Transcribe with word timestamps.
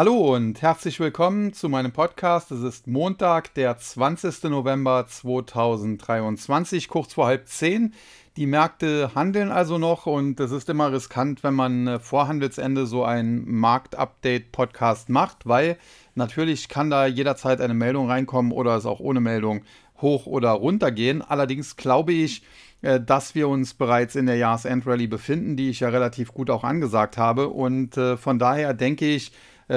Hallo 0.00 0.34
und 0.34 0.62
herzlich 0.62 0.98
willkommen 0.98 1.52
zu 1.52 1.68
meinem 1.68 1.92
Podcast. 1.92 2.50
Es 2.52 2.62
ist 2.62 2.86
Montag, 2.86 3.52
der 3.52 3.76
20. 3.76 4.44
November 4.44 5.04
2023, 5.06 6.88
kurz 6.88 7.12
vor 7.12 7.26
halb 7.26 7.46
zehn. 7.46 7.92
Die 8.38 8.46
Märkte 8.46 9.14
handeln 9.14 9.50
also 9.52 9.76
noch 9.76 10.06
und 10.06 10.40
es 10.40 10.52
ist 10.52 10.70
immer 10.70 10.90
riskant, 10.90 11.44
wenn 11.44 11.52
man 11.52 11.86
äh, 11.86 11.98
vor 11.98 12.28
Handelsende 12.28 12.86
so 12.86 13.04
einen 13.04 13.44
Marktupdate-Podcast 13.46 15.10
macht, 15.10 15.46
weil 15.46 15.76
natürlich 16.14 16.70
kann 16.70 16.88
da 16.88 17.04
jederzeit 17.04 17.60
eine 17.60 17.74
Meldung 17.74 18.08
reinkommen 18.08 18.52
oder 18.52 18.76
es 18.76 18.86
auch 18.86 19.00
ohne 19.00 19.20
Meldung 19.20 19.64
hoch 20.00 20.24
oder 20.24 20.52
runter 20.52 20.92
gehen. 20.92 21.20
Allerdings 21.20 21.76
glaube 21.76 22.14
ich, 22.14 22.42
äh, 22.80 23.00
dass 23.00 23.34
wir 23.34 23.48
uns 23.48 23.74
bereits 23.74 24.16
in 24.16 24.24
der 24.24 24.36
Jahresendrallye 24.36 25.08
befinden, 25.08 25.58
die 25.58 25.68
ich 25.68 25.80
ja 25.80 25.90
relativ 25.90 26.32
gut 26.32 26.48
auch 26.48 26.64
angesagt 26.64 27.18
habe. 27.18 27.50
Und 27.50 27.98
äh, 27.98 28.16
von 28.16 28.38
daher 28.38 28.72
denke 28.72 29.06
ich, 29.06 29.32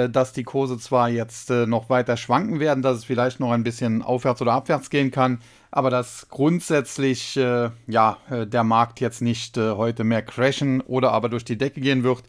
dass 0.08 0.32
die 0.32 0.42
Kurse 0.42 0.76
zwar 0.76 1.08
jetzt 1.08 1.50
äh, 1.50 1.66
noch 1.66 1.88
weiter 1.88 2.16
schwanken 2.16 2.58
werden, 2.58 2.82
dass 2.82 2.98
es 2.98 3.04
vielleicht 3.04 3.38
noch 3.38 3.52
ein 3.52 3.62
bisschen 3.62 4.02
aufwärts 4.02 4.42
oder 4.42 4.52
abwärts 4.52 4.90
gehen 4.90 5.12
kann, 5.12 5.38
aber 5.70 5.88
dass 5.88 6.28
grundsätzlich 6.28 7.36
äh, 7.36 7.70
ja, 7.86 8.18
der 8.28 8.64
Markt 8.64 9.00
jetzt 9.00 9.22
nicht 9.22 9.56
heute 9.56 10.02
mehr 10.02 10.22
crashen 10.22 10.80
oder 10.80 11.12
aber 11.12 11.28
durch 11.28 11.44
die 11.44 11.58
Decke 11.58 11.80
gehen 11.80 12.02
wird. 12.02 12.24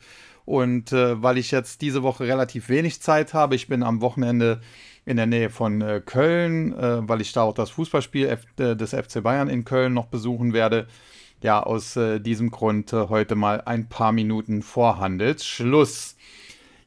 Und 0.46 0.92
weil 0.92 1.40
ich 1.40 1.50
jetzt 1.50 1.82
diese 1.82 2.04
Woche 2.04 2.26
relativ 2.28 2.70
wenig 2.70 3.02
Zeit 3.02 3.34
habe, 3.34 3.56
ich 3.56 3.68
bin 3.68 3.82
am 3.82 4.02
Wochenende 4.02 4.62
in 5.04 5.18
der 5.18 5.26
Nähe 5.26 5.50
von 5.50 5.84
Köln, 6.06 6.76
weil 6.78 7.22
ich 7.22 7.34
da 7.34 7.42
auch 7.42 7.56
das 7.56 7.72
Fußballspiel 7.72 8.38
des 8.59 8.94
FC 8.94 9.23
Bayern 9.23 9.50
in 9.50 9.66
Köln 9.66 9.95
noch 9.95 10.06
besuchen 10.06 10.54
werde. 10.54 10.86
Ja, 11.42 11.64
aus 11.64 11.98
diesem 12.20 12.52
Grund 12.52 12.94
heute 12.94 13.34
mal 13.34 13.62
ein 13.62 13.90
paar 13.90 14.12
Minuten 14.12 14.62
vor 14.62 15.00
Handelsschluss. 15.00 16.15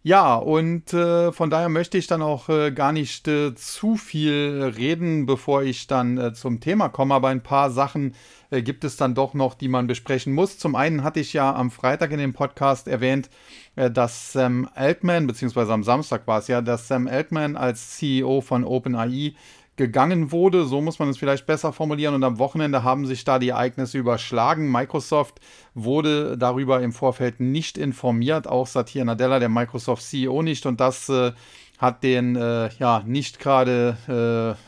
Ja, 0.04 0.36
und 0.36 0.94
äh, 0.94 1.32
von 1.32 1.50
daher 1.50 1.68
möchte 1.68 1.98
ich 1.98 2.06
dann 2.06 2.22
auch 2.22 2.48
äh, 2.48 2.70
gar 2.70 2.92
nicht 2.92 3.26
äh, 3.26 3.54
zu 3.56 3.96
viel 3.96 4.72
reden, 4.76 5.26
bevor 5.26 5.62
ich 5.64 5.88
dann 5.88 6.16
äh, 6.18 6.32
zum 6.32 6.60
Thema 6.60 6.88
komme. 6.88 7.14
Aber 7.14 7.28
ein 7.28 7.42
paar 7.42 7.70
Sachen 7.70 8.14
äh, 8.50 8.62
gibt 8.62 8.84
es 8.84 8.96
dann 8.96 9.16
doch 9.16 9.34
noch, 9.34 9.54
die 9.54 9.68
man 9.68 9.88
besprechen 9.88 10.32
muss. 10.32 10.56
Zum 10.56 10.76
einen 10.76 11.02
hatte 11.02 11.18
ich 11.18 11.32
ja 11.32 11.52
am 11.52 11.72
Freitag 11.72 12.12
in 12.12 12.18
dem 12.18 12.32
Podcast 12.32 12.86
erwähnt, 12.86 13.28
äh, 13.74 13.90
dass 13.90 14.32
Sam 14.32 14.68
Altman, 14.72 15.26
beziehungsweise 15.26 15.72
am 15.72 15.82
Samstag 15.82 16.28
war 16.28 16.38
es 16.38 16.46
ja, 16.46 16.62
dass 16.62 16.86
Sam 16.86 17.08
Altman 17.08 17.56
als 17.56 17.96
CEO 17.96 18.40
von 18.40 18.64
OpenAI 18.64 19.34
gegangen 19.78 20.30
wurde. 20.30 20.66
So 20.66 20.82
muss 20.82 20.98
man 20.98 21.08
es 21.08 21.16
vielleicht 21.16 21.46
besser 21.46 21.72
formulieren. 21.72 22.14
Und 22.14 22.24
am 22.24 22.38
Wochenende 22.38 22.82
haben 22.82 23.06
sich 23.06 23.24
da 23.24 23.38
die 23.38 23.48
Ereignisse 23.48 23.96
überschlagen. 23.96 24.70
Microsoft 24.70 25.40
wurde 25.74 26.36
darüber 26.36 26.82
im 26.82 26.92
Vorfeld 26.92 27.40
nicht 27.40 27.78
informiert, 27.78 28.46
auch 28.46 28.66
Satya 28.66 29.04
Nadella, 29.04 29.38
der 29.38 29.48
Microsoft 29.48 30.02
CEO, 30.02 30.42
nicht. 30.42 30.66
Und 30.66 30.80
das 30.80 31.08
äh, 31.08 31.32
hat 31.78 32.02
den 32.02 32.36
äh, 32.36 32.68
ja 32.78 33.02
nicht 33.06 33.38
gerade, 33.38 33.96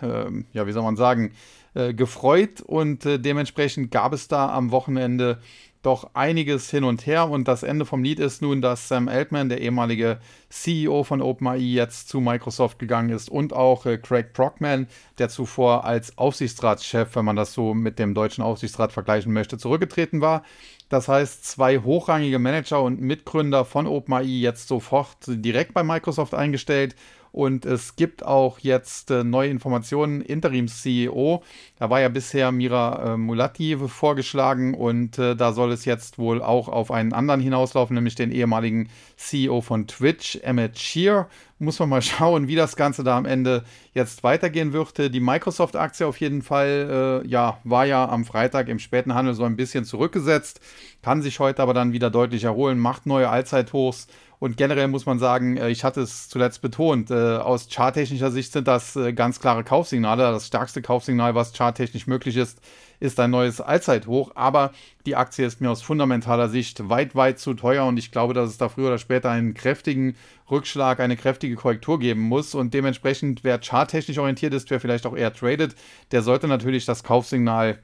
äh, 0.02 0.06
ähm, 0.06 0.46
ja, 0.54 0.66
wie 0.66 0.72
soll 0.72 0.84
man 0.84 0.96
sagen, 0.96 1.32
äh, 1.74 1.92
gefreut. 1.92 2.60
Und 2.62 3.04
äh, 3.04 3.18
dementsprechend 3.18 3.90
gab 3.90 4.12
es 4.12 4.28
da 4.28 4.52
am 4.54 4.70
Wochenende 4.70 5.40
doch 5.82 6.10
einiges 6.14 6.70
hin 6.70 6.84
und 6.84 7.06
her 7.06 7.28
und 7.30 7.48
das 7.48 7.62
Ende 7.62 7.86
vom 7.86 8.02
Lied 8.02 8.20
ist 8.20 8.42
nun, 8.42 8.60
dass 8.60 8.88
Sam 8.88 9.08
Altman, 9.08 9.48
der 9.48 9.60
ehemalige 9.60 10.18
CEO 10.50 11.04
von 11.04 11.22
OpenAI, 11.22 11.56
jetzt 11.56 12.08
zu 12.08 12.20
Microsoft 12.20 12.78
gegangen 12.78 13.10
ist 13.10 13.30
und 13.30 13.52
auch 13.52 13.86
äh, 13.86 13.96
Craig 13.96 14.32
Brockman, 14.32 14.88
der 15.18 15.28
zuvor 15.30 15.84
als 15.84 16.18
Aufsichtsratschef, 16.18 17.16
wenn 17.16 17.24
man 17.24 17.36
das 17.36 17.54
so 17.54 17.72
mit 17.72 17.98
dem 17.98 18.14
deutschen 18.14 18.44
Aufsichtsrat 18.44 18.92
vergleichen 18.92 19.32
möchte, 19.32 19.56
zurückgetreten 19.56 20.20
war. 20.20 20.42
Das 20.90 21.08
heißt, 21.08 21.44
zwei 21.44 21.78
hochrangige 21.78 22.38
Manager 22.38 22.82
und 22.82 23.00
Mitgründer 23.00 23.64
von 23.64 23.86
OpenAI 23.86 24.24
jetzt 24.24 24.68
sofort 24.68 25.16
direkt 25.26 25.72
bei 25.72 25.84
Microsoft 25.84 26.34
eingestellt 26.34 26.94
und 27.32 27.64
es 27.64 27.96
gibt 27.96 28.24
auch 28.24 28.58
jetzt 28.58 29.10
äh, 29.10 29.22
neue 29.22 29.50
Informationen. 29.50 30.20
Interims-CEO, 30.20 31.42
da 31.78 31.90
war 31.90 32.00
ja 32.00 32.08
bisher 32.08 32.50
Mira 32.52 33.14
äh, 33.14 33.16
Mulatti 33.16 33.76
vorgeschlagen 33.76 34.74
und 34.74 35.18
äh, 35.18 35.36
da 35.36 35.52
soll 35.52 35.72
es 35.72 35.84
jetzt 35.84 36.18
wohl 36.18 36.42
auch 36.42 36.68
auf 36.68 36.90
einen 36.90 37.12
anderen 37.12 37.40
hinauslaufen, 37.40 37.94
nämlich 37.94 38.16
den 38.16 38.32
ehemaligen 38.32 38.88
CEO 39.16 39.60
von 39.60 39.86
Twitch, 39.86 40.38
Emmett 40.42 40.78
Shear. 40.78 41.28
Muss 41.58 41.78
man 41.78 41.88
mal 41.88 42.02
schauen, 42.02 42.48
wie 42.48 42.56
das 42.56 42.74
Ganze 42.74 43.04
da 43.04 43.16
am 43.16 43.26
Ende 43.26 43.64
jetzt 43.94 44.24
weitergehen 44.24 44.72
würde. 44.72 45.10
Die 45.10 45.20
Microsoft-Aktie 45.20 46.06
auf 46.06 46.18
jeden 46.18 46.42
Fall, 46.42 47.22
äh, 47.24 47.28
ja, 47.28 47.58
war 47.64 47.86
ja 47.86 48.08
am 48.08 48.24
Freitag 48.24 48.68
im 48.68 48.78
späten 48.78 49.14
Handel 49.14 49.34
so 49.34 49.44
ein 49.44 49.56
bisschen 49.56 49.84
zurückgesetzt, 49.84 50.60
kann 51.02 51.22
sich 51.22 51.38
heute 51.38 51.62
aber 51.62 51.74
dann 51.74 51.92
wieder 51.92 52.10
deutlich 52.10 52.44
erholen, 52.44 52.78
macht 52.78 53.06
neue 53.06 53.28
Allzeithochs 53.28 54.08
und 54.40 54.56
generell 54.56 54.88
muss 54.88 55.04
man 55.04 55.18
sagen, 55.18 55.58
äh, 55.58 55.68
ich 55.68 55.84
hatte 55.84 56.00
es 56.00 56.30
zuletzt 56.30 56.62
betont, 56.62 57.10
äh, 57.10 57.36
aus 57.36 57.68
charttechnischer 57.70 58.30
Sicht 58.30 58.52
sind 58.52 58.66
das 58.66 58.96
äh, 58.96 59.12
ganz 59.12 59.38
klare 59.38 59.64
Kaufsignale. 59.64 60.22
Das 60.22 60.46
stärkste 60.46 60.80
Kaufsignal, 60.80 61.34
was 61.34 61.52
charttechnisch 61.52 62.06
möglich 62.06 62.38
ist, 62.38 62.58
ist 63.00 63.20
ein 63.20 63.30
neues 63.30 63.60
Allzeithoch. 63.60 64.32
Aber 64.36 64.72
die 65.04 65.14
Aktie 65.14 65.44
ist 65.44 65.60
mir 65.60 65.70
aus 65.70 65.82
fundamentaler 65.82 66.48
Sicht 66.48 66.88
weit, 66.88 67.14
weit 67.14 67.38
zu 67.38 67.52
teuer 67.52 67.84
und 67.84 67.98
ich 67.98 68.12
glaube, 68.12 68.32
dass 68.32 68.48
es 68.48 68.56
da 68.56 68.70
früher 68.70 68.86
oder 68.88 68.98
später 68.98 69.30
einen 69.30 69.52
kräftigen 69.52 70.16
Rückschlag, 70.50 71.00
eine 71.00 71.18
kräftige 71.18 71.54
Korrektur 71.56 71.98
geben 71.98 72.22
muss. 72.22 72.54
Und 72.54 72.72
dementsprechend, 72.72 73.44
wer 73.44 73.60
charttechnisch 73.60 74.18
orientiert 74.18 74.54
ist, 74.54 74.70
wer 74.70 74.80
vielleicht 74.80 75.04
auch 75.04 75.16
eher 75.16 75.34
tradet, 75.34 75.74
der 76.12 76.22
sollte 76.22 76.48
natürlich 76.48 76.86
das 76.86 77.04
Kaufsignal 77.04 77.78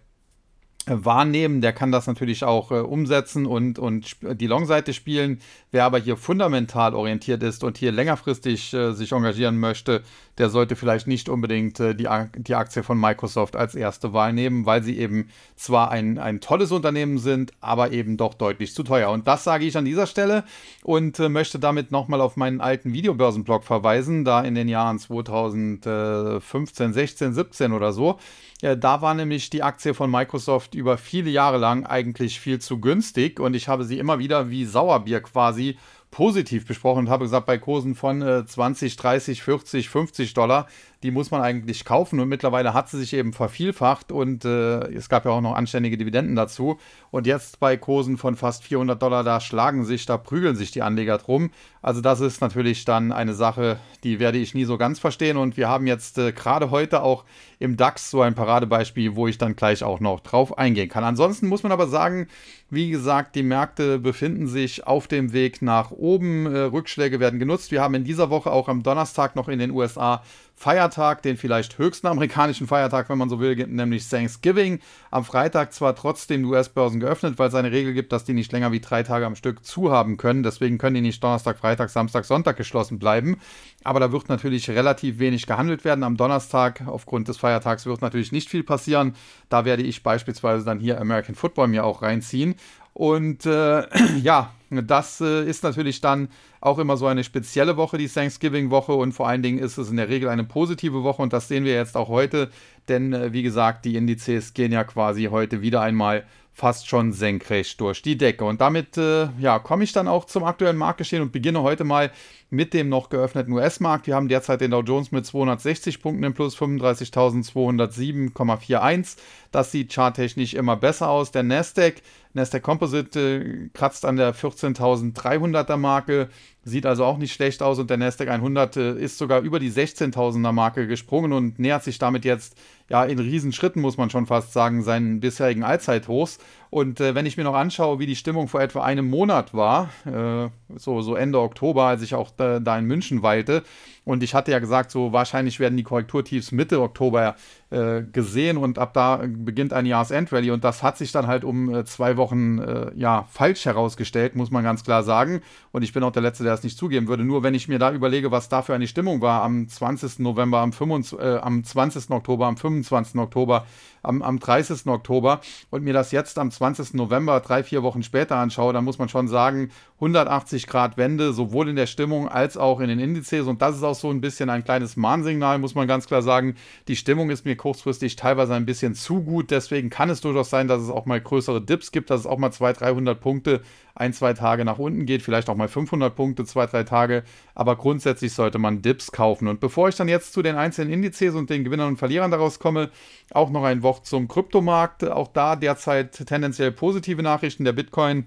wahrnehmen, 0.87 1.61
der 1.61 1.73
kann 1.73 1.91
das 1.91 2.07
natürlich 2.07 2.45
auch 2.45 2.71
äh, 2.71 2.77
umsetzen 2.77 3.45
und, 3.45 3.79
und 3.79 4.17
die 4.41 4.47
Long-Seite 4.47 4.93
spielen. 4.93 5.41
Wer 5.73 5.85
aber 5.85 5.99
hier 5.99 6.17
fundamental 6.17 6.95
orientiert 6.95 7.43
ist 7.43 7.65
und 7.65 7.77
hier 7.77 7.91
längerfristig 7.91 8.73
äh, 8.73 8.93
sich 8.93 9.11
engagieren 9.13 9.59
möchte, 9.59 10.03
der 10.39 10.49
sollte 10.49 10.77
vielleicht 10.77 11.09
nicht 11.09 11.29
unbedingt 11.29 11.81
äh, 11.81 11.95
die, 11.95 12.09
die 12.37 12.55
Aktie 12.55 12.85
von 12.85 13.01
Microsoft 13.01 13.57
als 13.57 13.75
erste 13.75 14.13
Wahl 14.13 14.33
nehmen, 14.33 14.65
weil 14.65 14.85
sie 14.85 14.97
eben 14.99 15.29
zwar 15.57 15.91
ein, 15.91 16.19
ein 16.19 16.41
tolles 16.41 16.71
Unternehmen 16.71 17.19
sind, 17.19 17.53
aber 17.61 17.91
eben 17.91 18.17
doch 18.17 18.35
deutlich 18.35 18.73
zu 18.73 18.85
teuer. 18.85 19.11
Und 19.11 19.27
das 19.27 19.43
sage 19.43 19.65
ich 19.65 19.77
an 19.77 19.85
dieser 19.85 20.07
Stelle 20.07 20.45
und 20.85 21.19
äh, 21.19 21.29
möchte 21.29 21.59
damit 21.59 21.91
nochmal 21.91 22.21
auf 22.21 22.37
meinen 22.37 22.61
alten 22.61 22.93
Videobörsenblog 22.93 23.65
verweisen, 23.65 24.25
da 24.25 24.43
in 24.43 24.55
den 24.55 24.69
Jahren 24.69 25.01
2015, 25.01 26.93
16, 26.93 27.35
17 27.35 27.73
oder 27.73 27.93
so 27.93 28.21
da 28.61 29.03
war 29.03 29.15
nämlich 29.15 29.51
die 29.51 29.63
Aktie 29.63 29.93
von 29.93 30.11
Microsoft 30.11 30.75
über 30.75 30.97
viele 30.97 31.31
Jahre 31.31 31.59
lang 31.59 31.85
eigentlich 31.85 32.41
viel 32.41 32.59
zu 32.59 32.81
günstig 32.81 33.39
und 33.39 33.55
ich 33.55 33.69
habe 33.69 33.85
sie 33.85 33.99
immer 33.99 34.19
wieder 34.19 34.51
wie 34.51 34.65
Sauerbier 34.65 35.21
quasi 35.21 35.77
positiv 36.11 36.67
besprochen 36.67 37.01
und 37.01 37.11
habe 37.11 37.25
gesagt, 37.25 37.45
bei 37.45 37.59
Kursen 37.59 37.95
von 37.95 38.23
äh, 38.23 38.47
20, 38.47 38.97
30, 38.97 39.43
40, 39.43 39.89
50 39.91 40.33
Dollar 40.33 40.67
die 41.03 41.11
muss 41.11 41.31
man 41.31 41.43
eigentlich 41.43 41.85
kaufen 41.85 42.21
und 42.21 42.29
mittlerweile 42.29 42.73
hat 42.73 42.89
sie 42.89 42.99
sich 42.99 43.13
eben 43.13 43.33
vervielfacht 43.33 44.11
und 44.11 44.45
äh, 44.45 44.81
es 44.93 45.09
gab 45.09 45.25
ja 45.25 45.31
auch 45.31 45.41
noch 45.41 45.55
anständige 45.55 45.97
Dividenden 45.99 46.37
dazu. 46.37 46.79
Und 47.11 47.27
jetzt 47.27 47.61
bei 47.61 47.77
Kursen 47.77 48.17
von 48.17 48.37
fast 48.37 48.65
400 48.65 49.01
Dollar, 49.01 49.23
da 49.23 49.41
schlagen 49.41 49.85
sich, 49.85 50.07
da 50.07 50.17
prügeln 50.17 50.57
sich 50.57 50.71
die 50.71 50.83
Anleger 50.83 51.19
drum. 51.19 51.51
Also 51.83 52.01
das 52.01 52.21
ist 52.21 52.41
natürlich 52.41 52.85
dann 52.85 53.13
eine 53.13 53.35
Sache, 53.35 53.79
die 54.05 54.19
werde 54.19 54.39
ich 54.39 54.55
nie 54.55 54.65
so 54.65 54.79
ganz 54.79 54.99
verstehen 54.99 55.37
und 55.37 55.57
wir 55.57 55.69
haben 55.69 55.87
jetzt 55.87 56.19
äh, 56.19 56.33
gerade 56.33 56.71
heute 56.71 57.03
auch 57.03 57.25
im 57.59 57.77
DAX 57.77 58.11
so 58.11 58.23
ein 58.23 58.35
Paradebeispiel, 58.35 59.17
wo 59.17 59.29
ich 59.29 59.39
dann 59.39 59.57
gleich 59.57 59.83
auch 59.85 60.01
noch 60.01 60.21
drauf 60.21 60.59
eingehen 60.59 60.89
kann. 60.89 61.05
Ansonsten 61.05 61.47
muss 61.47 61.63
man 61.63 61.73
aber 61.73 61.87
sagen, 61.87 62.27
wie 62.69 62.91
gesagt, 62.91 63.37
die 63.37 63.45
Märkte 63.45 63.99
befinden 63.99 64.49
sich 64.49 64.87
auf 64.87 65.07
dem 65.07 65.33
Weg 65.33 65.63
nach 65.63 65.93
oben. 65.93 66.47
Äh, 66.47 66.59
Rückschläge 66.59 67.21
werden 67.21 67.39
genutzt. 67.39 67.71
Wir 67.71 67.83
haben 67.83 67.95
in 67.95 68.05
dieser 68.05 68.31
Woche 68.31 68.51
auch 68.51 68.69
am 68.69 68.83
Donnerstag 68.83 69.37
noch 69.37 69.49
in 69.49 69.59
den 69.59 69.71
USA 69.71 70.23
Feiertag, 70.59 71.21
den 71.21 71.37
vielleicht 71.37 71.77
höchsten 71.77 72.07
amerikanischen 72.07 72.67
Feiertag, 72.67 73.11
wenn 73.11 73.19
man 73.19 73.29
so 73.29 73.41
will, 73.41 73.55
nämlich 73.67 74.09
Thanksgiving. 74.09 74.81
Am 75.11 75.23
Freitag 75.23 75.75
zwar 75.75 75.95
trotzdem 75.95 76.43
die 76.43 76.49
US-Börsen 76.49 76.99
geöffnet, 76.99 77.39
weil 77.39 77.49
es 77.49 77.55
eine 77.55 77.71
Regel 77.71 77.93
gibt, 77.93 78.11
dass 78.11 78.25
die 78.25 78.33
nicht 78.33 78.51
länger 78.53 78.73
wie 78.73 78.81
drei 78.81 79.03
Tage 79.03 79.27
am 79.27 79.37
Stück 79.37 79.67
zu 79.67 79.93
haben 79.93 80.17
können. 80.17 80.43
Deswegen 80.43 80.79
können 80.79 80.95
die 80.95 81.03
nicht 81.03 81.23
Donnerstag, 81.23 81.59
Freitag, 81.59 81.91
Samstag, 81.91 82.25
Sonntag 82.25 82.57
geschlossen 82.57 82.99
bleiben. 82.99 83.37
Aber 83.85 84.01
da 84.01 84.13
wird 84.13 84.31
natürlich 84.31 84.71
relativ 84.71 85.19
wenig 85.19 85.47
gehandelt 85.47 85.85
werden. 85.85 86.03
Am 86.03 86.17
Donnerstag, 86.17 86.85
aufgrund 86.87 87.29
des 87.29 87.37
Feiertags, 87.37 87.85
wird 87.85 88.01
natürlich 88.01 88.33
nicht 88.33 88.49
viel 88.49 88.65
passieren. 88.65 89.15
Da 89.51 89.67
werde 89.67 89.83
ich 89.83 90.03
beispielsweise 90.03 90.65
dann 90.65 90.81
hier 90.81 90.99
American 90.99 91.35
Football 91.35 91.69
mir 91.69 91.85
auch 91.85 92.01
reinziehen. 92.01 92.55
Und 92.95 93.45
äh, 93.45 93.87
ja, 94.23 94.53
das 94.71 95.21
äh, 95.21 95.45
ist 95.47 95.65
natürlich 95.65 96.01
dann 96.01 96.29
auch 96.67 96.79
immer 96.79 96.97
so 96.97 97.07
eine 97.07 97.25
spezielle 97.25 97.77
Woche, 97.77 97.97
die 97.99 98.09
Thanksgiving-Woche. 98.09 98.93
Und 98.93 99.13
vor 99.13 99.29
allen 99.29 99.43
Dingen 99.43 99.59
ist 99.59 99.79
es 99.79 99.91
in 99.91 99.97
der 99.97 100.09
Regel 100.09 100.29
eine 100.29 100.45
positive 100.45 101.03
Woche. 101.03 101.23
Und 101.23 101.33
das 101.33 101.49
sehen 101.49 101.65
wir 101.65 101.75
jetzt 101.75 101.97
auch 101.97 102.09
heute. 102.09 102.51
Denn 102.89 103.13
äh, 103.13 103.33
wie 103.33 103.43
gesagt, 103.43 103.85
die 103.85 103.97
Indizes 103.97 104.53
gehen 104.55 104.73
ja 104.73 104.85
quasi 104.85 105.25
heute 105.25 105.63
wieder 105.63 105.81
einmal 105.81 106.25
fast 106.53 106.89
schon 106.89 107.13
senkrecht 107.13 107.81
durch 107.81 108.01
die 108.01 108.17
Decke. 108.17 108.45
Und 108.45 108.61
damit 108.61 108.97
äh, 108.97 109.29
ja, 109.39 109.59
komme 109.59 109.85
ich 109.85 109.93
dann 109.93 110.09
auch 110.09 110.25
zum 110.25 110.45
aktuellen 110.45 110.77
Marktgeschehen 110.77 111.23
und 111.23 111.31
beginne 111.31 111.63
heute 111.63 111.85
mal 111.85 112.11
mit 112.51 112.75
dem 112.75 112.89
noch 112.89 113.09
geöffneten 113.09 113.53
US-Markt. 113.53 114.07
Wir 114.07 114.15
haben 114.15 114.29
derzeit 114.29 114.61
den 114.61 114.71
Dow 114.71 114.83
Jones 114.83 115.11
mit 115.13 115.27
260 115.27 116.01
Punkten 116.01 116.23
im 116.25 116.35
Plus, 116.35 116.57
35.207,41. 116.57 119.17
Das 119.51 119.73
sieht 119.73 119.93
charttechnisch 119.93 120.55
immer 120.55 120.77
besser 120.77 121.09
aus. 121.09 121.33
Der 121.33 121.43
Nasdaq 121.43 122.03
Nasdaq 122.37 122.63
Composite 122.63 123.19
äh, 123.19 123.69
kratzt 123.73 124.05
an 124.05 124.17
der 124.17 124.35
14.300er 124.35 125.79
Marke, 125.79 126.29
sieht 126.65 126.85
also 126.85 127.07
auch 127.07 127.17
nicht 127.17 127.33
schlecht 127.33 127.63
aus 127.63 127.79
und 127.79 127.89
der 127.89 127.97
Nasdaq 127.97 128.29
100 128.29 128.77
äh, 128.77 128.99
ist 128.99 129.17
sogar 129.17 129.41
über 129.41 129.59
die 129.59 129.73
16.000er 129.73 130.53
Marke 130.53 130.87
gesprungen 130.87 131.33
und 131.33 131.59
nähert 131.59 131.83
sich 131.83 131.99
damit 131.99 132.27
jetzt 132.27 132.55
ja 132.91 133.05
in 133.05 133.19
Riesenschritten, 133.19 133.81
muss 133.81 133.97
man 133.97 134.11
schon 134.11 134.27
fast 134.27 134.53
sagen, 134.53 134.83
seinen 134.83 135.21
bisherigen 135.21 135.65
Allzeithochs. 135.65 136.39
Und 136.77 137.01
äh, 137.01 137.15
wenn 137.15 137.25
ich 137.25 137.39
mir 137.39 137.45
noch 137.45 137.55
anschaue, 137.55 138.01
wie 138.01 138.05
die 138.05 138.17
Stimmung 138.17 138.49
vor 138.49 138.61
etwa 138.61 138.83
einem 138.83 139.09
Monat 139.09 139.55
war, 139.55 139.89
äh, 140.05 140.51
so, 140.77 141.01
so 141.01 141.15
Ende 141.15 141.41
Oktober, 141.41 141.85
als 141.85 142.03
ich 142.03 142.15
auch 142.15 142.31
da, 142.37 142.61
da, 142.61 142.79
in 142.79 142.85
München 142.85 143.23
weilte, 143.23 143.63
und 144.07 144.23
ich 144.23 144.35
hatte 144.35 144.53
ja 144.53 144.61
gesagt, 144.61 144.93
so 144.93 145.13
wahrscheinlich 145.13 145.59
werden 145.59 145.77
die 145.77 145.83
Korrekturtiefs 145.83 146.53
Mitte 146.53 146.81
Oktober 146.81 147.35
äh, 147.71 148.03
gesehen 148.03 148.57
und 148.57 148.79
ab 148.79 148.95
da 148.95 149.21
beginnt 149.27 149.73
ein 149.73 149.85
Jahresendrallye 149.85 150.53
und 150.53 150.63
das 150.63 150.85
hat 150.85 150.97
sich 150.97 151.11
dann 151.11 151.27
halt 151.27 151.43
um 151.43 151.75
äh, 151.75 151.85
zwei 151.85 152.17
Wochen 152.17 152.61
äh, 152.61 152.93
ja 152.95 153.27
falsch 153.29 153.65
herausgestellt, 153.65 154.37
muss 154.37 154.53
man 154.53 154.63
ganz 154.63 154.85
klar 154.85 155.03
sagen. 155.03 155.43
Und 155.73 155.83
ich 155.83 155.93
bin 155.93 156.05
auch 156.05 156.13
der 156.13 156.23
Letzte, 156.23 156.45
der 156.45 156.55
es 156.55 156.63
nicht 156.63 156.79
zugeben 156.79 157.09
würde. 157.09 157.25
Nur 157.25 157.43
wenn 157.43 157.55
ich 157.55 157.67
mir 157.67 157.81
da 157.81 157.91
überlege, 157.91 158.31
was 158.31 158.49
da 158.49 158.63
für 158.63 158.77
eine 158.77 158.87
Stimmung 158.87 159.23
war 159.23 159.43
am 159.43 159.69
20. 159.69 160.21
November, 160.21 160.61
am, 160.61 160.73
25, 160.73 161.19
äh, 161.19 161.39
am 161.39 161.65
20. 161.65 162.09
Oktober, 162.11 162.47
am 162.47 162.57
25. 162.57 163.17
Oktober, 163.17 163.67
am, 164.05 164.23
am 164.23 164.39
30. 164.39 164.87
Oktober 164.87 165.41
und 165.71 165.83
mir 165.83 165.95
das 165.95 166.13
jetzt 166.13 166.39
am 166.39 166.53
20. 166.53 166.95
November, 166.95 167.41
drei, 167.41 167.65
vier 167.65 167.83
Wochen 167.83 168.05
später 168.05 168.37
anschaue, 168.37 168.73
dann 168.73 168.85
muss 168.85 168.99
man 168.99 169.09
schon 169.09 169.27
sagen, 169.27 169.71
180 169.97 170.67
Grad 170.67 170.99
Wende, 170.99 171.33
sowohl 171.33 171.71
in 171.71 171.77
der 171.77 171.87
Stimmung 171.87 172.29
als 172.29 172.59
auch 172.59 172.81
in 172.81 172.89
den 172.89 172.99
Indizes. 172.99 173.47
Und 173.47 173.63
das 173.63 173.77
ist 173.77 173.83
auch 173.83 173.95
so 173.95 174.11
ein 174.11 174.21
bisschen 174.21 174.51
ein 174.51 174.63
kleines 174.63 174.97
Mahnsignal, 174.97 175.59
muss 175.59 175.75
man 175.75 175.89
ganz 175.89 176.07
klar 176.07 176.21
sagen. 176.21 176.55
Die 176.87 176.97
Stimmung 176.97 177.31
ist 177.31 177.47
mir 177.47 177.57
kurzfristig 177.57 178.17
teilweise 178.17 178.55
ein 178.55 178.67
bisschen 178.67 178.95
zu 178.95 179.23
gut. 179.23 179.51
Deswegen 179.51 179.89
kann 179.89 180.11
es 180.11 180.21
durchaus 180.21 180.51
sein, 180.51 180.69
dass 180.69 180.83
es 180.83 180.91
auch 180.91 181.07
mal 181.07 181.21
größere 181.21 181.63
Dips 181.63 181.93
gibt, 181.93 182.11
dass 182.11 182.21
es 182.21 182.27
auch 182.27 182.37
mal 182.37 182.53
200, 182.53 182.83
300 182.83 183.21
Punkte 183.21 183.63
ein, 183.95 184.13
zwei 184.13 184.35
Tage 184.35 184.67
nach 184.67 184.79
unten 184.79 185.07
geht, 185.07 185.23
vielleicht 185.23 185.49
auch 185.49 185.57
mal 185.57 185.69
500 185.69 186.15
Punkte, 186.15 186.45
zwei, 186.45 186.67
drei 186.67 186.85
Tage. 186.85 187.23
Aber 187.55 187.77
grundsätzlich 187.77 188.35
sollte 188.35 188.59
man 188.59 188.83
Dips 188.83 189.13
kaufen. 189.13 189.49
Und 189.49 189.61
bevor 189.61 189.89
ich 189.89 189.97
dann 189.97 190.09
jetzt 190.09 190.35
zu 190.35 190.43
den 190.43 190.57
einzelnen 190.57 190.93
Indizes 190.93 191.35
und 191.35 191.49
den 191.49 191.65
Gewinnern 191.65 191.89
und 191.89 191.97
Verlierern 191.97 192.31
daraus 192.31 192.59
komme, 192.59 192.91
auch 193.33 193.49
noch 193.49 193.65
ein 193.65 193.83
Wort 193.83 194.05
zum 194.05 194.29
Kryptomarkt. 194.29 195.05
Auch 195.05 195.29
da 195.29 195.57
derzeit 195.57 196.13
tendenziell 196.27 196.73
positive 196.73 197.23
Nachrichten. 197.23 197.65
Der 197.65 197.73
Bitcoin 197.73 198.27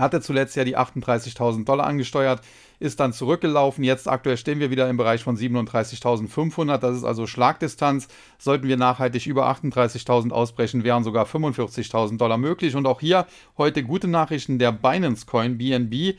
hatte 0.00 0.20
zuletzt 0.20 0.56
ja 0.56 0.64
die 0.64 0.76
38.000 0.76 1.64
Dollar 1.64 1.86
angesteuert, 1.86 2.42
ist 2.80 2.98
dann 2.98 3.12
zurückgelaufen. 3.12 3.84
Jetzt 3.84 4.08
aktuell 4.08 4.36
stehen 4.36 4.58
wir 4.58 4.70
wieder 4.70 4.88
im 4.88 4.96
Bereich 4.96 5.22
von 5.22 5.36
37.500. 5.36 6.78
Das 6.78 6.96
ist 6.96 7.04
also 7.04 7.26
Schlagdistanz. 7.26 8.08
Sollten 8.38 8.66
wir 8.66 8.76
nachhaltig 8.76 9.26
über 9.26 9.50
38.000 9.50 10.30
ausbrechen, 10.30 10.82
wären 10.82 11.04
sogar 11.04 11.26
45.000 11.26 12.16
Dollar 12.16 12.38
möglich. 12.38 12.74
Und 12.74 12.86
auch 12.86 13.00
hier 13.00 13.26
heute 13.58 13.84
gute 13.84 14.08
Nachrichten. 14.08 14.58
Der 14.58 14.72
Binance 14.72 15.26
Coin 15.26 15.58
BNB 15.58 16.16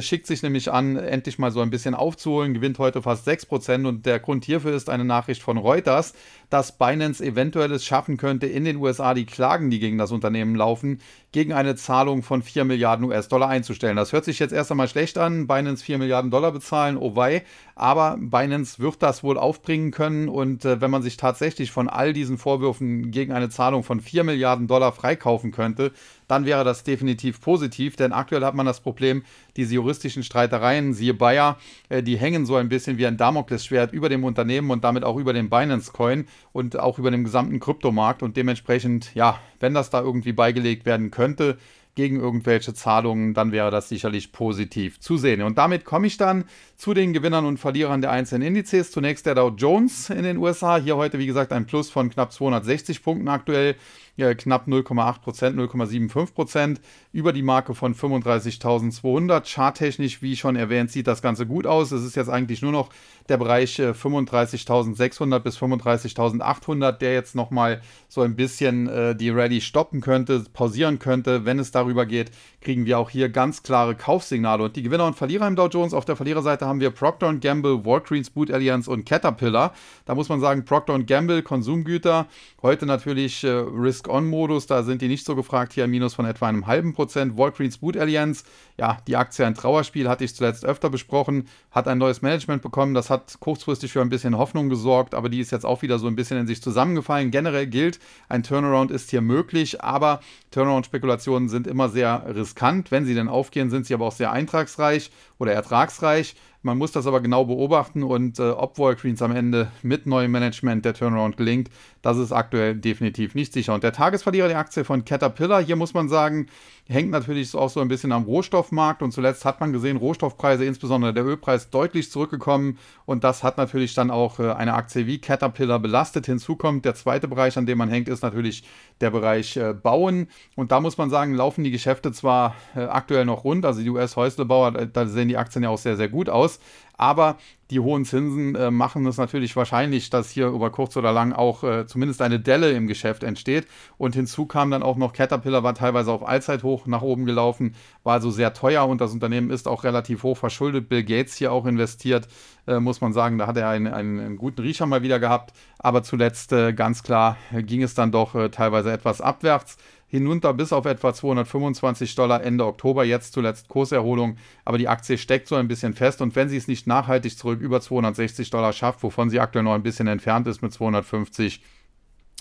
schickt 0.00 0.26
sich 0.26 0.42
nämlich 0.42 0.72
an, 0.72 0.96
endlich 0.96 1.38
mal 1.38 1.50
so 1.50 1.60
ein 1.60 1.70
bisschen 1.70 1.94
aufzuholen, 1.94 2.54
gewinnt 2.54 2.78
heute 2.78 3.02
fast 3.02 3.28
6% 3.28 3.86
und 3.86 4.04
der 4.04 4.18
Grund 4.18 4.44
hierfür 4.44 4.74
ist 4.74 4.90
eine 4.90 5.04
Nachricht 5.04 5.42
von 5.42 5.56
Reuters, 5.56 6.14
dass 6.50 6.76
Binance 6.76 7.24
eventuell 7.24 7.72
es 7.72 7.84
schaffen 7.84 8.16
könnte, 8.16 8.46
in 8.46 8.64
den 8.64 8.76
USA 8.76 9.14
die 9.14 9.26
Klagen, 9.26 9.70
die 9.70 9.78
gegen 9.78 9.98
das 9.98 10.12
Unternehmen 10.12 10.54
laufen, 10.54 11.00
gegen 11.32 11.52
eine 11.52 11.76
Zahlung 11.76 12.22
von 12.22 12.42
4 12.42 12.64
Milliarden 12.64 13.04
US-Dollar 13.04 13.48
einzustellen. 13.48 13.96
Das 13.96 14.12
hört 14.12 14.24
sich 14.24 14.38
jetzt 14.38 14.52
erst 14.52 14.70
einmal 14.70 14.88
schlecht 14.88 15.18
an, 15.18 15.46
Binance 15.46 15.84
4 15.84 15.98
Milliarden 15.98 16.30
Dollar 16.30 16.52
bezahlen, 16.52 16.96
oh 16.96 17.14
wei, 17.14 17.44
aber 17.74 18.16
Binance 18.18 18.78
wird 18.78 19.02
das 19.02 19.22
wohl 19.22 19.36
aufbringen 19.36 19.90
können. 19.90 20.28
Und 20.28 20.64
äh, 20.64 20.80
wenn 20.80 20.90
man 20.90 21.02
sich 21.02 21.16
tatsächlich 21.16 21.70
von 21.70 21.88
all 21.88 22.12
diesen 22.12 22.38
Vorwürfen 22.38 23.10
gegen 23.10 23.32
eine 23.32 23.50
Zahlung 23.50 23.82
von 23.82 24.00
4 24.00 24.24
Milliarden 24.24 24.66
Dollar 24.66 24.92
freikaufen 24.92 25.52
könnte, 25.52 25.92
dann 26.28 26.46
wäre 26.46 26.64
das 26.64 26.84
definitiv 26.84 27.40
positiv, 27.40 27.96
denn 27.96 28.12
aktuell 28.12 28.44
hat 28.44 28.54
man 28.54 28.66
das 28.66 28.80
Problem, 28.80 29.22
diese 29.56 29.74
juristischen 29.74 30.22
Streitereien, 30.22 30.94
siehe 30.94 31.14
Bayer, 31.14 31.58
äh, 31.88 32.02
die 32.02 32.16
hängen 32.16 32.46
so 32.46 32.56
ein 32.56 32.68
bisschen 32.68 32.98
wie 32.98 33.06
ein 33.06 33.16
Damoklesschwert 33.16 33.92
über 33.92 34.08
dem 34.08 34.24
Unternehmen 34.24 34.70
und 34.70 34.84
damit 34.84 35.04
auch 35.04 35.16
über 35.16 35.32
dem 35.32 35.50
Binance-Coin 35.50 36.26
und 36.52 36.78
auch 36.78 36.98
über 36.98 37.10
dem 37.10 37.24
gesamten 37.24 37.60
Kryptomarkt 37.60 38.22
und 38.22 38.36
dementsprechend, 38.36 39.14
ja, 39.14 39.40
wenn 39.60 39.74
das 39.74 39.90
da 39.90 40.00
irgendwie 40.00 40.32
beigelegt 40.32 40.86
werden 40.86 41.10
könnte, 41.10 41.58
gegen 41.96 42.20
irgendwelche 42.20 42.74
Zahlungen, 42.74 43.32
dann 43.32 43.52
wäre 43.52 43.70
das 43.70 43.88
sicherlich 43.88 44.30
positiv 44.30 45.00
zu 45.00 45.16
sehen. 45.16 45.42
Und 45.42 45.58
damit 45.58 45.86
komme 45.86 46.06
ich 46.06 46.18
dann 46.18 46.44
zu 46.76 46.92
den 46.92 47.14
Gewinnern 47.14 47.46
und 47.46 47.56
Verlierern 47.56 48.02
der 48.02 48.12
einzelnen 48.12 48.48
Indizes. 48.48 48.92
Zunächst 48.92 49.24
der 49.24 49.34
Dow 49.34 49.48
Jones 49.56 50.10
in 50.10 50.22
den 50.22 50.36
USA. 50.36 50.76
Hier 50.76 50.98
heute, 50.98 51.18
wie 51.18 51.26
gesagt, 51.26 51.52
ein 51.52 51.66
Plus 51.66 51.90
von 51.90 52.10
knapp 52.10 52.32
260 52.32 53.02
Punkten 53.02 53.28
aktuell 53.28 53.76
ja, 54.16 54.34
knapp 54.34 54.68
0,8 54.68 55.20
Prozent, 55.20 55.58
0,75 55.58 56.34
Prozent, 56.34 56.80
über 57.16 57.32
die 57.32 57.42
Marke 57.42 57.74
von 57.74 57.94
35.200. 57.94 59.42
Charttechnisch, 59.52 60.22
wie 60.22 60.36
schon 60.36 60.54
erwähnt, 60.54 60.90
sieht 60.90 61.08
das 61.08 61.22
Ganze 61.22 61.46
gut 61.46 61.66
aus. 61.66 61.90
Es 61.90 62.04
ist 62.04 62.14
jetzt 62.14 62.28
eigentlich 62.28 62.62
nur 62.62 62.72
noch 62.72 62.90
der 63.28 63.38
Bereich 63.38 63.80
35.600 63.80 65.36
äh, 65.36 65.40
bis 65.40 65.58
35.800, 65.58 66.92
der 66.92 67.14
jetzt 67.14 67.34
nochmal 67.34 67.80
so 68.08 68.20
ein 68.20 68.36
bisschen 68.36 68.86
äh, 68.86 69.16
die 69.16 69.30
Rallye 69.30 69.60
stoppen 69.60 70.00
könnte, 70.00 70.44
pausieren 70.52 70.98
könnte. 70.98 71.44
Wenn 71.44 71.58
es 71.58 71.72
darüber 71.72 72.06
geht, 72.06 72.30
kriegen 72.60 72.86
wir 72.86 72.98
auch 72.98 73.10
hier 73.10 73.28
ganz 73.28 73.62
klare 73.62 73.94
Kaufsignale. 73.94 74.64
Und 74.64 74.76
die 74.76 74.82
Gewinner 74.82 75.06
und 75.06 75.16
Verlierer 75.16 75.48
im 75.48 75.56
Dow 75.56 75.68
Jones, 75.68 75.94
auf 75.94 76.04
der 76.04 76.16
Verliererseite 76.16 76.66
haben 76.66 76.80
wir 76.80 76.90
Procter 76.90 77.32
Gamble, 77.34 77.84
Walgreens 77.84 78.30
Boot 78.30 78.50
Alliance 78.50 78.90
und 78.90 79.06
Caterpillar. 79.06 79.72
Da 80.04 80.14
muss 80.14 80.28
man 80.28 80.40
sagen, 80.40 80.64
Procter 80.64 80.98
Gamble, 81.02 81.42
Konsumgüter, 81.42 82.26
heute 82.62 82.86
natürlich 82.86 83.42
äh, 83.42 83.48
Risk 83.48 83.96
Risk-On-Modus, 83.96 84.66
da 84.66 84.82
sind 84.82 85.00
die 85.00 85.08
nicht 85.08 85.24
so 85.24 85.34
gefragt, 85.34 85.72
hier 85.72 85.84
ein 85.84 85.90
Minus 85.90 86.14
von 86.14 86.26
etwa 86.26 86.46
einem 86.48 86.66
halben 86.66 86.92
Prozent. 86.92 87.05
Walgreens 87.14 87.78
Boot 87.78 87.96
Alliance, 87.96 88.44
ja, 88.78 88.98
die 89.06 89.16
Aktie 89.16 89.46
ein 89.46 89.54
Trauerspiel, 89.54 90.08
hatte 90.08 90.24
ich 90.24 90.34
zuletzt 90.34 90.64
öfter 90.64 90.90
besprochen, 90.90 91.48
hat 91.70 91.88
ein 91.88 91.98
neues 91.98 92.22
Management 92.22 92.62
bekommen, 92.62 92.94
das 92.94 93.10
hat 93.10 93.38
kurzfristig 93.40 93.92
für 93.92 94.00
ein 94.00 94.08
bisschen 94.08 94.36
Hoffnung 94.36 94.68
gesorgt, 94.68 95.14
aber 95.14 95.28
die 95.28 95.40
ist 95.40 95.52
jetzt 95.52 95.64
auch 95.64 95.82
wieder 95.82 95.98
so 95.98 96.06
ein 96.06 96.16
bisschen 96.16 96.38
in 96.38 96.46
sich 96.46 96.62
zusammengefallen. 96.62 97.30
Generell 97.30 97.66
gilt, 97.66 98.00
ein 98.28 98.42
Turnaround 98.42 98.90
ist 98.90 99.10
hier 99.10 99.20
möglich, 99.20 99.82
aber 99.82 100.20
Turnaround-Spekulationen 100.50 101.48
sind 101.48 101.66
immer 101.66 101.88
sehr 101.88 102.24
riskant. 102.34 102.90
Wenn 102.90 103.04
sie 103.04 103.14
denn 103.14 103.28
aufgehen, 103.28 103.70
sind 103.70 103.86
sie 103.86 103.94
aber 103.94 104.06
auch 104.06 104.12
sehr 104.12 104.32
eintragsreich 104.32 105.10
oder 105.38 105.52
ertragsreich. 105.52 106.36
Man 106.66 106.78
muss 106.78 106.90
das 106.90 107.06
aber 107.06 107.20
genau 107.20 107.44
beobachten 107.44 108.02
und 108.02 108.40
äh, 108.40 108.50
ob 108.50 108.76
Walgreens 108.76 109.22
am 109.22 109.30
Ende 109.30 109.70
mit 109.82 110.06
neuem 110.06 110.32
Management 110.32 110.84
der 110.84 110.94
Turnaround 110.94 111.36
gelingt, 111.36 111.70
das 112.02 112.18
ist 112.18 112.32
aktuell 112.32 112.74
definitiv 112.74 113.34
nicht 113.34 113.52
sicher. 113.52 113.74
Und 113.74 113.82
der 113.82 113.92
Tagesverlierer 113.92 114.48
der 114.48 114.58
Aktie 114.58 114.84
von 114.84 115.04
Caterpillar, 115.04 115.62
hier 115.62 115.76
muss 115.76 115.94
man 115.94 116.08
sagen, 116.08 116.46
hängt 116.88 117.10
natürlich 117.10 117.54
auch 117.54 117.70
so 117.70 117.80
ein 117.80 117.88
bisschen 117.88 118.12
am 118.12 118.24
Rohstoffmarkt. 118.24 119.02
Und 119.02 119.12
zuletzt 119.12 119.44
hat 119.44 119.60
man 119.60 119.72
gesehen, 119.72 119.96
Rohstoffpreise, 119.96 120.64
insbesondere 120.64 121.12
der 121.12 121.24
Ölpreis, 121.24 121.70
deutlich 121.70 122.10
zurückgekommen. 122.10 122.78
Und 123.04 123.24
das 123.24 123.42
hat 123.42 123.58
natürlich 123.58 123.94
dann 123.94 124.10
auch 124.10 124.38
äh, 124.38 124.52
eine 124.52 124.74
Aktie 124.74 125.06
wie 125.06 125.18
Caterpillar 125.18 125.78
belastet. 125.78 126.26
Hinzu 126.26 126.56
kommt 126.56 126.84
der 126.84 126.94
zweite 126.94 127.28
Bereich, 127.28 127.58
an 127.58 127.66
dem 127.66 127.78
man 127.78 127.88
hängt, 127.88 128.08
ist 128.08 128.22
natürlich 128.22 128.62
der 129.00 129.10
Bereich 129.10 129.56
äh, 129.56 129.74
Bauen. 129.74 130.28
Und 130.54 130.72
da 130.72 130.80
muss 130.80 130.98
man 130.98 131.10
sagen, 131.10 131.34
laufen 131.34 131.64
die 131.64 131.70
Geschäfte 131.70 132.12
zwar 132.12 132.54
äh, 132.74 132.80
aktuell 132.80 133.24
noch 133.24 133.44
rund, 133.44 133.64
also 133.64 133.82
die 133.82 133.90
US-Häuslebauer, 133.90 134.72
da 134.72 135.06
sehen 135.06 135.28
die 135.28 135.36
Aktien 135.36 135.64
ja 135.64 135.70
auch 135.70 135.78
sehr, 135.78 135.96
sehr 135.96 136.08
gut 136.08 136.28
aus, 136.28 136.60
aber 136.96 137.36
die 137.70 137.80
hohen 137.80 138.04
Zinsen 138.04 138.54
äh, 138.54 138.70
machen 138.70 139.04
es 139.06 139.16
natürlich 139.16 139.56
wahrscheinlich, 139.56 140.08
dass 140.08 140.30
hier 140.30 140.46
über 140.48 140.70
kurz 140.70 140.96
oder 140.96 141.12
lang 141.12 141.32
auch 141.32 141.64
äh, 141.64 141.86
zumindest 141.86 142.22
eine 142.22 142.38
Delle 142.38 142.70
im 142.70 142.86
Geschäft 142.86 143.24
entsteht. 143.24 143.66
Und 143.98 144.14
hinzu 144.14 144.46
kam 144.46 144.70
dann 144.70 144.84
auch 144.84 144.96
noch 144.96 145.12
Caterpillar, 145.12 145.64
war 145.64 145.74
teilweise 145.74 146.12
auf 146.12 146.26
Allzeithoch 146.26 146.86
nach 146.86 147.02
oben 147.02 147.24
gelaufen, 147.24 147.74
war 148.04 148.14
also 148.14 148.30
sehr 148.30 148.54
teuer 148.54 148.86
und 148.86 149.00
das 149.00 149.12
Unternehmen 149.12 149.50
ist 149.50 149.66
auch 149.66 149.82
relativ 149.82 150.22
hoch 150.22 150.36
verschuldet. 150.38 150.88
Bill 150.88 151.02
Gates 151.02 151.34
hier 151.34 151.50
auch 151.50 151.66
investiert, 151.66 152.28
äh, 152.68 152.78
muss 152.78 153.00
man 153.00 153.12
sagen. 153.12 153.36
Da 153.36 153.48
hat 153.48 153.56
er 153.56 153.68
einen, 153.68 153.88
einen, 153.88 154.20
einen, 154.20 154.36
guten 154.36 154.62
Riecher 154.62 154.86
mal 154.86 155.02
wieder 155.02 155.18
gehabt. 155.18 155.52
Aber 155.78 156.04
zuletzt 156.04 156.52
äh, 156.52 156.72
ganz 156.72 157.02
klar 157.02 157.36
ging 157.52 157.82
es 157.82 157.94
dann 157.94 158.12
doch 158.12 158.36
äh, 158.36 158.48
teilweise 158.48 158.92
etwas 158.92 159.20
abwärts 159.20 159.76
hinunter 160.08 160.54
bis 160.54 160.72
auf 160.72 160.84
etwa 160.84 161.12
225 161.12 162.14
Dollar 162.14 162.42
Ende 162.42 162.64
Oktober, 162.64 163.04
jetzt 163.04 163.32
zuletzt 163.32 163.68
Kurserholung, 163.68 164.36
aber 164.64 164.78
die 164.78 164.88
Aktie 164.88 165.18
steckt 165.18 165.48
so 165.48 165.56
ein 165.56 165.68
bisschen 165.68 165.94
fest 165.94 166.22
und 166.22 166.36
wenn 166.36 166.48
sie 166.48 166.56
es 166.56 166.68
nicht 166.68 166.86
nachhaltig 166.86 167.36
zurück 167.36 167.60
über 167.60 167.80
260 167.80 168.50
Dollar 168.50 168.72
schafft, 168.72 169.02
wovon 169.02 169.30
sie 169.30 169.40
aktuell 169.40 169.64
noch 169.64 169.74
ein 169.74 169.82
bisschen 169.82 170.06
entfernt 170.06 170.46
ist 170.46 170.62
mit 170.62 170.72
250, 170.72 171.60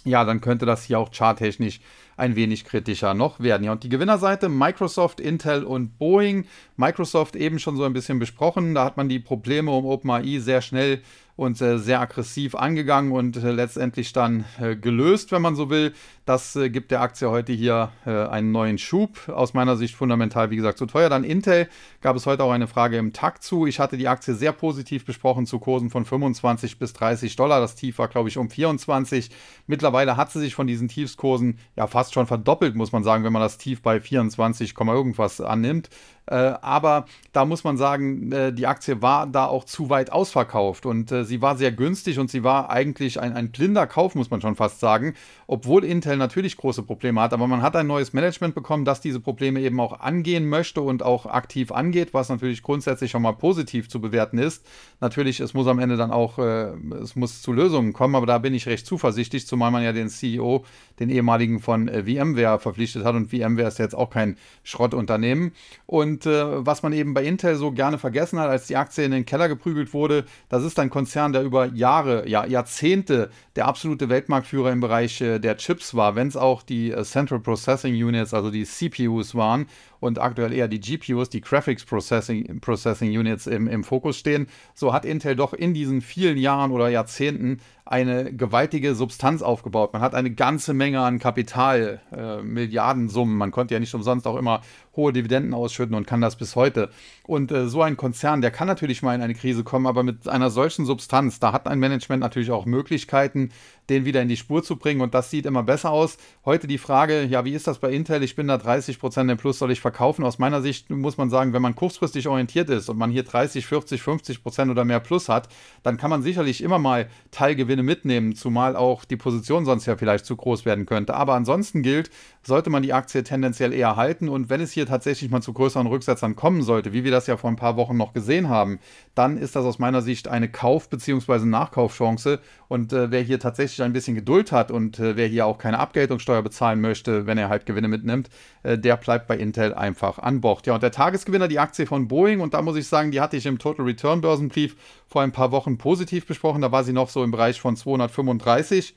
ja, 0.05 0.23
dann 0.23 0.39
könnte 0.39 0.67
das 0.67 0.83
hier 0.83 0.99
auch 0.99 1.11
charttechnisch 1.11 1.79
ein 2.15 2.35
wenig 2.35 2.63
kritischer 2.63 3.15
noch 3.15 3.39
werden. 3.39 3.63
Ja, 3.63 3.71
und 3.71 3.83
die 3.83 3.89
Gewinnerseite 3.89 4.49
Microsoft, 4.49 5.19
Intel 5.19 5.63
und 5.63 5.97
Boeing. 5.97 6.45
Microsoft 6.77 7.35
eben 7.35 7.57
schon 7.57 7.75
so 7.75 7.83
ein 7.83 7.93
bisschen 7.93 8.19
besprochen. 8.19 8.75
Da 8.75 8.85
hat 8.85 8.97
man 8.97 9.09
die 9.09 9.19
Probleme 9.19 9.71
um 9.71 9.85
OpenAI 9.85 10.37
sehr 10.39 10.61
schnell 10.61 11.01
und 11.35 11.59
äh, 11.61 11.77
sehr 11.77 11.99
aggressiv 11.99 12.55
angegangen 12.55 13.11
und 13.11 13.35
äh, 13.37 13.51
letztendlich 13.51 14.13
dann 14.13 14.45
äh, 14.59 14.75
gelöst, 14.75 15.31
wenn 15.31 15.41
man 15.41 15.55
so 15.55 15.69
will. 15.69 15.93
Das 16.25 16.55
äh, 16.55 16.69
gibt 16.69 16.91
der 16.91 17.01
Aktie 17.01 17.29
heute 17.29 17.53
hier 17.53 17.91
äh, 18.05 18.09
einen 18.09 18.51
neuen 18.51 18.77
Schub. 18.77 19.29
Aus 19.29 19.53
meiner 19.53 19.75
Sicht 19.75 19.95
fundamental, 19.95 20.49
wie 20.49 20.55
gesagt, 20.55 20.77
zu 20.77 20.85
teuer. 20.85 21.09
Dann 21.09 21.23
Intel 21.23 21.67
gab 22.01 22.15
es 22.15 22.25
heute 22.25 22.43
auch 22.43 22.51
eine 22.51 22.67
Frage 22.67 22.97
im 22.97 23.13
Takt 23.13 23.43
zu. 23.43 23.67
Ich 23.67 23.79
hatte 23.79 23.97
die 23.97 24.07
Aktie 24.07 24.33
sehr 24.33 24.53
positiv 24.53 25.05
besprochen 25.05 25.45
zu 25.45 25.59
Kursen 25.59 25.89
von 25.89 26.05
25 26.05 26.79
bis 26.79 26.93
30 26.93 27.35
Dollar. 27.35 27.59
Das 27.59 27.75
Tief 27.75 27.99
war, 27.99 28.07
glaube 28.07 28.29
ich, 28.29 28.37
um 28.37 28.49
24. 28.49 29.29
Mittlerweile 29.67 30.17
hat 30.17 30.31
sie 30.31 30.39
sich 30.39 30.55
von 30.55 30.67
diesen 30.67 30.87
Tiefskursen 30.87 31.59
ja 31.75 31.85
fast 31.87 32.13
schon 32.13 32.27
verdoppelt, 32.27 32.75
muss 32.75 32.91
man 32.91 33.03
sagen, 33.03 33.23
wenn 33.23 33.33
man 33.33 33.41
das 33.41 33.57
Tief 33.57 33.81
bei 33.81 33.99
24, 33.99 34.73
irgendwas 34.79 35.41
annimmt. 35.41 35.89
Äh, 36.27 36.35
aber 36.35 37.05
da 37.33 37.45
muss 37.45 37.63
man 37.63 37.77
sagen, 37.77 38.55
die 38.55 38.65
Aktie 38.65 39.01
war 39.01 39.27
da 39.27 39.45
auch 39.45 39.63
zu 39.63 39.89
weit 39.89 40.11
ausverkauft 40.11 40.85
und 40.85 41.11
sie 41.25 41.41
war 41.41 41.57
sehr 41.57 41.71
günstig 41.71 42.19
und 42.19 42.29
sie 42.29 42.43
war 42.43 42.69
eigentlich 42.69 43.19
ein, 43.19 43.33
ein 43.33 43.51
blinder 43.51 43.87
Kauf, 43.87 44.15
muss 44.15 44.29
man 44.29 44.41
schon 44.41 44.55
fast 44.55 44.79
sagen, 44.79 45.13
obwohl 45.47 45.83
Intel 45.83 46.17
natürlich 46.17 46.57
große 46.57 46.83
Probleme 46.83 47.21
hat. 47.21 47.33
Aber 47.33 47.47
man 47.47 47.61
hat 47.61 47.75
ein 47.75 47.87
neues 47.87 48.13
Management 48.13 48.55
bekommen, 48.55 48.85
das 48.85 49.01
diese 49.01 49.19
Probleme 49.19 49.59
eben 49.61 49.79
auch 49.79 49.99
angehen 49.99 50.47
möchte 50.47 50.81
und 50.81 51.03
auch 51.03 51.25
aktiv 51.25 51.71
angeht, 51.71 52.13
was 52.13 52.29
natürlich 52.29 52.63
grundsätzlich 52.63 53.11
schon 53.11 53.21
mal 53.21 53.33
positiv 53.33 53.89
zu 53.89 53.99
bewerten 54.01 54.37
ist. 54.37 54.65
Natürlich, 55.01 55.39
es 55.39 55.53
muss 55.53 55.67
am 55.67 55.79
Ende 55.79 55.97
dann 55.97 56.11
auch, 56.11 56.39
äh, 56.39 56.73
es 57.01 57.15
muss 57.15 57.41
zu 57.41 57.53
Lösungen 57.53 57.93
kommen, 57.93 58.15
aber 58.15 58.25
da 58.25 58.37
bin 58.37 58.53
ich 58.53 58.67
recht 58.67 58.85
zuversichtlich, 58.85 59.47
zumal 59.47 59.71
man 59.71 59.83
ja 59.83 59.93
den 59.93 60.09
CEO, 60.09 60.65
den 60.99 61.09
ehemaligen 61.09 61.59
von 61.59 61.87
äh, 61.87 62.03
VMware 62.03 62.59
verpflichtet 62.59 63.03
hat 63.03 63.15
und 63.15 63.29
VMware 63.29 63.67
ist 63.67 63.79
jetzt 63.79 63.95
auch 63.95 64.09
kein 64.09 64.37
Schrottunternehmen. 64.63 65.51
Und 65.85 66.25
äh, 66.25 66.65
was 66.65 66.83
man 66.83 66.93
eben 66.93 67.13
bei 67.13 67.23
Intel 67.23 67.55
so 67.55 67.71
gerne 67.71 67.97
vergessen 67.97 68.39
hat, 68.39 68.49
als 68.49 68.67
die 68.67 68.77
Aktie 68.77 69.03
in 69.03 69.11
den 69.11 69.25
Keller 69.25 69.47
geprügelt 69.47 69.93
wurde, 69.93 70.25
das 70.49 70.63
ist 70.63 70.79
ein 70.79 70.89
Konzern, 71.15 71.31
der 71.31 71.43
über 71.43 71.67
Jahre, 71.67 72.27
ja, 72.27 72.45
Jahrzehnte 72.45 73.29
der 73.55 73.67
absolute 73.67 74.09
Weltmarktführer 74.09 74.73
im 74.73 74.81
Bereich 74.81 75.21
äh, 75.21 75.39
der 75.39 75.55
Chips 75.55 75.95
war, 75.95 76.17
wenn 76.17 76.27
es 76.27 76.35
auch 76.35 76.61
die 76.61 76.91
äh, 76.91 77.03
Central 77.03 77.39
Processing 77.39 77.93
Units, 77.93 78.33
also 78.33 78.51
die 78.51 78.65
CPUs 78.65 79.33
waren 79.33 79.67
und 79.99 80.19
aktuell 80.19 80.53
eher 80.53 80.67
die 80.67 80.79
GPUs, 80.79 81.29
die 81.29 81.41
Graphics 81.41 81.85
Processing, 81.85 82.59
Processing 82.59 83.09
Units 83.17 83.47
im, 83.47 83.67
im 83.67 83.83
Fokus 83.83 84.17
stehen, 84.17 84.47
so 84.73 84.93
hat 84.93 85.05
Intel 85.05 85.35
doch 85.35 85.53
in 85.53 85.73
diesen 85.73 86.01
vielen 86.01 86.37
Jahren 86.37 86.71
oder 86.71 86.89
Jahrzehnten 86.89 87.59
eine 87.85 88.33
gewaltige 88.33 88.95
Substanz 88.95 89.43
aufgebaut. 89.43 89.93
Man 89.93 90.01
hat 90.01 90.15
eine 90.15 90.31
ganze 90.31 90.73
Menge 90.73 91.01
an 91.01 91.19
Kapital, 91.19 92.01
äh, 92.11 92.41
Milliardensummen. 92.41 93.37
Man 93.37 93.51
konnte 93.51 93.75
ja 93.75 93.79
nicht 93.79 93.93
umsonst 93.93 94.25
auch 94.25 94.37
immer 94.37 94.61
hohe 94.95 95.13
Dividenden 95.13 95.53
ausschütten 95.53 95.95
und 95.95 96.07
kann 96.07 96.19
das 96.19 96.35
bis 96.35 96.55
heute. 96.55 96.89
Und 97.27 97.51
äh, 97.51 97.67
so 97.67 97.83
ein 97.83 97.95
Konzern, 97.95 98.41
der 98.41 98.49
kann 98.49 98.67
natürlich 98.67 99.03
mal 99.03 99.13
in 99.13 99.21
eine 99.21 99.35
Krise 99.35 99.63
kommen, 99.63 99.85
aber 99.85 100.01
mit 100.01 100.27
einer 100.27 100.49
solchen 100.49 100.85
Substanz, 100.85 101.39
da 101.39 101.53
hat 101.53 101.67
ein 101.67 101.77
Management 101.77 102.21
natürlich 102.21 102.49
auch 102.49 102.65
Möglichkeiten, 102.65 103.49
den 103.89 104.05
wieder 104.05 104.21
in 104.21 104.27
die 104.27 104.37
Spur 104.37 104.63
zu 104.63 104.77
bringen 104.77 105.01
und 105.01 105.13
das 105.13 105.29
sieht 105.29 105.45
immer 105.45 105.63
besser 105.63 105.91
aus. 105.91 106.17
Heute 106.43 106.67
die 106.67 106.77
Frage, 106.77 107.23
ja, 107.23 107.45
wie 107.45 107.53
ist 107.53 107.67
das 107.67 107.79
bei 107.79 107.91
Intel? 107.91 108.23
Ich 108.23 108.35
bin 108.35 108.47
da 108.47 108.55
30% 108.55 109.31
im 109.31 109.37
Plus, 109.37 109.59
soll 109.59 109.71
ich 109.71 109.81
verkaufen? 109.81 110.23
Aus 110.23 110.39
meiner 110.39 110.61
Sicht 110.61 110.89
muss 110.89 111.17
man 111.17 111.29
sagen, 111.29 111.53
wenn 111.53 111.61
man 111.61 111.75
kurzfristig 111.75 112.27
orientiert 112.27 112.69
ist 112.69 112.89
und 112.89 112.97
man 112.97 113.11
hier 113.11 113.23
30, 113.23 113.65
40, 113.65 114.01
50% 114.01 114.71
oder 114.71 114.85
mehr 114.85 114.99
Plus 114.99 115.29
hat, 115.29 115.49
dann 115.83 115.97
kann 115.97 116.09
man 116.09 116.23
sicherlich 116.23 116.61
immer 116.61 116.79
mal 116.79 117.07
Teilgewinne 117.31 117.83
mitnehmen, 117.83 118.35
zumal 118.35 118.75
auch 118.75 119.05
die 119.05 119.17
Position 119.17 119.65
sonst 119.65 119.85
ja 119.85 119.97
vielleicht 119.97 120.25
zu 120.25 120.35
groß 120.35 120.65
werden 120.65 120.85
könnte. 120.85 121.13
Aber 121.13 121.33
ansonsten 121.33 121.81
gilt, 121.81 122.09
sollte 122.43 122.69
man 122.69 122.83
die 122.83 122.93
Aktie 122.93 123.23
tendenziell 123.23 123.73
eher 123.73 123.95
halten 123.95 124.29
und 124.29 124.49
wenn 124.49 124.61
es 124.61 124.71
hier 124.71 124.85
tatsächlich 124.85 125.31
mal 125.31 125.41
zu 125.41 125.53
größeren 125.53 125.87
Rücksetzern 125.87 126.35
kommen 126.35 126.61
sollte, 126.61 126.93
wie 126.93 127.03
wir 127.03 127.11
das 127.11 127.27
ja 127.27 127.37
vor 127.37 127.49
ein 127.49 127.55
paar 127.55 127.75
Wochen 127.77 127.97
noch 127.97 128.13
gesehen 128.13 128.49
haben, 128.49 128.79
dann 129.15 129.37
ist 129.37 129.55
das 129.55 129.65
aus 129.65 129.79
meiner 129.79 130.01
Sicht 130.01 130.27
eine 130.27 130.49
Kauf- 130.49 130.89
bzw. 130.89 131.45
Nachkaufchance 131.45 132.39
und 132.67 132.93
äh, 132.93 133.11
wer 133.11 133.21
hier 133.21 133.39
tatsächlich 133.39 133.74
ein 133.81 133.93
bisschen 133.93 134.15
Geduld 134.15 134.51
hat 134.51 134.71
und 134.71 134.99
äh, 134.99 135.15
wer 135.15 135.27
hier 135.27 135.45
auch 135.45 135.57
keine 135.57 135.79
Abgeltungssteuer 135.79 136.41
bezahlen 136.41 136.81
möchte, 136.81 137.25
wenn 137.25 137.37
er 137.37 137.49
halt 137.49 137.65
Gewinne 137.65 137.87
mitnimmt, 137.87 138.29
äh, 138.63 138.77
der 138.77 138.97
bleibt 138.97 139.27
bei 139.27 139.37
Intel 139.37 139.73
einfach 139.73 140.19
an 140.19 140.41
Bord. 140.41 140.67
Ja, 140.67 140.75
und 140.75 140.83
der 140.83 140.91
Tagesgewinner, 140.91 141.47
die 141.47 141.59
Aktie 141.59 141.85
von 141.85 142.07
Boeing, 142.07 142.39
und 142.39 142.53
da 142.53 142.61
muss 142.61 142.75
ich 142.75 142.87
sagen, 142.87 143.11
die 143.11 143.21
hatte 143.21 143.37
ich 143.37 143.45
im 143.45 143.59
Total 143.59 143.85
Return 143.85 144.21
Börsenbrief 144.21 144.75
vor 145.07 145.21
ein 145.21 145.31
paar 145.31 145.51
Wochen 145.51 145.77
positiv 145.77 146.25
besprochen. 146.25 146.61
Da 146.61 146.71
war 146.71 146.83
sie 146.83 146.93
noch 146.93 147.09
so 147.09 147.23
im 147.23 147.31
Bereich 147.31 147.59
von 147.59 147.75
235. 147.75 148.95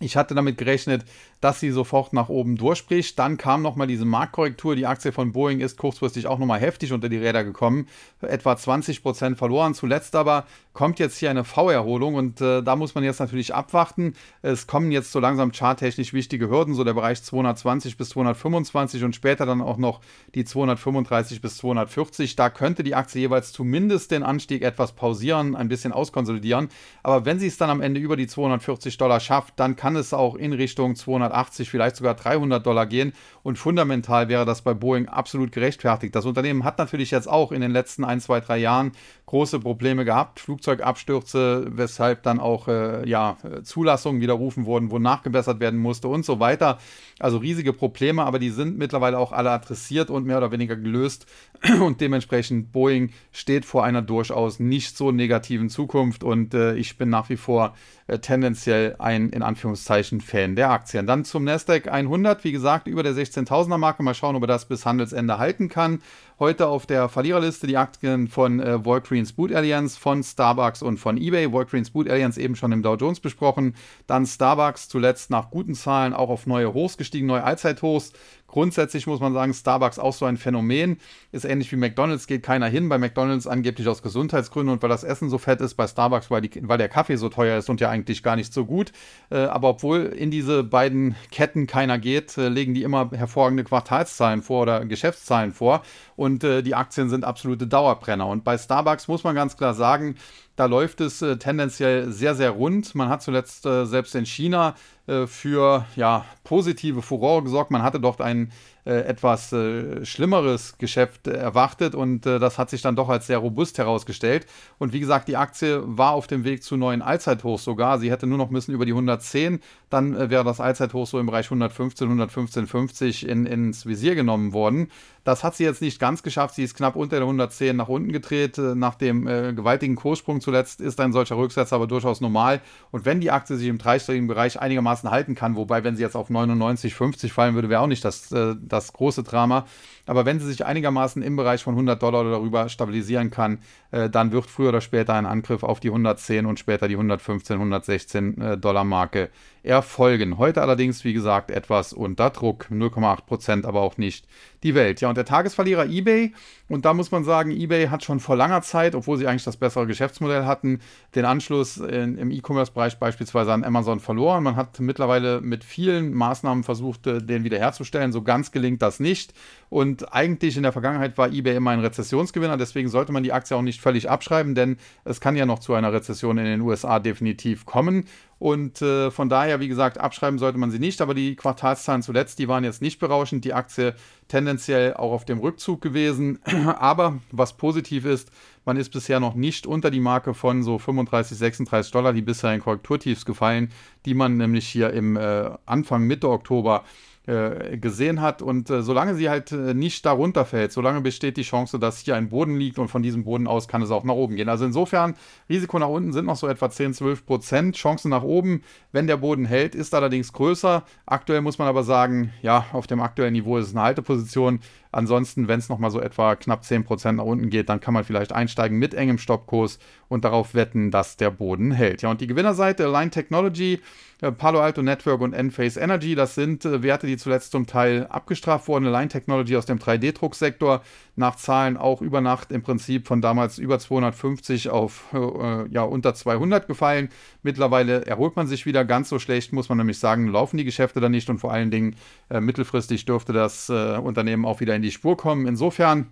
Ich 0.00 0.16
hatte 0.16 0.34
damit 0.34 0.58
gerechnet, 0.58 1.04
dass 1.40 1.60
sie 1.60 1.70
sofort 1.70 2.12
nach 2.12 2.28
oben 2.28 2.56
durchspricht. 2.56 3.18
Dann 3.18 3.36
kam 3.36 3.62
nochmal 3.62 3.86
diese 3.86 4.04
Marktkorrektur. 4.04 4.74
Die 4.74 4.86
Aktie 4.86 5.12
von 5.12 5.32
Boeing 5.32 5.60
ist 5.60 5.78
kurzfristig 5.78 6.26
auch 6.26 6.38
nochmal 6.38 6.60
heftig 6.60 6.92
unter 6.92 7.08
die 7.08 7.16
Räder 7.16 7.44
gekommen. 7.44 7.88
Etwa 8.20 8.54
20% 8.54 9.36
verloren. 9.36 9.72
Zuletzt 9.74 10.16
aber 10.16 10.46
kommt 10.74 10.98
jetzt 10.98 11.16
hier 11.16 11.30
eine 11.30 11.44
V-Erholung 11.44 12.16
und 12.16 12.40
äh, 12.40 12.62
da 12.62 12.76
muss 12.76 12.94
man 12.94 13.04
jetzt 13.04 13.20
natürlich 13.20 13.54
abwarten. 13.54 14.14
Es 14.42 14.66
kommen 14.66 14.90
jetzt 14.90 15.12
so 15.12 15.20
langsam 15.20 15.52
charttechnisch 15.52 16.12
wichtige 16.12 16.50
Hürden, 16.50 16.74
so 16.74 16.82
der 16.82 16.94
Bereich 16.94 17.22
220 17.22 17.96
bis 17.96 18.10
225 18.10 19.04
und 19.04 19.14
später 19.14 19.46
dann 19.46 19.62
auch 19.62 19.78
noch 19.78 20.00
die 20.34 20.44
235 20.44 21.40
bis 21.40 21.56
240. 21.58 22.34
Da 22.34 22.50
könnte 22.50 22.82
die 22.82 22.96
Aktie 22.96 23.20
jeweils 23.20 23.52
zumindest 23.52 24.10
den 24.10 24.24
Anstieg 24.24 24.62
etwas 24.62 24.92
pausieren, 24.92 25.54
ein 25.54 25.68
bisschen 25.68 25.92
auskonsolidieren. 25.92 26.68
Aber 27.04 27.24
wenn 27.24 27.38
sie 27.38 27.46
es 27.46 27.56
dann 27.56 27.70
am 27.70 27.80
Ende 27.80 28.00
über 28.00 28.16
die 28.16 28.26
240 28.26 28.98
Dollar 28.98 29.20
schafft, 29.20 29.54
dann 29.56 29.76
kann 29.76 29.94
es 29.94 30.12
auch 30.12 30.34
in 30.34 30.52
Richtung 30.52 30.96
280, 30.96 31.70
vielleicht 31.70 31.96
sogar 31.96 32.14
300 32.14 32.66
Dollar 32.66 32.86
gehen. 32.86 33.12
Und 33.44 33.58
fundamental 33.58 34.28
wäre 34.28 34.44
das 34.44 34.62
bei 34.62 34.74
Boeing 34.74 35.06
absolut 35.06 35.52
gerechtfertigt. 35.52 36.16
Das 36.16 36.26
Unternehmen 36.26 36.64
hat 36.64 36.78
natürlich 36.78 37.12
jetzt 37.12 37.28
auch 37.28 37.52
in 37.52 37.60
den 37.60 37.70
letzten 37.70 38.02
ein, 38.02 38.20
zwei, 38.20 38.40
drei 38.40 38.58
Jahren 38.58 38.90
große 39.26 39.60
Probleme 39.60 40.04
gehabt, 40.04 40.40
Flugzeugabstürze, 40.64 41.66
weshalb 41.70 42.22
dann 42.22 42.40
auch 42.40 42.68
äh, 42.68 43.08
ja, 43.08 43.36
Zulassungen 43.62 44.20
widerrufen 44.20 44.64
wurden, 44.64 44.90
wo 44.90 44.98
nachgebessert 44.98 45.60
werden 45.60 45.78
musste 45.78 46.08
und 46.08 46.24
so 46.24 46.40
weiter. 46.40 46.78
Also 47.18 47.38
riesige 47.38 47.72
Probleme, 47.72 48.24
aber 48.24 48.38
die 48.38 48.50
sind 48.50 48.78
mittlerweile 48.78 49.18
auch 49.18 49.32
alle 49.32 49.50
adressiert 49.50 50.10
und 50.10 50.26
mehr 50.26 50.38
oder 50.38 50.52
weniger 50.52 50.76
gelöst. 50.76 51.26
Und 51.80 52.00
dementsprechend 52.00 52.72
Boeing 52.72 53.10
steht 53.32 53.64
vor 53.64 53.84
einer 53.84 54.02
durchaus 54.02 54.58
nicht 54.60 54.96
so 54.96 55.12
negativen 55.12 55.70
Zukunft 55.70 56.24
und 56.24 56.52
äh, 56.52 56.74
ich 56.74 56.98
bin 56.98 57.08
nach 57.08 57.28
wie 57.30 57.36
vor 57.36 57.74
äh, 58.06 58.18
tendenziell 58.18 58.96
ein 58.98 59.30
in 59.30 59.42
Anführungszeichen 59.42 60.20
Fan 60.20 60.56
der 60.56 60.70
Aktien. 60.70 61.06
Dann 61.06 61.24
zum 61.24 61.44
Nasdaq 61.44 61.88
100, 61.88 62.44
wie 62.44 62.52
gesagt, 62.52 62.86
über 62.86 63.02
der 63.02 63.12
16.000er 63.12 63.78
Marke. 63.78 64.02
Mal 64.02 64.14
schauen, 64.14 64.36
ob 64.36 64.42
er 64.42 64.48
das 64.48 64.66
bis 64.66 64.84
Handelsende 64.84 65.38
halten 65.38 65.68
kann. 65.68 66.00
Heute 66.38 66.66
auf 66.66 66.84
der 66.84 67.08
Verliererliste 67.08 67.66
die 67.66 67.76
Aktien 67.76 68.28
von 68.28 68.60
äh, 68.60 68.84
Walgreens 68.84 69.32
Boot 69.32 69.52
Alliance, 69.52 69.98
von 69.98 70.22
Starbucks 70.22 70.82
und 70.82 70.98
von 70.98 71.16
eBay. 71.16 71.52
Walgreens 71.52 71.90
Boot 71.90 72.10
Alliance 72.10 72.40
eben 72.40 72.56
schon 72.56 72.72
im 72.72 72.82
Dow 72.82 72.96
Jones 72.96 73.20
besprochen. 73.20 73.74
Dann 74.06 74.26
Starbucks 74.26 74.88
zuletzt 74.88 75.30
nach 75.30 75.50
guten 75.50 75.74
Zahlen 75.74 76.12
auch 76.12 76.28
auf 76.28 76.46
neue 76.46 76.74
Hochs 76.74 76.96
gestiegen, 76.96 77.26
neue 77.26 77.44
Allzeithochs. 77.44 78.12
Grundsätzlich 78.54 79.08
muss 79.08 79.18
man 79.18 79.32
sagen, 79.32 79.52
Starbucks 79.52 79.98
auch 79.98 80.12
so 80.12 80.26
ein 80.26 80.36
Phänomen. 80.36 80.98
Ist 81.32 81.44
ähnlich 81.44 81.72
wie 81.72 81.76
McDonalds, 81.76 82.28
geht 82.28 82.44
keiner 82.44 82.68
hin. 82.68 82.88
Bei 82.88 82.98
McDonalds 82.98 83.48
angeblich 83.48 83.88
aus 83.88 84.00
Gesundheitsgründen 84.00 84.72
und 84.72 84.80
weil 84.80 84.88
das 84.88 85.02
Essen 85.02 85.28
so 85.28 85.38
fett 85.38 85.60
ist. 85.60 85.74
Bei 85.74 85.88
Starbucks, 85.88 86.30
weil, 86.30 86.42
die, 86.42 86.68
weil 86.68 86.78
der 86.78 86.88
Kaffee 86.88 87.16
so 87.16 87.28
teuer 87.28 87.58
ist 87.58 87.68
und 87.68 87.80
ja 87.80 87.90
eigentlich 87.90 88.22
gar 88.22 88.36
nicht 88.36 88.52
so 88.52 88.64
gut. 88.64 88.92
Äh, 89.28 89.38
aber 89.38 89.70
obwohl 89.70 90.02
in 90.04 90.30
diese 90.30 90.62
beiden 90.62 91.16
Ketten 91.32 91.66
keiner 91.66 91.98
geht, 91.98 92.38
äh, 92.38 92.46
legen 92.46 92.74
die 92.74 92.84
immer 92.84 93.10
hervorragende 93.10 93.64
Quartalszahlen 93.64 94.40
vor 94.40 94.62
oder 94.62 94.84
Geschäftszahlen 94.84 95.50
vor. 95.50 95.82
Und 96.14 96.44
äh, 96.44 96.62
die 96.62 96.76
Aktien 96.76 97.08
sind 97.08 97.24
absolute 97.24 97.66
Dauerbrenner. 97.66 98.28
Und 98.28 98.44
bei 98.44 98.56
Starbucks 98.56 99.08
muss 99.08 99.24
man 99.24 99.34
ganz 99.34 99.56
klar 99.56 99.74
sagen, 99.74 100.14
da 100.56 100.66
läuft 100.66 101.00
es 101.00 101.20
äh, 101.22 101.36
tendenziell 101.36 102.10
sehr, 102.12 102.34
sehr 102.34 102.50
rund. 102.50 102.94
Man 102.94 103.08
hat 103.08 103.22
zuletzt 103.22 103.66
äh, 103.66 103.86
selbst 103.86 104.14
in 104.14 104.26
China 104.26 104.74
äh, 105.06 105.26
für 105.26 105.84
ja, 105.96 106.24
positive 106.44 107.02
Furore 107.02 107.42
gesorgt. 107.42 107.70
Man 107.70 107.82
hatte 107.82 108.00
dort 108.00 108.20
ein 108.20 108.46
äh, 108.46 108.50
etwas 108.90 109.52
äh, 109.52 110.04
schlimmeres 110.04 110.76
Geschäft 110.78 111.26
erwartet 111.26 111.94
und 111.94 112.26
äh, 112.26 112.38
das 112.38 112.58
hat 112.58 112.70
sich 112.70 112.82
dann 112.82 112.96
doch 112.96 113.08
als 113.08 113.26
sehr 113.26 113.38
robust 113.38 113.78
herausgestellt. 113.78 114.46
Und 114.78 114.92
wie 114.92 115.00
gesagt, 115.00 115.28
die 115.28 115.36
Aktie 115.36 115.82
war 115.84 116.12
auf 116.12 116.26
dem 116.26 116.44
Weg 116.44 116.62
zu 116.62 116.76
neuen 116.76 117.00
Allzeithochs 117.00 117.64
sogar. 117.64 117.98
Sie 117.98 118.10
hätte 118.10 118.26
nur 118.26 118.38
noch 118.38 118.50
müssen 118.50 118.72
über 118.72 118.84
die 118.84 118.92
110, 118.92 119.60
dann 119.88 120.30
wäre 120.30 120.44
das 120.44 120.60
Allzeithoch 120.60 121.06
so 121.06 121.18
im 121.18 121.26
Bereich 121.26 121.46
115, 121.46 122.20
115,50 122.20 123.26
in, 123.26 123.46
ins 123.46 123.86
Visier 123.86 124.14
genommen 124.14 124.52
worden. 124.52 124.88
Das 125.24 125.42
hat 125.42 125.56
sie 125.56 125.64
jetzt 125.64 125.80
nicht 125.80 125.98
ganz 125.98 126.22
geschafft. 126.22 126.54
Sie 126.54 126.62
ist 126.62 126.74
knapp 126.74 126.96
unter 126.96 127.16
der 127.16 127.24
110 127.24 127.74
nach 127.74 127.88
unten 127.88 128.12
gedreht. 128.12 128.58
Nach 128.58 128.94
dem 128.94 129.26
äh, 129.26 129.54
gewaltigen 129.54 129.96
Kurssprung 129.96 130.42
zuletzt 130.42 130.82
ist 130.82 131.00
ein 131.00 131.12
solcher 131.12 131.38
Rücksetzer 131.38 131.76
aber 131.76 131.86
durchaus 131.86 132.20
normal. 132.20 132.60
Und 132.90 133.06
wenn 133.06 133.20
die 133.20 133.30
Aktie 133.30 133.56
sich 133.56 133.68
im 133.68 133.78
dreistelligen 133.78 134.26
Bereich 134.26 134.60
einigermaßen 134.60 135.10
halten 135.10 135.34
kann, 135.34 135.56
wobei, 135.56 135.82
wenn 135.82 135.96
sie 135.96 136.02
jetzt 136.02 136.14
auf 136.14 136.28
99, 136.28 136.94
50 136.94 137.32
fallen 137.32 137.54
würde, 137.54 137.70
wäre 137.70 137.80
auch 137.80 137.86
nicht 137.86 138.04
das, 138.04 138.30
äh, 138.32 138.54
das 138.74 138.92
große 138.92 139.22
Drama. 139.22 139.66
Aber 140.06 140.26
wenn 140.26 140.40
sie 140.40 140.46
sich 140.46 140.66
einigermaßen 140.66 141.22
im 141.22 141.36
Bereich 141.36 141.62
von 141.62 141.74
100 141.74 142.02
Dollar 142.02 142.20
oder 142.22 142.32
darüber 142.32 142.68
stabilisieren 142.68 143.30
kann, 143.30 143.58
äh, 143.90 144.10
dann 144.10 144.32
wird 144.32 144.46
früher 144.46 144.68
oder 144.68 144.80
später 144.80 145.14
ein 145.14 145.26
Angriff 145.26 145.62
auf 145.62 145.80
die 145.80 145.88
110 145.88 146.46
und 146.46 146.58
später 146.58 146.88
die 146.88 146.94
115, 146.94 147.54
116 147.54 148.40
äh, 148.40 148.58
Dollar 148.58 148.84
Marke 148.84 149.30
erfolgen. 149.64 150.36
Heute 150.36 150.60
allerdings, 150.60 151.04
wie 151.04 151.14
gesagt, 151.14 151.50
etwas 151.50 151.92
unter 151.92 152.30
Druck. 152.30 152.66
0,8 152.70 153.24
Prozent, 153.24 153.66
aber 153.66 153.80
auch 153.80 153.96
nicht 153.96 154.26
die 154.62 154.74
Welt. 154.74 155.00
Ja, 155.00 155.08
und 155.08 155.16
der 155.16 155.24
Tagesverlierer 155.24 155.86
eBay. 155.86 156.32
Und 156.68 156.84
da 156.84 156.94
muss 156.94 157.10
man 157.10 157.24
sagen, 157.24 157.50
eBay 157.50 157.88
hat 157.88 158.04
schon 158.04 158.20
vor 158.20 158.36
langer 158.36 158.62
Zeit, 158.62 158.94
obwohl 158.94 159.18
sie 159.18 159.26
eigentlich 159.26 159.44
das 159.44 159.56
bessere 159.56 159.86
Geschäftsmodell 159.86 160.44
hatten, 160.44 160.80
den 161.14 161.24
Anschluss 161.24 161.76
in, 161.76 162.16
im 162.16 162.30
E-Commerce-Bereich 162.30 162.98
beispielsweise 162.98 163.52
an 163.52 163.64
Amazon 163.64 164.00
verloren. 164.00 164.42
Man 164.42 164.56
hat 164.56 164.80
mittlerweile 164.80 165.40
mit 165.40 165.64
vielen 165.64 166.14
Maßnahmen 166.14 166.64
versucht, 166.64 167.06
äh, 167.06 167.22
den 167.22 167.44
wiederherzustellen. 167.44 168.12
So 168.12 168.22
ganz 168.22 168.52
gelingt 168.52 168.82
das 168.82 169.00
nicht. 169.00 169.34
Und 169.68 170.12
eigentlich 170.14 170.56
in 170.56 170.62
der 170.62 170.72
Vergangenheit 170.72 171.18
war 171.18 171.32
eBay 171.32 171.56
immer 171.56 171.70
ein 171.70 171.80
Rezessionsgewinner. 171.80 172.56
Deswegen 172.56 172.88
sollte 172.88 173.12
man 173.12 173.22
die 173.22 173.32
Aktie 173.32 173.56
auch 173.56 173.62
nicht 173.62 173.80
völlig 173.80 174.08
abschreiben, 174.08 174.54
denn 174.54 174.76
es 175.04 175.20
kann 175.20 175.36
ja 175.36 175.46
noch 175.46 175.58
zu 175.58 175.74
einer 175.74 175.92
Rezession 175.92 176.38
in 176.38 176.44
den 176.44 176.60
USA 176.60 176.98
definitiv 176.98 177.66
kommen. 177.66 178.06
Und 178.44 178.82
äh, 178.82 179.10
von 179.10 179.30
daher, 179.30 179.58
wie 179.60 179.68
gesagt, 179.68 179.96
abschreiben 179.96 180.38
sollte 180.38 180.58
man 180.58 180.70
sie 180.70 180.78
nicht. 180.78 181.00
Aber 181.00 181.14
die 181.14 181.34
Quartalszahlen 181.34 182.02
zuletzt, 182.02 182.38
die 182.38 182.46
waren 182.46 182.62
jetzt 182.62 182.82
nicht 182.82 182.98
berauschend. 182.98 183.42
Die 183.46 183.54
Aktie 183.54 183.94
tendenziell 184.28 184.92
auch 184.92 185.12
auf 185.12 185.24
dem 185.24 185.38
Rückzug 185.38 185.80
gewesen. 185.80 186.40
Aber 186.78 187.20
was 187.30 187.56
positiv 187.56 188.04
ist, 188.04 188.30
man 188.66 188.76
ist 188.76 188.90
bisher 188.90 189.18
noch 189.18 189.34
nicht 189.34 189.66
unter 189.66 189.90
die 189.90 190.00
Marke 190.00 190.34
von 190.34 190.62
so 190.62 190.78
35, 190.78 191.38
36 191.38 191.90
Dollar, 191.90 192.12
die 192.12 192.20
bisherigen 192.20 192.62
Korrekturtiefs 192.62 193.24
gefallen, 193.24 193.72
die 194.04 194.12
man 194.12 194.36
nämlich 194.36 194.68
hier 194.68 194.92
im 194.92 195.16
äh, 195.16 195.48
Anfang 195.64 196.02
Mitte 196.02 196.28
Oktober 196.28 196.84
äh, 197.26 197.78
gesehen 197.78 198.20
hat. 198.20 198.42
Und 198.42 198.68
äh, 198.68 198.82
solange 198.82 199.14
sie 199.14 199.30
halt 199.30 199.50
äh, 199.52 199.72
nicht 199.72 200.04
darunter 200.04 200.44
fällt, 200.44 200.72
solange 200.72 201.00
besteht 201.00 201.36
die 201.36 201.42
Chance, 201.42 201.78
dass 201.78 202.00
hier 202.00 202.16
ein 202.16 202.28
Boden 202.28 202.56
liegt 202.56 202.78
und 202.78 202.88
von 202.88 203.02
diesem 203.02 203.24
Boden 203.24 203.46
aus 203.46 203.66
kann 203.66 203.80
es 203.82 203.90
auch 203.90 204.04
nach 204.04 204.14
oben 204.14 204.36
gehen. 204.36 204.48
Also 204.48 204.64
insofern, 204.64 205.14
Risiko 205.48 205.78
nach 205.78 205.88
unten 205.88 206.12
sind 206.12 206.26
noch 206.26 206.36
so 206.36 206.46
etwa 206.48 206.70
10, 206.70 206.94
12 206.94 207.24
Prozent. 207.24 207.76
Chancen 207.76 208.10
nach 208.10 208.22
oben, 208.22 208.62
wenn 208.92 209.06
der 209.06 209.16
Boden 209.16 209.46
hält, 209.46 209.74
ist 209.74 209.94
allerdings 209.94 210.32
größer. 210.32 210.84
Aktuell 211.06 211.40
muss 211.40 211.58
man 211.58 211.68
aber 211.68 211.82
sagen, 211.82 212.32
ja, 212.42 212.66
auf 212.72 212.86
dem 212.86 213.00
aktuellen 213.00 213.32
Niveau 213.32 213.56
ist 213.56 213.68
es 213.68 213.74
eine 213.74 213.84
Halteposition. 213.84 214.60
Ansonsten, 214.94 215.48
wenn 215.48 215.58
es 215.58 215.68
nochmal 215.68 215.90
so 215.90 216.00
etwa 216.00 216.36
knapp 216.36 216.62
10% 216.62 217.12
nach 217.12 217.24
unten 217.24 217.50
geht, 217.50 217.68
dann 217.68 217.80
kann 217.80 217.94
man 217.94 218.04
vielleicht 218.04 218.32
einsteigen 218.32 218.78
mit 218.78 218.94
engem 218.94 219.18
Stoppkurs 219.18 219.80
und 220.08 220.24
darauf 220.24 220.54
wetten, 220.54 220.92
dass 220.92 221.16
der 221.16 221.30
Boden 221.30 221.72
hält. 221.72 222.02
Ja, 222.02 222.10
und 222.10 222.20
die 222.20 222.28
Gewinnerseite, 222.28 222.86
Line 222.86 223.10
Technology, 223.10 223.80
äh, 224.20 224.30
Palo 224.30 224.60
Alto 224.60 224.82
Network 224.82 225.20
und 225.20 225.32
Enphase 225.32 225.80
Energy, 225.80 226.14
das 226.14 226.36
sind 226.36 226.64
Werte, 226.64 227.08
die 227.08 227.13
zuletzt 227.16 227.52
zum 227.52 227.66
Teil 227.66 228.06
abgestraft 228.08 228.68
wurden. 228.68 228.84
Line 228.84 229.08
Technology 229.08 229.56
aus 229.56 229.66
dem 229.66 229.78
3D-Drucksektor, 229.78 230.82
nach 231.16 231.36
Zahlen 231.36 231.76
auch 231.76 232.02
über 232.02 232.20
Nacht 232.20 232.52
im 232.52 232.62
Prinzip 232.62 233.06
von 233.06 233.20
damals 233.20 233.58
über 233.58 233.78
250 233.78 234.70
auf 234.70 235.04
äh, 235.12 235.68
ja, 235.68 235.82
unter 235.82 236.14
200 236.14 236.66
gefallen. 236.66 237.08
Mittlerweile 237.42 238.06
erholt 238.06 238.36
man 238.36 238.46
sich 238.46 238.66
wieder 238.66 238.84
ganz 238.84 239.08
so 239.08 239.18
schlecht, 239.18 239.52
muss 239.52 239.68
man 239.68 239.78
nämlich 239.78 239.98
sagen, 239.98 240.28
laufen 240.28 240.56
die 240.56 240.64
Geschäfte 240.64 241.00
dann 241.00 241.12
nicht 241.12 241.30
und 241.30 241.38
vor 241.38 241.52
allen 241.52 241.70
Dingen 241.70 241.96
äh, 242.30 242.40
mittelfristig 242.40 243.04
dürfte 243.04 243.32
das 243.32 243.68
äh, 243.68 243.98
Unternehmen 243.98 244.44
auch 244.44 244.60
wieder 244.60 244.74
in 244.74 244.82
die 244.82 244.90
Spur 244.90 245.16
kommen. 245.16 245.46
Insofern 245.46 246.08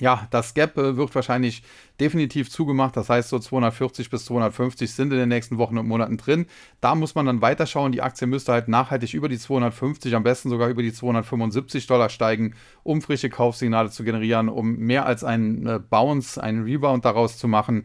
ja, 0.00 0.26
das 0.30 0.54
Gap 0.54 0.76
äh, 0.78 0.96
wird 0.96 1.14
wahrscheinlich 1.14 1.62
definitiv 2.00 2.50
zugemacht. 2.50 2.96
Das 2.96 3.08
heißt, 3.08 3.28
so 3.28 3.38
240 3.38 4.10
bis 4.10 4.24
250 4.24 4.92
sind 4.92 5.12
in 5.12 5.18
den 5.18 5.28
nächsten 5.28 5.58
Wochen 5.58 5.78
und 5.78 5.86
Monaten 5.86 6.16
drin. 6.16 6.46
Da 6.80 6.94
muss 6.94 7.14
man 7.14 7.26
dann 7.26 7.42
weiterschauen. 7.42 7.92
Die 7.92 8.02
Aktie 8.02 8.26
müsste 8.26 8.52
halt 8.52 8.68
nachhaltig 8.68 9.14
über 9.14 9.28
die 9.28 9.38
250, 9.38 10.14
am 10.14 10.22
besten 10.22 10.48
sogar 10.48 10.68
über 10.68 10.82
die 10.82 10.92
275 10.92 11.86
Dollar 11.86 12.08
steigen, 12.08 12.54
um 12.82 13.02
frische 13.02 13.30
Kaufsignale 13.30 13.90
zu 13.90 14.04
generieren, 14.04 14.48
um 14.48 14.76
mehr 14.76 15.06
als 15.06 15.24
einen 15.24 15.66
äh, 15.66 15.78
Bounce, 15.78 16.42
einen 16.42 16.64
Rebound 16.64 17.04
daraus 17.04 17.38
zu 17.38 17.48
machen. 17.48 17.84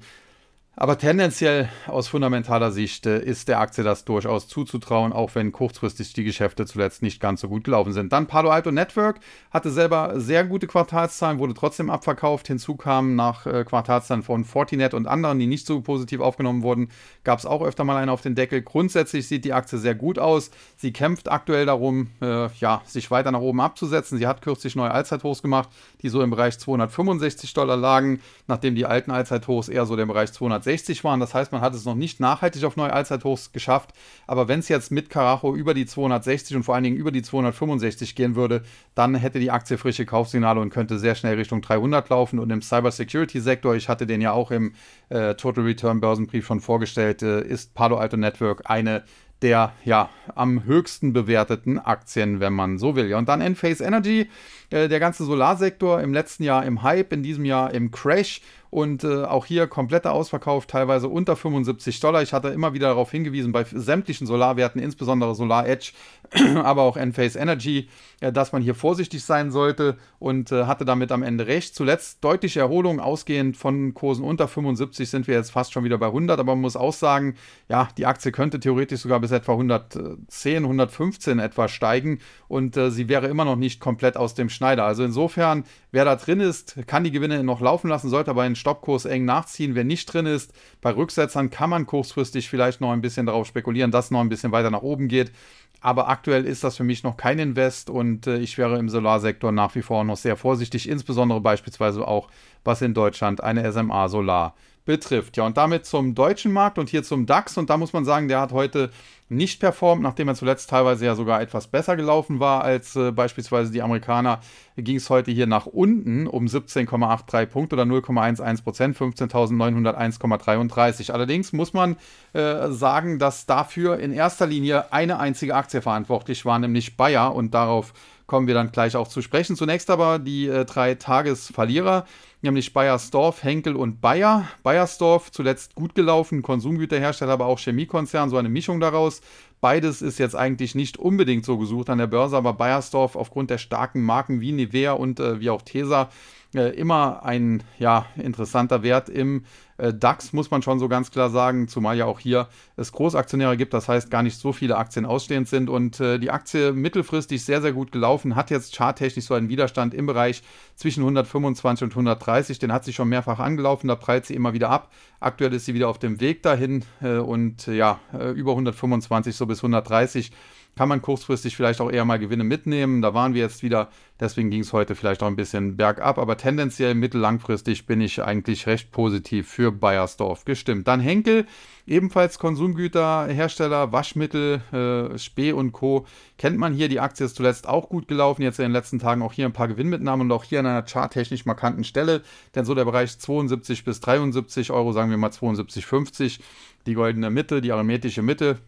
Aber 0.80 1.00
tendenziell 1.00 1.70
aus 1.88 2.08
fundamentaler 2.08 2.72
Sicht 2.72 3.08
äh, 3.08 3.20
ist 3.20 3.48
der 3.48 3.60
Aktie 3.60 3.84
das 3.84 4.06
durchaus 4.06 4.48
zuzutrauen, 4.48 5.12
auch 5.12 5.34
wenn 5.34 5.52
kurzfristig 5.52 6.14
die 6.14 6.24
Geschäfte 6.24 6.68
zuletzt 6.68 7.02
nicht 7.02 7.20
ganz 7.20 7.42
so 7.42 7.50
gut 7.50 7.64
gelaufen 7.64 7.94
sind. 7.94 8.14
Dann 8.14 8.28
Palo 8.28 8.52
Alto 8.52 8.72
Network 8.72 9.20
hatte 9.50 9.72
selber 9.72 10.20
sehr 10.20 10.44
gute 10.44 10.68
Quartalszahlen, 10.68 11.40
wurde 11.40 11.56
trotzdem 11.56 11.90
abverkauft. 11.90 12.46
Hinzu 12.46 12.76
kamen 12.76 13.16
nach 13.16 13.48
äh, 13.48 13.64
Quartalszahlen 13.64 14.22
von 14.22 14.46
Fortinet 14.46 14.94
und 14.94 15.08
anderen, 15.08 15.40
die 15.40 15.48
nicht 15.48 15.66
so 15.66 15.82
positiv 15.82 16.20
aufgenommen 16.20 16.62
wurden, 16.62 16.90
gab 17.24 17.40
es 17.40 17.48
auch 17.48 17.64
öfter 17.64 17.84
mal 17.84 17.98
einen 17.98 18.12
auf 18.12 18.22
den 18.22 18.36
Deckel. 18.36 18.62
Grundsätzlich 18.62 19.28
sieht 19.28 19.46
die 19.46 19.54
Aktie 19.54 19.80
sehr 19.80 19.96
gut 19.96 20.20
aus. 20.20 20.52
Sie 20.76 20.94
kämpft 20.94 21.32
aktuell 21.32 21.66
darum, 21.66 22.12
äh, 22.22 22.50
ja, 22.60 22.84
sich 22.86 23.10
weiter 23.10 23.32
nach 23.32 23.42
oben 23.42 23.62
abzusetzen. 23.62 24.20
Sie 24.20 24.28
hat 24.28 24.44
kürzlich 24.44 24.76
neue 24.76 24.92
Allzeithochs 24.92 25.42
gemacht, 25.42 25.70
die 26.04 26.10
so 26.10 26.22
im 26.22 26.30
Bereich 26.30 26.60
265 26.60 27.56
Dollar 27.56 27.78
lagen, 27.78 28.22
nachdem 28.46 28.76
die 28.76 28.86
alten 28.86 29.10
Allzeithochs 29.10 29.70
eher 29.70 29.88
so 29.88 29.98
im 29.98 30.08
Bereich 30.08 30.32
200 30.32 30.67
160 30.68 31.04
waren. 31.04 31.20
Das 31.20 31.34
heißt, 31.34 31.52
man 31.52 31.62
hat 31.62 31.74
es 31.74 31.86
noch 31.86 31.96
nicht 31.96 32.20
nachhaltig 32.20 32.64
auf 32.66 32.76
neue 32.76 32.92
Allzeithochs 32.92 33.52
geschafft. 33.52 33.92
Aber 34.28 34.48
wenn 34.48 34.60
es 34.60 34.68
jetzt 34.68 34.92
mit 34.92 35.10
Carajo 35.10 35.56
über 35.56 35.74
die 35.74 35.86
260 35.86 36.58
und 36.58 36.64
vor 36.64 36.76
allen 36.76 36.84
Dingen 36.84 36.98
über 36.98 37.12
die 37.12 37.22
265 37.22 38.16
gehen 38.16 38.36
würde, 38.36 38.64
dann 38.94 39.16
hätte 39.16 39.40
die 39.40 39.52
Aktie 39.52 39.78
frische 39.78 40.06
Kaufsignale 40.06 40.60
und 40.60 40.70
könnte 40.70 41.00
sehr 41.00 41.16
schnell 41.16 41.36
Richtung 41.36 41.62
300 41.62 42.10
laufen. 42.10 42.40
Und 42.40 42.50
im 42.52 42.62
Cybersecurity-Sektor, 42.62 43.76
ich 43.76 43.90
hatte 43.90 44.06
den 44.06 44.22
ja 44.22 44.34
auch 44.34 44.52
im 44.52 44.74
äh, 45.10 45.36
Total 45.36 45.64
Return 45.64 46.02
Börsenbrief 46.02 46.46
schon 46.46 46.60
vorgestellt, 46.60 47.22
äh, 47.22 47.42
ist 47.42 47.74
Palo 47.74 47.98
Alto 47.98 48.18
Network 48.18 48.70
eine 48.70 49.04
der 49.42 49.74
ja 49.86 50.10
am 50.36 50.64
höchsten 50.64 51.14
bewerteten 51.14 51.78
Aktien, 51.78 52.40
wenn 52.40 52.54
man 52.54 52.78
so 52.78 52.96
will. 52.96 53.08
Ja, 53.08 53.18
und 53.18 53.30
dann 53.30 53.42
Enphase 53.42 53.84
Energy, 53.84 54.30
äh, 54.72 54.88
der 54.88 55.00
ganze 55.00 55.26
Solarsektor 55.26 56.02
im 56.02 56.14
letzten 56.14 56.44
Jahr 56.44 56.66
im 56.66 56.82
Hype, 56.82 57.14
in 57.14 57.24
diesem 57.24 57.46
Jahr 57.46 57.74
im 57.74 57.92
Crash. 57.92 58.42
Und 58.70 59.04
äh, 59.04 59.24
auch 59.24 59.46
hier 59.46 59.68
kompletter 59.68 60.12
Ausverkauf, 60.12 60.66
teilweise 60.66 61.08
unter 61.08 61.36
75 61.36 62.00
Dollar. 62.00 62.22
Ich 62.22 62.34
hatte 62.34 62.50
immer 62.50 62.74
wieder 62.74 62.88
darauf 62.88 63.12
hingewiesen, 63.12 63.52
bei 63.52 63.64
sämtlichen 63.64 64.28
Solarwerten, 64.28 64.82
insbesondere 64.82 65.36
Solar 65.36 65.68
Edge, 65.68 65.92
aber 66.56 66.84
auch 66.84 66.98
Enphase 66.98 67.40
Energy, 67.40 67.90
äh, 68.20 68.32
dass 68.32 68.52
man 68.52 68.62
hier 68.62 68.76
vorsichtig 68.76 69.24
sein 69.24 69.52
sollte 69.52 69.98
und 70.20 70.52
äh, 70.52 70.66
hatte 70.66 70.86
damit 70.86 71.12
am 71.12 71.24
Ende 71.24 71.48
recht. 71.48 71.76
Zuletzt 71.76 72.24
deutliche 72.24 72.60
Erholung, 72.60 73.00
ausgehend 73.00 73.58
von 73.58 73.94
Kursen 73.94 74.24
unter 74.24 74.48
75 74.48 75.10
sind 75.10 75.28
wir 75.28 75.36
jetzt 75.36 75.52
fast 75.52 75.74
schon 75.74 75.84
wieder 75.84 75.98
bei 75.98 76.08
100, 76.08 76.40
aber 76.40 76.54
man 76.54 76.62
muss 76.62 76.76
auch 76.76 76.94
sagen, 76.94 77.36
ja, 77.70 77.88
die 77.98 78.06
Aktie 78.06 78.32
könnte 78.32 78.60
theoretisch 78.60 79.02
sogar 79.02 79.20
bis 79.20 79.32
etwa 79.32 79.54
110, 79.54 80.64
115 80.64 81.40
etwa 81.40 81.68
steigen 81.68 82.20
und 82.48 82.76
äh, 82.76 82.92
sie 82.92 83.08
wäre 83.08 83.28
immer 83.28 83.46
noch 83.46 83.56
nicht 83.56 83.80
komplett 83.80 84.18
aus 84.18 84.34
dem 84.34 84.50
Schneider. 84.50 84.84
Also 84.84 85.04
insofern, 85.04 85.64
wer 85.92 86.06
da 86.06 86.16
drin 86.16 86.40
ist, 86.40 86.76
kann 86.88 87.04
die 87.04 87.12
Gewinne 87.12 87.44
noch 87.44 87.62
laufen 87.62 87.90
lassen, 87.90 88.10
sollte 88.10 88.32
aber 88.32 88.42
einen 88.42 88.57
Stoppkurs 88.58 89.06
eng 89.06 89.24
nachziehen. 89.24 89.76
Wer 89.76 89.86
nicht 89.86 90.12
drin 90.12 90.26
ist, 90.26 90.54
bei 90.82 90.92
Rücksetzern 90.92 91.50
kann 91.50 91.70
man 91.70 91.86
kurzfristig 91.86 92.50
vielleicht 92.50 92.82
noch 92.82 92.92
ein 92.92 93.02
bisschen 93.02 93.26
darauf 93.26 93.48
spekulieren, 93.48 93.92
dass 93.92 94.12
noch 94.12 94.20
ein 94.20 94.30
bisschen 94.30 94.52
weiter 94.52 94.70
nach 94.70 94.82
oben 94.82 95.08
geht. 95.08 95.32
Aber 95.80 96.10
aktuell 96.10 96.46
ist 96.46 96.64
das 96.64 96.76
für 96.76 96.84
mich 96.84 97.04
noch 97.04 97.18
kein 97.18 97.40
Invest 97.40 97.90
und 97.90 98.28
äh, 98.28 98.38
ich 98.40 98.58
wäre 98.58 98.80
im 98.80 98.90
Solarsektor 98.90 99.52
nach 99.52 99.76
wie 99.76 99.84
vor 99.84 100.04
noch 100.04 100.18
sehr 100.18 100.36
vorsichtig, 100.36 100.90
insbesondere 100.90 101.40
beispielsweise 101.40 102.08
auch, 102.08 102.30
was 102.64 102.82
in 102.82 102.94
Deutschland 102.94 103.42
eine 103.44 103.72
SMA 103.72 104.10
Solar 104.10 104.56
betrifft. 104.88 105.38
Ja, 105.38 105.46
und 105.46 105.58
damit 105.58 105.86
zum 105.86 106.16
deutschen 106.16 106.52
Markt 106.52 106.80
und 106.80 106.90
hier 106.90 107.04
zum 107.04 107.28
DAX. 107.28 107.60
Und 107.60 107.70
da 107.70 107.78
muss 107.78 107.94
man 107.94 108.06
sagen, 108.06 108.28
der 108.28 108.42
hat 108.42 108.52
heute 108.52 108.90
nicht 109.30 109.60
performt, 109.60 110.02
nachdem 110.02 110.30
er 110.30 110.36
zuletzt 110.36 110.70
teilweise 110.70 111.06
ja 111.06 111.14
sogar 111.14 111.42
etwas 111.42 111.68
besser 111.68 111.98
gelaufen 111.98 112.40
war 112.40 112.64
als 112.64 112.96
äh, 112.96 113.12
beispielsweise 113.12 113.72
die 113.72 113.82
Amerikaner, 113.82 114.40
ging 114.78 114.96
es 114.96 115.10
heute 115.10 115.32
hier 115.32 115.48
nach 115.48 115.66
unten 115.66 116.28
um 116.28 116.46
17,83 116.46 117.48
Punkte 117.48 117.76
oder 117.76 117.84
0,11 117.84 118.64
Prozent, 118.64 118.98
15.901,33. 118.98 121.12
Allerdings 121.12 121.52
muss 121.52 121.74
man 121.74 121.98
äh, 122.34 122.70
sagen, 122.70 123.20
dass 123.20 123.46
dafür 123.46 124.00
in 124.00 124.14
erster 124.14 124.48
Linie 124.48 124.94
eine 124.94 125.20
einzige 125.20 125.56
Aktie 125.56 125.82
verantwortlich 125.82 126.46
war, 126.46 126.58
nämlich 126.58 126.96
Bayer 126.96 127.36
und 127.36 127.54
darauf 127.54 127.92
kommen 128.28 128.46
wir 128.46 128.54
dann 128.54 128.72
gleich 128.72 128.96
auch 128.96 129.08
zu 129.08 129.22
sprechen. 129.22 129.56
Zunächst 129.56 129.90
aber 129.90 130.20
die 130.20 130.48
äh, 130.48 130.66
drei 130.66 130.96
Tagesverlierer, 130.96 132.06
nämlich 132.42 132.74
Bayersdorf, 132.74 133.44
Henkel 133.44 133.76
und 133.76 134.02
Bayer. 134.02 134.48
Bayersdorf 134.64 135.32
zuletzt 135.32 135.76
gut 135.76 135.96
gelaufen, 135.96 136.44
Konsumgüterhersteller, 136.44 137.34
aber 137.34 137.46
auch 137.46 137.60
Chemiekonzern, 137.60 138.30
so 138.30 138.38
eine 138.38 138.50
Mischung 138.50 138.80
daraus. 138.80 139.22
Beides 139.60 140.04
ist 140.04 140.20
jetzt 140.20 140.36
eigentlich 140.36 140.76
nicht 140.76 140.98
unbedingt 140.98 141.46
so 141.46 141.58
gesucht 141.58 141.90
an 141.90 141.98
der 141.98 142.08
Börse, 142.08 142.38
aber 142.38 142.54
Bayersdorf 142.54 143.16
aufgrund 143.16 143.50
der 143.50 143.58
starken 143.58 144.04
Marken 144.04 144.40
wie 144.42 144.52
Nivea 144.52 144.92
und 144.92 145.20
äh, 145.20 145.40
wie 145.40 145.50
auch 145.50 145.64
Tesa 145.64 146.10
äh, 146.54 146.76
immer 146.76 147.24
ein 147.24 147.64
ja, 147.80 148.06
interessanter 148.18 148.84
Wert 148.84 149.10
im 149.10 149.46
äh, 149.78 149.94
DAX, 149.94 150.34
muss 150.34 150.52
man 150.52 150.62
schon 150.62 150.80
so 150.80 150.88
ganz 150.88 151.12
klar 151.12 151.30
sagen, 151.30 151.68
zumal 151.68 151.98
ja 151.98 152.06
auch 152.06 152.20
hier 152.20 152.48
es 152.76 152.92
Großaktionäre 152.92 153.58
gibt, 153.58 153.74
das 153.74 153.88
heißt 153.88 154.10
gar 154.10 154.24
nicht 154.24 154.40
so 154.40 154.54
viele 154.54 154.78
Aktien 154.78 155.06
ausstehend 155.06 155.48
sind. 155.48 155.70
Und 155.70 156.00
äh, 156.00 156.20
die 156.20 156.32
Aktie 156.32 156.74
mittelfristig 156.74 157.44
sehr, 157.44 157.62
sehr 157.62 157.74
gut 157.74 157.92
gelaufen, 157.92 158.36
hat 158.36 158.50
jetzt 158.50 158.76
charttechnisch 158.76 159.26
so 159.26 159.34
einen 159.34 159.50
Widerstand 159.50 159.94
im 159.94 160.06
Bereich 160.06 160.44
zwischen 160.76 161.02
125 161.02 161.84
und 161.86 161.92
130, 161.92 162.60
den 162.60 162.72
hat 162.72 162.86
sie 162.86 162.94
schon 162.94 163.10
mehrfach 163.10 163.40
angelaufen, 163.40 163.88
da 163.88 163.96
prallt 163.96 164.26
sie 164.26 164.36
immer 164.36 164.54
wieder 164.54 164.70
ab. 164.70 164.92
Aktuell 165.20 165.54
ist 165.54 165.66
sie 165.66 165.74
wieder 165.74 165.90
auf 165.90 166.00
dem 166.00 166.20
Weg 166.20 166.44
dahin 166.44 166.84
äh, 167.02 167.18
und 167.18 167.68
ja, 167.68 168.00
äh, 168.14 168.32
über 168.32 168.52
125 168.52 169.36
so 169.36 169.46
bis 169.46 169.60
130 169.60 170.32
kann 170.78 170.88
man 170.88 171.02
kurzfristig 171.02 171.56
vielleicht 171.56 171.82
auch 171.82 171.92
eher 171.92 172.06
mal 172.06 172.20
Gewinne 172.20 172.44
mitnehmen. 172.44 173.02
Da 173.02 173.14
waren 173.14 173.34
wir 173.34 173.42
jetzt 173.42 173.64
wieder, 173.64 173.90
deswegen 174.20 174.50
ging 174.50 174.62
es 174.62 174.72
heute 174.72 174.96
vielleicht 174.96 175.24
auch 175.24 175.28
ein 175.28 175.36
bisschen 175.36 175.76
bergab, 175.76 176.18
aber 176.20 176.38
tendenziell 176.38 176.94
mittellangfristig 176.94 177.86
bin 177.88 178.00
ich 178.00 178.24
eigentlich 178.24 178.68
recht 178.68 178.92
positiv 178.92 179.50
für 179.50 179.72
Bayersdorf 179.72 180.46
gestimmt. 180.46 180.88
Dann 180.88 181.00
Henkel, 181.00 181.48
ebenfalls 181.88 182.38
Konsumgüterhersteller, 182.38 183.92
Waschmittel, 183.92 184.62
äh, 184.72 185.18
Spee 185.18 185.52
und 185.52 185.72
Co. 185.72 186.06
Kennt 186.38 186.58
man 186.58 186.74
hier, 186.74 186.90
die 186.90 187.00
Aktie 187.00 187.26
ist 187.26 187.36
zuletzt 187.36 187.68
auch 187.68 187.90
gut 187.90 188.08
gelaufen, 188.08 188.44
jetzt 188.44 188.60
in 188.60 188.64
den 188.64 188.72
letzten 188.72 189.00
Tagen 189.00 189.24
auch 189.24 189.34
hier 189.34 189.46
ein 189.46 189.54
paar 189.54 189.68
Gewinnmitnahmen 189.68 190.28
und 190.28 190.32
auch 190.32 190.44
hier 190.44 190.60
an 190.60 190.68
einer 190.68 190.86
charttechnisch 190.86 191.46
markanten 191.46 191.84
Stelle, 191.84 192.22
denn 192.54 192.66
so 192.66 192.76
der 192.76 192.86
Bereich 192.86 193.18
72 193.18 193.84
bis 193.84 194.00
73 194.00 194.72
Euro, 194.72 194.92
sagen 194.92 195.10
wir 195.10 195.18
mal 195.18 195.32
72,50, 195.32 196.40
die 196.86 196.94
goldene 196.94 197.30
Mitte, 197.30 197.62
die 197.62 197.72
arithmetische 197.72 198.22
Mitte, 198.22 198.60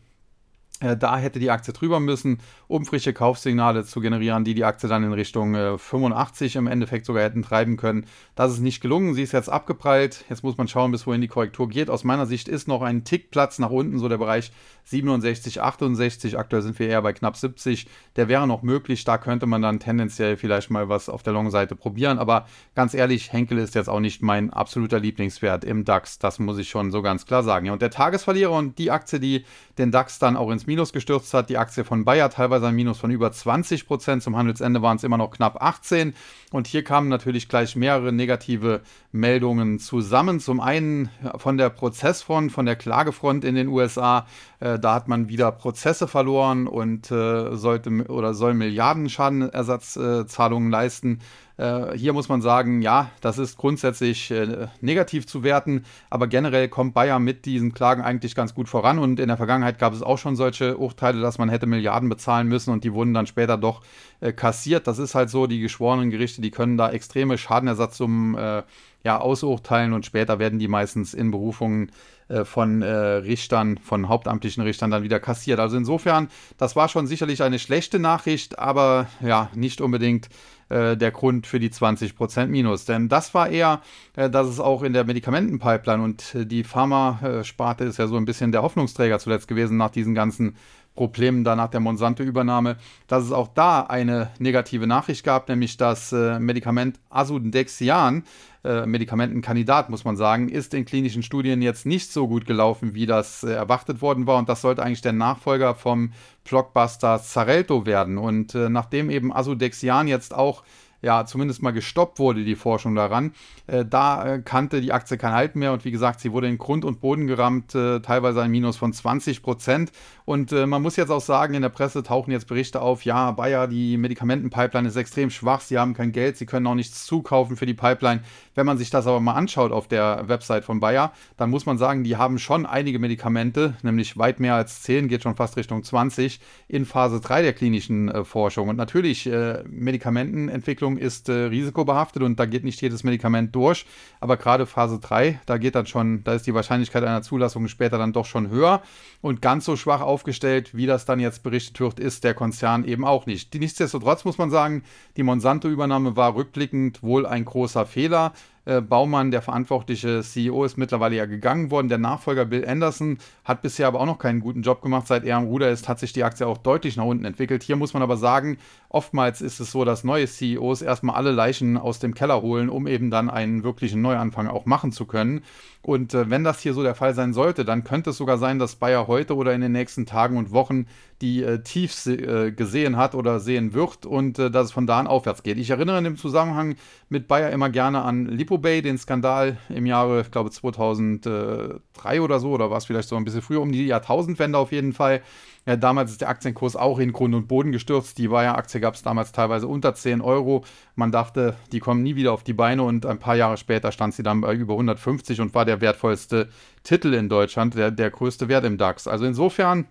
da 0.79 1.17
hätte 1.17 1.39
die 1.39 1.51
Aktie 1.51 1.73
drüber 1.73 1.99
müssen, 1.99 2.39
um 2.67 2.85
frische 2.85 3.11
Kaufsignale 3.11 3.83
zu 3.83 3.99
generieren, 3.99 4.45
die 4.45 4.53
die 4.53 4.63
Aktie 4.63 4.87
dann 4.87 5.03
in 5.03 5.11
Richtung 5.11 5.53
äh, 5.53 5.77
85 5.77 6.55
im 6.55 6.67
Endeffekt 6.67 7.05
sogar 7.05 7.23
hätten 7.23 7.43
treiben 7.43 7.75
können. 7.75 8.05
Das 8.35 8.53
ist 8.53 8.61
nicht 8.61 8.79
gelungen. 8.79 9.13
Sie 9.13 9.23
ist 9.23 9.33
jetzt 9.33 9.49
abgeprallt. 9.49 10.23
Jetzt 10.29 10.43
muss 10.43 10.57
man 10.57 10.69
schauen, 10.69 10.91
bis 10.91 11.05
wohin 11.05 11.19
die 11.19 11.27
Korrektur 11.27 11.67
geht. 11.67 11.89
Aus 11.89 12.05
meiner 12.05 12.25
Sicht 12.25 12.47
ist 12.47 12.69
noch 12.69 12.81
ein 12.81 13.03
Tickplatz 13.03 13.59
nach 13.59 13.71
unten, 13.71 13.99
so 13.99 14.07
der 14.07 14.17
Bereich 14.17 14.53
67, 14.85 15.61
68. 15.61 16.37
Aktuell 16.37 16.61
sind 16.61 16.79
wir 16.79 16.87
eher 16.87 17.01
bei 17.01 17.11
knapp 17.11 17.35
70. 17.35 17.87
Der 18.15 18.29
wäre 18.29 18.47
noch 18.47 18.63
möglich. 18.63 19.03
Da 19.03 19.17
könnte 19.17 19.47
man 19.47 19.61
dann 19.61 19.81
tendenziell 19.81 20.37
vielleicht 20.37 20.69
mal 20.69 20.87
was 20.87 21.09
auf 21.09 21.23
der 21.23 21.33
Long-Seite 21.33 21.75
probieren. 21.75 22.19
Aber 22.19 22.47
ganz 22.73 22.93
ehrlich, 22.93 23.33
Henkel 23.33 23.57
ist 23.57 23.75
jetzt 23.75 23.89
auch 23.89 23.99
nicht 23.99 24.21
mein 24.21 24.51
absoluter 24.51 24.99
Lieblingswert 24.99 25.65
im 25.65 25.83
DAX. 25.83 26.19
Das 26.19 26.39
muss 26.39 26.57
ich 26.57 26.69
schon 26.69 26.91
so 26.91 27.01
ganz 27.01 27.25
klar 27.25 27.43
sagen. 27.43 27.65
Ja, 27.65 27.73
und 27.73 27.81
der 27.81 27.91
Tagesverlierer 27.91 28.53
und 28.53 28.77
die 28.77 28.91
Aktie, 28.91 29.19
die 29.19 29.45
den 29.77 29.91
DAX 29.91 30.19
dann 30.19 30.37
auch 30.37 30.49
ins 30.51 30.68
Minus 30.69 30.93
gestürzt 30.93 31.33
hat. 31.33 31.49
Die 31.49 31.57
Aktie 31.57 31.83
von 31.83 32.05
Bayer 32.05 32.29
teilweise 32.29 32.67
ein 32.67 32.75
Minus 32.75 32.99
von 32.99 33.09
über 33.09 33.31
20 33.31 33.87
Prozent. 33.87 34.21
Zum 34.21 34.37
Handelsende 34.37 34.83
waren 34.83 34.97
es 34.97 35.03
immer 35.03 35.17
noch 35.17 35.31
knapp 35.31 35.61
18. 35.61 36.13
Und 36.51 36.67
hier 36.67 36.83
kamen 36.83 37.09
natürlich 37.09 37.49
gleich 37.49 37.75
mehrere 37.75 38.13
negative 38.13 38.81
Meldungen 39.11 39.79
zusammen. 39.79 40.39
Zum 40.39 40.59
einen 40.61 41.09
von 41.37 41.57
der 41.57 41.69
Prozessfront, 41.69 42.51
von 42.51 42.67
der 42.67 42.75
Klagefront 42.75 43.43
in 43.43 43.55
den 43.55 43.67
USA. 43.67 44.27
Äh, 44.59 44.77
da 44.77 44.93
hat 44.93 45.07
man 45.07 45.27
wieder 45.27 45.51
Prozesse 45.51 46.07
verloren 46.07 46.67
und 46.67 47.09
äh, 47.09 47.55
sollte 47.55 47.89
oder 48.07 48.35
soll 48.35 48.53
Milliarden 48.53 49.09
Schadenersatzzahlungen 49.09 50.69
leisten. 50.69 51.19
Äh, 51.59 51.97
hier 51.97 52.13
muss 52.13 52.29
man 52.29 52.41
sagen, 52.41 52.81
ja, 52.81 53.11
das 53.19 53.37
ist 53.37 53.57
grundsätzlich 53.57 54.31
äh, 54.31 54.67
negativ 54.79 55.27
zu 55.27 55.43
werten, 55.43 55.83
aber 56.09 56.27
generell 56.27 56.69
kommt 56.69 56.93
Bayer 56.93 57.19
mit 57.19 57.45
diesen 57.45 57.73
Klagen 57.73 58.01
eigentlich 58.01 58.33
ganz 58.33 58.55
gut 58.55 58.69
voran 58.69 58.97
und 58.97 59.19
in 59.19 59.27
der 59.27 59.35
Vergangenheit 59.35 59.77
gab 59.77 59.93
es 59.93 60.01
auch 60.01 60.17
schon 60.17 60.37
solche 60.37 60.77
Urteile, 60.77 61.19
dass 61.19 61.37
man 61.37 61.49
hätte 61.49 61.65
Milliarden 61.65 62.07
bezahlen 62.07 62.47
müssen 62.47 62.71
und 62.71 62.85
die 62.85 62.93
wurden 62.93 63.13
dann 63.13 63.27
später 63.27 63.57
doch 63.57 63.81
äh, 64.21 64.31
kassiert. 64.31 64.87
Das 64.87 64.99
ist 64.99 65.15
halt 65.15 65.29
so, 65.29 65.47
die 65.47 65.59
geschworenen 65.59 66.11
Gerichte, 66.11 66.41
die 66.41 66.51
können 66.51 66.77
da 66.77 66.91
extreme 66.91 67.37
Schadenersatzsummen 67.37 68.35
äh, 68.35 68.63
ja, 69.03 69.19
ausurteilen 69.19 69.91
und 69.91 70.05
später 70.05 70.39
werden 70.39 70.59
die 70.59 70.69
meistens 70.69 71.13
in 71.13 71.29
Berufungen 71.29 71.91
äh, 72.29 72.45
von 72.45 72.83
äh, 72.83 72.87
Richtern, 72.87 73.79
von 73.79 74.07
hauptamtlichen 74.07 74.61
Richtern 74.61 74.91
dann 74.91 75.01
wieder 75.01 75.19
kassiert. 75.19 75.59
Also 75.59 75.77
insofern, 75.77 76.29
das 76.57 76.75
war 76.75 76.87
schon 76.87 77.07
sicherlich 77.07 77.41
eine 77.41 77.57
schlechte 77.57 77.97
Nachricht, 77.97 78.59
aber 78.59 79.07
ja, 79.19 79.49
nicht 79.55 79.81
unbedingt 79.81 80.29
äh, 80.69 80.95
der 80.95 81.09
Grund 81.09 81.47
für 81.47 81.59
die 81.59 81.71
20% 81.71 82.45
Minus. 82.45 82.85
Denn 82.85 83.09
das 83.09 83.33
war 83.33 83.49
eher, 83.49 83.81
äh, 84.15 84.29
dass 84.29 84.47
es 84.47 84.59
auch 84.59 84.83
in 84.83 84.93
der 84.93 85.05
Medikamentenpipeline 85.05 86.03
und 86.03 86.35
die 86.35 86.63
Pharmasparte 86.63 87.85
ist 87.85 87.97
ja 87.97 88.05
so 88.05 88.17
ein 88.17 88.25
bisschen 88.25 88.51
der 88.51 88.61
Hoffnungsträger 88.61 89.17
zuletzt 89.17 89.47
gewesen 89.47 89.77
nach 89.77 89.89
diesen 89.89 90.13
ganzen 90.13 90.55
Problemen 90.93 91.43
da 91.43 91.55
nach 91.55 91.69
der 91.69 91.79
Monsanto-Übernahme, 91.79 92.75
dass 93.07 93.23
es 93.23 93.31
auch 93.31 93.47
da 93.47 93.81
eine 93.81 94.29
negative 94.37 94.85
Nachricht 94.85 95.23
gab, 95.23 95.47
nämlich 95.47 95.77
das 95.77 96.11
Medikament 96.11 96.99
Asundexian, 97.09 98.23
äh, 98.63 98.85
Medikamentenkandidat, 98.85 99.89
muss 99.89 100.03
man 100.03 100.17
sagen, 100.17 100.49
ist 100.49 100.73
in 100.73 100.85
klinischen 100.85 101.23
Studien 101.23 101.61
jetzt 101.61 101.85
nicht 101.85 102.11
so 102.11 102.27
gut 102.27 102.45
gelaufen, 102.45 102.93
wie 102.93 103.05
das 103.05 103.43
äh, 103.43 103.51
erwartet 103.51 104.01
worden 104.01 104.27
war. 104.27 104.37
Und 104.37 104.49
das 104.49 104.61
sollte 104.61 104.83
eigentlich 104.83 105.01
der 105.01 105.13
Nachfolger 105.13 105.75
vom 105.75 106.11
Blockbuster 106.43 107.19
Xarelto 107.19 107.85
werden. 107.85 108.17
Und 108.17 108.55
äh, 108.55 108.69
nachdem 108.69 109.09
eben 109.09 109.33
Asudexian 109.33 110.07
jetzt 110.07 110.33
auch 110.33 110.63
ja 111.01 111.25
zumindest 111.25 111.61
mal 111.61 111.71
gestoppt 111.71 112.19
wurde, 112.19 112.43
die 112.43 112.55
Forschung 112.55 112.95
daran. 112.95 113.33
Äh, 113.67 113.85
da 113.85 114.25
äh, 114.35 114.41
kannte 114.41 114.81
die 114.81 114.91
Aktie 114.91 115.17
kein 115.17 115.33
Halt 115.33 115.55
mehr 115.55 115.73
und 115.73 115.85
wie 115.85 115.91
gesagt, 115.91 116.19
sie 116.19 116.31
wurde 116.31 116.47
in 116.47 116.57
Grund 116.57 116.85
und 116.85 116.99
Boden 116.99 117.27
gerammt, 117.27 117.75
äh, 117.75 117.99
teilweise 118.01 118.41
ein 118.41 118.51
Minus 118.51 118.77
von 118.77 118.91
20 118.91 119.41
Prozent. 119.41 119.91
Und 120.29 120.51
äh, 120.51 120.67
man 120.67 120.83
muss 120.83 120.95
jetzt 120.95 121.09
auch 121.09 121.21
sagen, 121.21 121.55
in 121.55 121.63
der 121.63 121.69
Presse 121.69 122.03
tauchen 122.03 122.29
jetzt 122.29 122.45
Berichte 122.45 122.83
auf, 122.83 123.03
ja, 123.03 123.31
Bayer, 123.31 123.67
die 123.67 123.97
Medikamentenpipeline 123.97 124.87
ist 124.87 124.95
extrem 124.95 125.31
schwach, 125.31 125.61
sie 125.61 125.79
haben 125.79 125.95
kein 125.95 126.11
Geld, 126.11 126.37
sie 126.37 126.45
können 126.45 126.67
auch 126.67 126.75
nichts 126.75 127.07
zukaufen 127.07 127.57
für 127.57 127.65
die 127.65 127.73
Pipeline. 127.73 128.21
Wenn 128.53 128.67
man 128.67 128.77
sich 128.77 128.91
das 128.91 129.07
aber 129.07 129.19
mal 129.21 129.33
anschaut 129.33 129.71
auf 129.71 129.87
der 129.87 130.27
Website 130.27 130.65
von 130.65 130.79
Bayer, 130.79 131.13
dann 131.37 131.49
muss 131.49 131.65
man 131.65 131.79
sagen, 131.79 132.03
die 132.03 132.15
haben 132.15 132.37
schon 132.37 132.67
einige 132.67 132.99
Medikamente, 132.99 133.73
nämlich 133.81 134.19
weit 134.19 134.39
mehr 134.39 134.53
als 134.53 134.83
10, 134.83 135.07
geht 135.07 135.23
schon 135.23 135.35
fast 135.35 135.57
Richtung 135.57 135.83
20, 135.83 136.39
in 136.67 136.85
Phase 136.85 137.21
3 137.21 137.41
der 137.41 137.53
klinischen 137.53 138.09
äh, 138.09 138.23
Forschung. 138.23 138.69
Und 138.69 138.75
natürlich, 138.75 139.25
äh, 139.25 139.63
Medikamentenentwicklung 139.67 140.53
Entwicklung 140.53 140.97
ist 140.99 141.29
äh, 141.29 141.45
risikobehaftet 141.45 142.21
und 142.21 142.39
da 142.39 142.45
geht 142.45 142.63
nicht 142.63 142.79
jedes 142.81 143.03
Medikament 143.03 143.55
durch. 143.55 143.87
Aber 144.19 144.37
gerade 144.37 144.67
Phase 144.67 144.99
3, 144.99 145.39
da 145.47 145.57
geht 145.57 145.73
dann 145.73 145.87
schon, 145.87 146.23
da 146.23 146.35
ist 146.35 146.45
die 146.45 146.53
Wahrscheinlichkeit 146.53 147.03
einer 147.03 147.23
Zulassung 147.23 147.67
später 147.67 147.97
dann 147.97 148.13
doch 148.13 148.27
schon 148.27 148.51
höher. 148.51 148.83
Und 149.21 149.41
ganz 149.41 149.65
so 149.65 149.75
schwach 149.75 150.01
aufgestellt, 150.19 150.75
wie 150.75 150.85
das 150.85 151.05
dann 151.05 151.21
jetzt 151.21 151.43
berichtet 151.43 151.79
wird, 151.79 151.97
ist 151.97 152.25
der 152.25 152.33
Konzern 152.33 152.83
eben 152.83 153.05
auch 153.05 153.25
nicht. 153.25 153.55
Nichtsdestotrotz 153.55 154.25
muss 154.25 154.37
man 154.37 154.49
sagen, 154.49 154.83
die 155.15 155.23
Monsanto-Übernahme 155.23 156.17
war 156.17 156.35
rückblickend 156.35 157.01
wohl 157.01 157.25
ein 157.25 157.45
großer 157.45 157.85
Fehler. 157.85 158.33
Äh, 158.65 158.81
Baumann, 158.81 159.31
der 159.31 159.41
verantwortliche 159.41 160.21
CEO, 160.21 160.65
ist 160.65 160.77
mittlerweile 160.77 161.15
ja 161.15 161.25
gegangen 161.25 161.71
worden. 161.71 161.87
Der 161.87 161.97
Nachfolger 161.97 162.43
Bill 162.43 162.67
Anderson 162.67 163.17
hat 163.45 163.61
bisher 163.61 163.87
aber 163.87 164.01
auch 164.01 164.05
noch 164.05 164.19
keinen 164.19 164.41
guten 164.41 164.61
Job 164.61 164.81
gemacht. 164.81 165.07
Seit 165.07 165.23
er 165.23 165.37
am 165.37 165.45
Ruder 165.45 165.71
ist, 165.71 165.87
hat 165.87 165.99
sich 165.99 166.11
die 166.11 166.25
Aktie 166.25 166.45
auch 166.45 166.57
deutlich 166.57 166.97
nach 166.97 167.05
unten 167.05 167.23
entwickelt. 167.23 167.63
Hier 167.63 167.77
muss 167.77 167.93
man 167.93 168.03
aber 168.03 168.17
sagen, 168.17 168.57
oftmals 168.89 169.39
ist 169.41 169.61
es 169.61 169.71
so, 169.71 169.85
dass 169.85 170.03
neue 170.03 170.27
CEOs 170.27 170.81
erstmal 170.81 171.15
alle 171.15 171.31
Leichen 171.31 171.77
aus 171.77 171.99
dem 171.99 172.13
Keller 172.13 172.41
holen, 172.41 172.69
um 172.69 172.87
eben 172.87 173.09
dann 173.09 173.29
einen 173.29 173.63
wirklichen 173.63 174.01
Neuanfang 174.01 174.47
auch 174.47 174.65
machen 174.65 174.91
zu 174.91 175.05
können. 175.05 175.41
Und 175.81 176.13
äh, 176.13 176.29
wenn 176.29 176.43
das 176.43 176.59
hier 176.59 176.73
so 176.73 176.83
der 176.83 176.95
Fall 176.95 177.13
sein 177.13 177.33
sollte, 177.33 177.63
dann 177.63 177.85
könnte 177.85 178.09
es 178.09 178.17
sogar 178.17 178.37
sein, 178.37 178.59
dass 178.59 178.75
Bayer 178.75 179.07
heute 179.07 179.35
oder 179.35 179.53
in 179.53 179.61
den 179.61 179.71
nächsten 179.71 180.05
Tagen 180.05 180.35
und 180.37 180.51
Wochen 180.51 180.87
die 181.21 181.41
äh, 181.41 181.63
Tiefs 181.63 182.05
äh, 182.05 182.51
gesehen 182.51 182.97
hat 182.97 183.15
oder 183.15 183.39
sehen 183.39 183.73
wird 183.73 184.05
und 184.05 184.39
äh, 184.39 184.51
dass 184.51 184.67
es 184.67 184.71
von 184.73 184.87
da 184.87 184.99
an 184.99 185.07
aufwärts 185.07 185.41
geht. 185.41 185.57
Ich 185.57 185.69
erinnere 185.69 185.97
in 185.97 186.03
dem 186.03 186.17
Zusammenhang 186.17 186.75
mit 187.07 187.27
Bayer 187.29 187.51
immer 187.51 187.69
gerne 187.69 188.01
an 188.01 188.25
Lipobay, 188.25 188.81
den 188.81 188.97
Skandal 188.97 189.57
im 189.69 189.85
Jahre, 189.85 190.21
ich 190.21 190.31
glaube 190.31 190.51
2003 190.51 192.21
oder 192.21 192.39
so, 192.39 192.51
oder 192.51 192.69
war 192.69 192.77
es 192.77 192.85
vielleicht 192.85 193.07
so 193.07 193.15
ein 193.15 193.23
bisschen 193.23 193.41
früher, 193.41 193.61
um 193.61 193.71
die 193.71 193.85
Jahrtausendwende 193.85 194.57
auf 194.57 194.73
jeden 194.73 194.91
Fall. 194.91 195.21
Ja, 195.69 195.75
damals 195.75 196.09
ist 196.09 196.21
der 196.21 196.29
Aktienkurs 196.29 196.75
auch 196.75 196.97
in 196.97 197.13
Grund 197.13 197.35
und 197.35 197.47
Boden 197.47 197.71
gestürzt. 197.71 198.17
Die 198.17 198.29
Bayer-Aktie 198.29 198.79
gab 198.79 198.95
es 198.95 199.03
damals 199.03 199.31
teilweise 199.31 199.67
unter 199.67 199.93
10 199.93 200.19
Euro. 200.19 200.65
Man 200.95 201.11
dachte, 201.11 201.57
die 201.71 201.79
kommen 201.79 202.01
nie 202.01 202.15
wieder 202.15 202.33
auf 202.33 202.41
die 202.41 202.53
Beine 202.53 202.81
und 202.81 203.05
ein 203.05 203.19
paar 203.19 203.35
Jahre 203.35 203.55
später 203.55 203.91
stand 203.91 204.15
sie 204.15 204.23
dann 204.23 204.41
bei 204.41 204.55
über 204.55 204.73
150 204.73 205.39
und 205.41 205.53
war 205.53 205.65
der 205.65 205.79
wertvollste 205.79 206.49
Titel 206.81 207.13
in 207.13 207.29
Deutschland, 207.29 207.75
der, 207.75 207.91
der 207.91 208.09
größte 208.09 208.47
Wert 208.47 208.65
im 208.65 208.79
DAX. 208.79 209.07
Also 209.07 209.25
insofern 209.25 209.85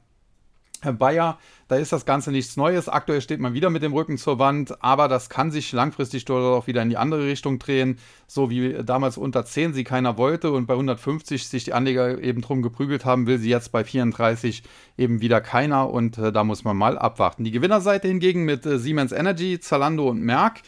Bayer, 0.80 1.38
da 1.68 1.76
ist 1.76 1.92
das 1.92 2.06
Ganze 2.06 2.30
nichts 2.30 2.56
Neues. 2.56 2.88
Aktuell 2.88 3.20
steht 3.20 3.40
man 3.40 3.54
wieder 3.54 3.70
mit 3.70 3.82
dem 3.82 3.92
Rücken 3.92 4.16
zur 4.16 4.38
Wand, 4.38 4.82
aber 4.82 5.08
das 5.08 5.28
kann 5.28 5.50
sich 5.50 5.72
langfristig 5.72 6.24
dort 6.24 6.44
auch 6.44 6.66
wieder 6.66 6.82
in 6.82 6.90
die 6.90 6.96
andere 6.96 7.24
Richtung 7.24 7.58
drehen. 7.58 7.98
So 8.26 8.50
wie 8.50 8.74
damals 8.84 9.18
unter 9.18 9.44
10 9.44 9.74
sie 9.74 9.84
keiner 9.84 10.18
wollte 10.18 10.50
und 10.52 10.66
bei 10.66 10.74
150 10.74 11.46
sich 11.46 11.64
die 11.64 11.72
Anleger 11.72 12.20
eben 12.22 12.40
drum 12.40 12.62
geprügelt 12.62 13.04
haben, 13.04 13.26
will 13.26 13.38
sie 13.38 13.50
jetzt 13.50 13.72
bei 13.72 13.84
34 13.84 14.62
eben 14.96 15.20
wieder 15.20 15.40
keiner 15.40 15.90
und 15.90 16.18
äh, 16.18 16.32
da 16.32 16.44
muss 16.44 16.64
man 16.64 16.76
mal 16.76 16.98
abwarten. 16.98 17.44
Die 17.44 17.50
Gewinnerseite 17.50 18.08
hingegen 18.08 18.44
mit 18.44 18.64
äh, 18.64 18.78
Siemens 18.78 19.12
Energy, 19.12 19.60
Zalando 19.60 20.08
und 20.08 20.20
Merck. 20.20 20.62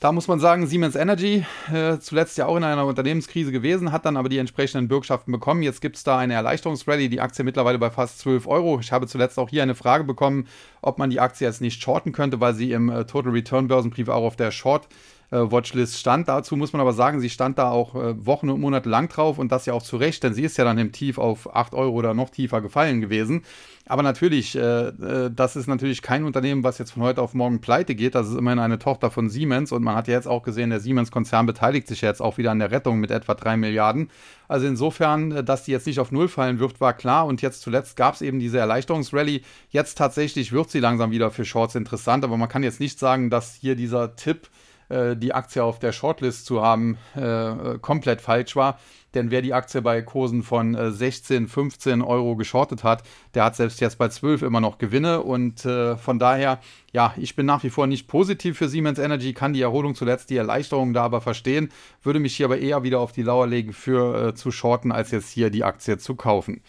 Da 0.00 0.12
muss 0.12 0.28
man 0.28 0.40
sagen, 0.40 0.66
Siemens 0.66 0.96
Energy, 0.96 1.44
äh, 1.70 1.98
zuletzt 1.98 2.38
ja 2.38 2.46
auch 2.46 2.56
in 2.56 2.64
einer 2.64 2.86
Unternehmenskrise 2.86 3.52
gewesen, 3.52 3.92
hat 3.92 4.06
dann 4.06 4.16
aber 4.16 4.30
die 4.30 4.38
entsprechenden 4.38 4.88
Bürgschaften 4.88 5.30
bekommen. 5.30 5.62
Jetzt 5.62 5.82
gibt 5.82 5.96
es 5.96 6.04
da 6.04 6.16
eine 6.16 6.32
Erleichterungsrallye, 6.32 7.10
die 7.10 7.20
Aktie 7.20 7.44
mittlerweile 7.44 7.78
bei 7.78 7.90
fast 7.90 8.18
12 8.20 8.46
Euro. 8.46 8.80
Ich 8.80 8.92
habe 8.92 9.06
zuletzt 9.06 9.38
auch 9.38 9.50
hier 9.50 9.62
eine 9.62 9.74
Frage 9.74 10.04
bekommen, 10.04 10.46
ob 10.80 10.96
man 10.96 11.10
die 11.10 11.20
Aktie 11.20 11.46
jetzt 11.46 11.60
nicht 11.60 11.82
shorten 11.82 12.12
könnte, 12.12 12.40
weil 12.40 12.54
sie 12.54 12.72
im 12.72 12.88
äh, 12.88 13.04
Total 13.04 13.30
Return 13.30 13.68
Börsenbrief 13.68 14.08
auch 14.08 14.24
auf 14.24 14.36
der 14.36 14.52
Short 14.52 14.88
Watchlist 15.36 15.98
stand. 15.98 16.28
Dazu 16.28 16.56
muss 16.56 16.72
man 16.72 16.80
aber 16.80 16.92
sagen, 16.92 17.20
sie 17.20 17.30
stand 17.30 17.58
da 17.58 17.70
auch 17.70 17.94
äh, 17.94 18.26
Wochen 18.26 18.50
und 18.50 18.60
Monate 18.60 18.88
lang 18.88 19.08
drauf 19.08 19.38
und 19.38 19.52
das 19.52 19.66
ja 19.66 19.72
auch 19.72 19.82
zu 19.82 19.96
Recht, 19.96 20.22
denn 20.22 20.34
sie 20.34 20.42
ist 20.42 20.58
ja 20.58 20.64
dann 20.64 20.78
im 20.78 20.92
Tief 20.92 21.18
auf 21.18 21.54
8 21.54 21.74
Euro 21.74 21.94
oder 21.94 22.14
noch 22.14 22.30
tiefer 22.30 22.60
gefallen 22.60 23.00
gewesen. 23.00 23.42
Aber 23.86 24.02
natürlich, 24.02 24.56
äh, 24.56 24.88
äh, 24.88 25.30
das 25.34 25.56
ist 25.56 25.66
natürlich 25.66 26.02
kein 26.02 26.24
Unternehmen, 26.24 26.62
was 26.62 26.78
jetzt 26.78 26.92
von 26.92 27.02
heute 27.02 27.22
auf 27.22 27.34
morgen 27.34 27.60
pleite 27.60 27.94
geht. 27.94 28.14
Das 28.14 28.28
ist 28.28 28.36
immerhin 28.36 28.60
eine 28.60 28.78
Tochter 28.78 29.10
von 29.10 29.28
Siemens 29.28 29.72
und 29.72 29.82
man 29.82 29.96
hat 29.96 30.06
ja 30.06 30.14
jetzt 30.14 30.28
auch 30.28 30.42
gesehen, 30.42 30.70
der 30.70 30.78
Siemens-Konzern 30.78 31.46
beteiligt 31.46 31.88
sich 31.88 32.00
jetzt 32.00 32.20
auch 32.20 32.38
wieder 32.38 32.52
an 32.52 32.60
der 32.60 32.70
Rettung 32.70 33.00
mit 33.00 33.10
etwa 33.10 33.34
3 33.34 33.56
Milliarden. 33.56 34.10
Also 34.46 34.66
insofern, 34.66 35.32
äh, 35.32 35.44
dass 35.44 35.64
die 35.64 35.72
jetzt 35.72 35.86
nicht 35.86 35.98
auf 35.98 36.12
Null 36.12 36.28
fallen 36.28 36.58
wird, 36.58 36.80
war 36.80 36.92
klar. 36.92 37.26
Und 37.26 37.42
jetzt 37.42 37.62
zuletzt 37.62 37.96
gab 37.96 38.14
es 38.14 38.22
eben 38.22 38.38
diese 38.38 38.58
Erleichterungsrallye. 38.58 39.42
Jetzt 39.70 39.98
tatsächlich 39.98 40.52
wird 40.52 40.70
sie 40.70 40.80
langsam 40.80 41.10
wieder 41.10 41.30
für 41.30 41.44
Shorts 41.44 41.74
interessant, 41.74 42.24
aber 42.24 42.36
man 42.36 42.48
kann 42.48 42.62
jetzt 42.62 42.80
nicht 42.80 42.98
sagen, 42.98 43.30
dass 43.30 43.54
hier 43.54 43.76
dieser 43.76 44.14
Tipp, 44.14 44.48
äh, 44.90 45.16
die 45.16 45.32
Aktie 45.32 45.62
auf 45.62 45.78
der 45.78 45.92
Shortlist 45.92 46.46
zu 46.46 46.62
haben, 46.62 46.98
äh, 47.14 47.78
komplett 47.80 48.20
falsch 48.20 48.56
war. 48.56 48.78
Denn 49.14 49.30
wer 49.30 49.42
die 49.42 49.54
Aktie 49.54 49.82
bei 49.82 50.02
Kursen 50.02 50.42
von 50.42 50.74
äh, 50.74 50.92
16, 50.92 51.48
15 51.48 52.02
Euro 52.02 52.36
geschortet 52.36 52.84
hat, 52.84 53.02
der 53.34 53.44
hat 53.44 53.56
selbst 53.56 53.80
jetzt 53.80 53.98
bei 53.98 54.08
12 54.08 54.42
immer 54.42 54.60
noch 54.60 54.78
Gewinne. 54.78 55.22
Und 55.22 55.64
äh, 55.64 55.96
von 55.96 56.18
daher, 56.18 56.60
ja, 56.92 57.14
ich 57.16 57.34
bin 57.34 57.46
nach 57.46 57.64
wie 57.64 57.70
vor 57.70 57.86
nicht 57.86 58.06
positiv 58.06 58.58
für 58.58 58.68
Siemens 58.68 58.98
Energy, 58.98 59.32
kann 59.32 59.52
die 59.52 59.62
Erholung 59.62 59.94
zuletzt, 59.94 60.30
die 60.30 60.36
Erleichterung 60.36 60.92
da 60.92 61.02
aber 61.02 61.20
verstehen, 61.20 61.70
würde 62.02 62.20
mich 62.20 62.36
hier 62.36 62.46
aber 62.46 62.58
eher 62.58 62.82
wieder 62.82 63.00
auf 63.00 63.12
die 63.12 63.22
Lauer 63.22 63.46
legen 63.46 63.72
für 63.72 64.28
äh, 64.28 64.34
zu 64.34 64.52
shorten, 64.52 64.92
als 64.92 65.10
jetzt 65.10 65.30
hier 65.30 65.50
die 65.50 65.64
Aktie 65.64 65.98
zu 65.98 66.14
kaufen. 66.14 66.62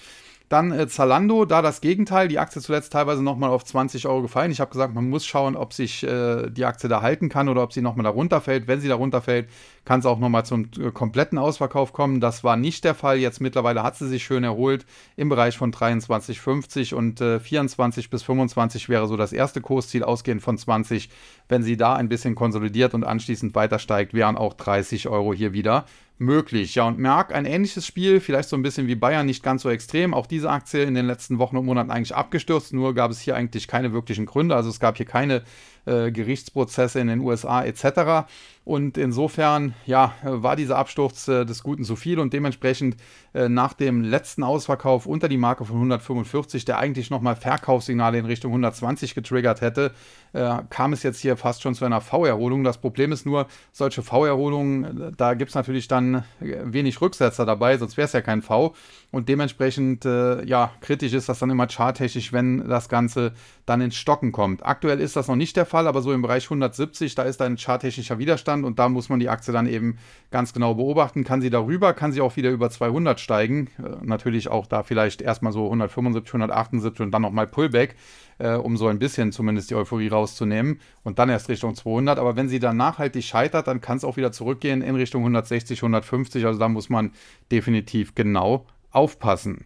Dann 0.51 0.73
äh, 0.73 0.89
Zalando, 0.89 1.45
da 1.45 1.61
das 1.61 1.79
Gegenteil, 1.79 2.27
die 2.27 2.37
Aktie 2.37 2.61
zuletzt 2.61 2.91
teilweise 2.91 3.23
nochmal 3.23 3.51
auf 3.51 3.63
20 3.63 4.05
Euro 4.05 4.23
gefallen. 4.23 4.51
Ich 4.51 4.59
habe 4.59 4.69
gesagt, 4.69 4.93
man 4.93 5.09
muss 5.09 5.25
schauen, 5.25 5.55
ob 5.55 5.71
sich 5.71 6.03
äh, 6.03 6.49
die 6.49 6.65
Aktie 6.65 6.89
da 6.89 7.01
halten 7.01 7.29
kann 7.29 7.47
oder 7.47 7.63
ob 7.63 7.71
sie 7.71 7.81
nochmal 7.81 8.03
da 8.03 8.09
runterfällt. 8.09 8.67
Wenn 8.67 8.81
sie 8.81 8.89
da 8.89 8.95
runterfällt, 8.95 9.47
kann 9.85 10.01
es 10.01 10.05
auch 10.05 10.19
nochmal 10.19 10.45
zum 10.45 10.67
äh, 10.77 10.91
kompletten 10.91 11.37
Ausverkauf 11.37 11.93
kommen. 11.93 12.19
Das 12.19 12.43
war 12.43 12.57
nicht 12.57 12.83
der 12.83 12.95
Fall. 12.95 13.17
Jetzt 13.17 13.39
mittlerweile 13.39 13.81
hat 13.81 13.95
sie 13.95 14.09
sich 14.09 14.25
schön 14.25 14.43
erholt 14.43 14.85
im 15.15 15.29
Bereich 15.29 15.57
von 15.57 15.71
23,50 15.71 16.95
und 16.95 17.21
äh, 17.21 17.39
24 17.39 18.09
bis 18.09 18.21
25 18.23 18.89
wäre 18.89 19.07
so 19.07 19.15
das 19.15 19.31
erste 19.31 19.61
Kursziel, 19.61 20.03
ausgehend 20.03 20.41
von 20.41 20.57
20. 20.57 21.09
Wenn 21.47 21.63
sie 21.63 21.77
da 21.77 21.95
ein 21.95 22.09
bisschen 22.09 22.35
konsolidiert 22.35 22.93
und 22.93 23.05
anschließend 23.05 23.55
weiter 23.55 23.79
steigt, 23.79 24.13
wären 24.13 24.35
auch 24.35 24.53
30 24.53 25.07
Euro 25.07 25.33
hier 25.33 25.53
wieder 25.53 25.85
möglich. 26.21 26.75
Ja, 26.75 26.87
und 26.87 26.99
Merck, 26.99 27.33
ein 27.33 27.45
ähnliches 27.45 27.85
Spiel, 27.85 28.21
vielleicht 28.21 28.47
so 28.47 28.55
ein 28.55 28.61
bisschen 28.61 28.87
wie 28.87 28.95
Bayern, 28.95 29.25
nicht 29.25 29.43
ganz 29.43 29.63
so 29.63 29.69
extrem. 29.69 30.13
Auch 30.13 30.27
diese 30.27 30.49
Aktie 30.49 30.83
in 30.83 30.93
den 30.93 31.07
letzten 31.07 31.39
Wochen 31.39 31.57
und 31.57 31.65
Monaten 31.65 31.91
eigentlich 31.91 32.15
abgestürzt, 32.15 32.73
nur 32.73 32.93
gab 32.93 33.11
es 33.11 33.19
hier 33.19 33.35
eigentlich 33.35 33.67
keine 33.67 33.91
wirklichen 33.91 34.27
Gründe. 34.27 34.55
Also 34.55 34.69
es 34.69 34.79
gab 34.79 34.97
hier 34.97 35.07
keine 35.07 35.43
äh, 35.85 36.11
Gerichtsprozesse 36.11 36.99
in 36.99 37.07
den 37.07 37.19
USA 37.19 37.63
etc. 37.63 38.29
Und 38.63 38.95
insofern, 38.97 39.73
ja, 39.87 40.13
war 40.21 40.55
dieser 40.55 40.77
Absturz 40.77 41.27
äh, 41.27 41.45
des 41.45 41.63
Guten 41.63 41.83
zu 41.83 41.95
viel 41.95 42.19
und 42.19 42.31
dementsprechend 42.31 42.95
äh, 43.33 43.49
nach 43.49 43.73
dem 43.73 44.03
letzten 44.03 44.43
Ausverkauf 44.43 45.07
unter 45.07 45.27
die 45.27 45.37
Marke 45.37 45.65
von 45.65 45.77
145, 45.77 46.63
der 46.65 46.77
eigentlich 46.77 47.09
nochmal 47.09 47.35
Verkaufssignale 47.35 48.19
in 48.19 48.25
Richtung 48.25 48.51
120 48.51 49.15
getriggert 49.15 49.61
hätte, 49.61 49.93
äh, 50.33 50.57
kam 50.69 50.93
es 50.93 51.01
jetzt 51.01 51.19
hier 51.19 51.37
fast 51.37 51.63
schon 51.63 51.73
zu 51.73 51.85
einer 51.85 52.01
V-Erholung. 52.01 52.63
Das 52.63 52.77
Problem 52.77 53.11
ist 53.11 53.25
nur, 53.25 53.47
solche 53.71 54.03
V-Erholungen, 54.03 55.01
äh, 55.01 55.11
da 55.17 55.33
gibt 55.33 55.49
es 55.49 55.55
natürlich 55.55 55.87
dann 55.87 56.23
äh, 56.39 56.57
wenig 56.63 57.01
Rücksetzer 57.01 57.47
dabei, 57.47 57.79
sonst 57.79 57.97
wäre 57.97 58.05
es 58.05 58.13
ja 58.13 58.21
kein 58.21 58.43
V. 58.43 58.75
Und 59.11 59.27
dementsprechend, 59.27 60.05
äh, 60.05 60.43
ja, 60.45 60.71
kritisch 60.79 61.11
ist 61.11 61.27
das 61.27 61.39
dann 61.39 61.49
immer 61.49 61.67
charttechnisch, 61.67 62.31
wenn 62.31 62.69
das 62.69 62.87
Ganze 62.87 63.33
dann 63.65 63.81
ins 63.81 63.95
Stocken 63.95 64.31
kommt. 64.31 64.65
Aktuell 64.65 65.01
ist 65.01 65.17
das 65.17 65.27
noch 65.27 65.35
nicht 65.35 65.57
der 65.57 65.65
Fall, 65.65 65.85
aber 65.87 66.01
so 66.01 66.13
im 66.13 66.21
Bereich 66.21 66.45
170, 66.45 67.13
da 67.15 67.23
ist 67.23 67.41
ein 67.41 67.57
charttechnischer 67.57 68.19
Widerstand 68.19 68.63
und 68.63 68.79
da 68.79 68.87
muss 68.87 69.09
man 69.09 69.19
die 69.19 69.27
Aktie 69.27 69.51
dann 69.51 69.67
eben 69.67 69.97
ganz 70.31 70.53
genau 70.53 70.75
beobachten. 70.75 71.25
Kann 71.25 71.41
sie 71.41 71.49
darüber, 71.49 71.93
kann 71.93 72.13
sie 72.13 72.21
auch 72.21 72.37
wieder 72.37 72.51
über 72.51 72.69
200 72.69 73.19
steigen. 73.19 73.67
Äh, 73.77 73.97
natürlich 74.01 74.47
auch 74.47 74.65
da 74.65 74.81
vielleicht 74.81 75.21
erstmal 75.21 75.51
so 75.51 75.65
175, 75.65 76.33
178 76.33 77.01
und 77.01 77.11
dann 77.11 77.21
nochmal 77.21 77.47
Pullback, 77.47 77.97
äh, 78.37 78.53
um 78.53 78.77
so 78.77 78.87
ein 78.87 78.99
bisschen 78.99 79.33
zumindest 79.33 79.71
die 79.71 79.75
Euphorie 79.75 80.07
rauszunehmen 80.07 80.79
und 81.03 81.19
dann 81.19 81.27
erst 81.27 81.49
Richtung 81.49 81.75
200. 81.75 82.17
Aber 82.17 82.37
wenn 82.37 82.47
sie 82.47 82.59
dann 82.59 82.77
nachhaltig 82.77 83.25
scheitert, 83.25 83.67
dann 83.67 83.81
kann 83.81 83.97
es 83.97 84.05
auch 84.05 84.15
wieder 84.15 84.31
zurückgehen 84.31 84.81
in 84.81 84.95
Richtung 84.95 85.23
160, 85.23 85.79
150. 85.79 86.45
Also 86.45 86.59
da 86.59 86.69
muss 86.69 86.89
man 86.89 87.11
definitiv 87.51 88.15
genau 88.15 88.65
aufpassen. 88.91 89.65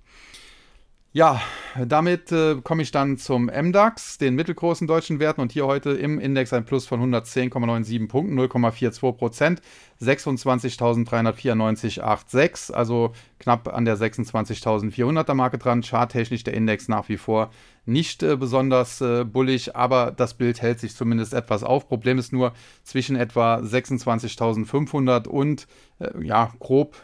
Ja, 1.16 1.42
damit 1.82 2.30
äh, 2.34 2.58
komme 2.62 2.82
ich 2.82 2.92
dann 2.92 3.18
zum 3.18 3.46
MDAX, 3.46 4.18
den 4.18 4.36
mittelgroßen 4.36 4.86
deutschen 4.86 5.22
Werten 5.22 5.40
und 5.40 5.54
hier 5.54 5.66
heute 5.66 5.92
im 5.92 6.20
Index 6.20 6.52
ein 6.52 6.66
Plus 6.66 6.88
von 6.88 7.02
110,97 7.02 8.10
Punkten, 8.10 8.38
0,42 8.38 9.14
Prozent, 9.14 9.62
26.394,86, 10.02 12.74
also 12.74 13.14
knapp 13.40 13.74
an 13.74 13.86
der 13.86 13.98
26.400er 13.98 15.36
Marke 15.36 15.58
dran. 15.58 15.84
Charttechnisch 15.84 16.44
der 16.44 16.54
Index 16.54 16.90
nach 16.90 17.08
wie 17.08 17.16
vor 17.16 17.50
nicht 17.86 18.22
äh, 18.22 18.36
besonders 18.36 19.00
äh, 19.00 19.24
bullig, 19.24 19.74
aber 19.74 20.12
das 20.12 20.34
Bild 20.34 20.62
hält 20.62 20.82
sich 20.82 20.98
zumindest 20.98 21.34
etwas 21.34 21.64
auf. 21.64 21.88
Problem 21.88 22.20
ist 22.20 22.34
nur 22.34 22.52
zwischen 22.84 23.16
etwa 23.16 23.60
26.500 23.60 25.30
und 25.30 25.66
äh, 26.00 26.26
ja, 26.26 26.52
grob 26.60 26.98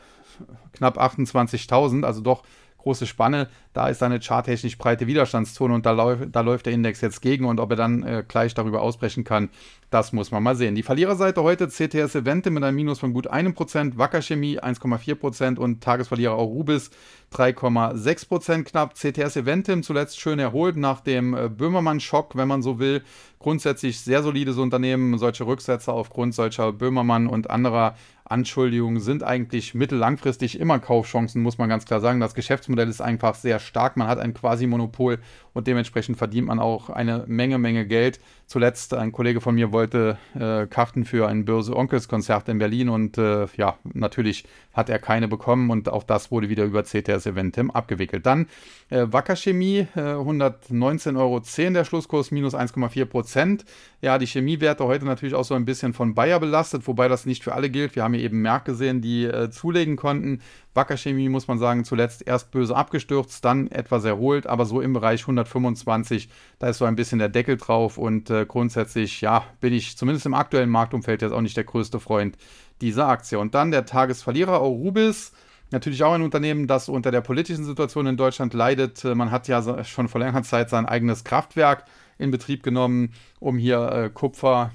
knapp 0.73 0.97
28.000, 0.99 2.03
also 2.03 2.21
doch 2.21 2.43
große 2.81 3.07
Spanne. 3.07 3.47
Da 3.73 3.87
ist 3.87 4.03
eine 4.03 4.19
charttechnisch 4.19 4.77
breite 4.77 5.07
Widerstandszone 5.07 5.73
und 5.73 5.85
da, 5.85 5.91
läu 5.91 6.17
da 6.27 6.41
läuft 6.41 6.65
der 6.65 6.73
Index 6.73 7.01
jetzt 7.01 7.21
gegen 7.21 7.45
und 7.45 7.59
ob 7.59 7.71
er 7.71 7.77
dann 7.77 8.03
äh, 8.03 8.23
gleich 8.27 8.53
darüber 8.53 8.81
ausbrechen 8.81 9.23
kann, 9.23 9.49
das 9.89 10.13
muss 10.13 10.31
man 10.31 10.43
mal 10.43 10.55
sehen. 10.55 10.75
Die 10.75 10.83
Verliererseite 10.83 11.43
heute 11.43 11.67
CTS 11.67 12.15
Evente 12.15 12.49
mit 12.49 12.63
einem 12.63 12.75
Minus 12.75 12.99
von 12.99 13.13
gut 13.13 13.27
einem 13.27 13.53
Prozent, 13.53 13.97
Wacker 13.97 14.21
Chemie 14.21 14.59
1,4% 14.59 15.57
und 15.57 15.81
Tagesverlierer 15.81 16.35
Aurubis 16.35 16.91
3,6% 17.33 18.63
knapp. 18.63 18.95
CTS 18.95 19.37
Eventim 19.37 19.83
zuletzt 19.83 20.19
schön 20.19 20.39
erholt 20.39 20.75
nach 20.75 21.01
dem 21.01 21.33
äh, 21.33 21.49
Böhmermann-Schock, 21.49 22.35
wenn 22.35 22.47
man 22.47 22.61
so 22.61 22.79
will. 22.79 23.03
Grundsätzlich 23.39 23.99
sehr 24.01 24.21
solides 24.21 24.57
Unternehmen. 24.57 25.17
Solche 25.17 25.45
Rücksätze 25.45 25.93
aufgrund 25.93 26.35
solcher 26.35 26.73
Böhmermann 26.73 27.27
und 27.27 27.49
anderer 27.49 27.95
Anschuldigungen 28.31 29.01
sind 29.01 29.23
eigentlich 29.23 29.73
mittellangfristig 29.73 30.59
immer 30.59 30.79
Kaufchancen, 30.79 31.41
muss 31.41 31.57
man 31.57 31.69
ganz 31.69 31.85
klar 31.85 31.99
sagen. 31.99 32.19
Das 32.19 32.33
Geschäftsmodell 32.33 32.89
ist 32.89 33.01
einfach 33.01 33.35
sehr 33.35 33.59
stark. 33.59 33.97
Man 33.97 34.07
hat 34.07 34.19
ein 34.19 34.33
Quasi-Monopol 34.33 35.19
und 35.53 35.67
dementsprechend 35.67 36.17
verdient 36.17 36.47
man 36.47 36.59
auch 36.59 36.89
eine 36.89 37.25
Menge, 37.27 37.57
Menge 37.57 37.85
Geld. 37.85 38.19
Zuletzt 38.45 38.93
ein 38.93 39.11
Kollege 39.11 39.41
von 39.41 39.55
mir 39.55 39.71
wollte 39.71 40.17
äh, 40.33 40.65
Karten 40.67 41.05
für 41.05 41.27
ein 41.27 41.45
Börse-Onkels-Konzert 41.45 42.49
in 42.49 42.57
Berlin 42.57 42.89
und 42.89 43.17
äh, 43.17 43.47
ja, 43.57 43.77
natürlich 43.93 44.45
hat 44.73 44.89
er 44.89 44.99
keine 44.99 45.27
bekommen 45.27 45.69
und 45.69 45.89
auch 45.89 46.03
das 46.03 46.31
wurde 46.31 46.49
wieder 46.49 46.63
über 46.63 46.83
CTS 46.83 47.25
Eventim 47.25 47.71
abgewickelt. 47.71 48.25
Dann 48.25 48.47
äh, 48.89 49.07
Wacker 49.09 49.35
Chemie, 49.35 49.87
äh, 49.95 49.99
119,10 49.99 51.17
Euro 51.17 51.41
der 51.73 51.85
Schlusskurs, 51.85 52.31
minus 52.31 52.53
1,4 52.53 53.05
Prozent. 53.05 53.65
Ja, 54.01 54.17
die 54.17 54.25
Chemiewerte 54.25 54.85
heute 54.85 55.05
natürlich 55.05 55.35
auch 55.35 55.43
so 55.43 55.53
ein 55.53 55.65
bisschen 55.65 55.93
von 55.93 56.15
Bayer 56.15 56.39
belastet, 56.39 56.87
wobei 56.87 57.07
das 57.07 57.25
nicht 57.25 57.43
für 57.43 57.53
alle 57.53 57.69
gilt. 57.69 57.95
Wir 57.95 58.03
haben 58.03 58.13
hier 58.13 58.20
eben 58.21 58.41
Merck 58.41 58.65
gesehen, 58.65 59.01
die 59.01 59.25
äh, 59.25 59.49
zulegen 59.49 59.95
konnten. 59.95 60.41
Wacker 60.73 60.97
Chemie, 60.97 61.29
muss 61.29 61.47
man 61.47 61.59
sagen, 61.59 61.83
zuletzt 61.83 62.25
erst 62.25 62.51
böse 62.51 62.75
abgestürzt, 62.75 63.43
dann 63.43 63.67
etwas 63.69 64.05
erholt, 64.05 64.47
aber 64.47 64.65
so 64.65 64.79
im 64.79 64.93
Bereich 64.93 65.21
125, 65.21 66.29
da 66.59 66.69
ist 66.69 66.77
so 66.77 66.85
ein 66.85 66.95
bisschen 66.95 67.19
der 67.19 67.29
Deckel 67.29 67.57
drauf 67.57 67.97
und 67.97 68.29
äh, 68.29 68.45
grundsätzlich, 68.45 69.21
ja, 69.21 69.43
bin 69.59 69.73
ich 69.73 69.97
zumindest 69.97 70.25
im 70.25 70.33
aktuellen 70.33 70.69
Marktumfeld 70.69 71.21
jetzt 71.21 71.33
auch 71.33 71.41
nicht 71.41 71.57
der 71.57 71.65
größte 71.65 71.99
Freund 71.99 72.37
dieser 72.81 73.07
Aktie. 73.07 73.39
Und 73.39 73.55
dann 73.55 73.71
der 73.71 73.85
Tagesverlierer 73.85 74.61
Aurubis. 74.61 75.31
Natürlich 75.73 76.03
auch 76.03 76.13
ein 76.13 76.21
Unternehmen, 76.21 76.67
das 76.67 76.89
unter 76.89 77.11
der 77.11 77.21
politischen 77.21 77.63
Situation 77.63 78.05
in 78.05 78.17
Deutschland 78.17 78.53
leidet. 78.53 79.05
Äh, 79.05 79.15
man 79.15 79.31
hat 79.31 79.47
ja 79.47 79.83
schon 79.83 80.09
vor 80.09 80.19
längerer 80.19 80.43
Zeit 80.43 80.69
sein 80.69 80.85
eigenes 80.85 81.23
Kraftwerk 81.23 81.85
in 82.17 82.29
Betrieb 82.29 82.61
genommen, 82.63 83.13
um 83.39 83.57
hier 83.57 83.91
äh, 83.91 84.09
Kupfer, 84.09 84.71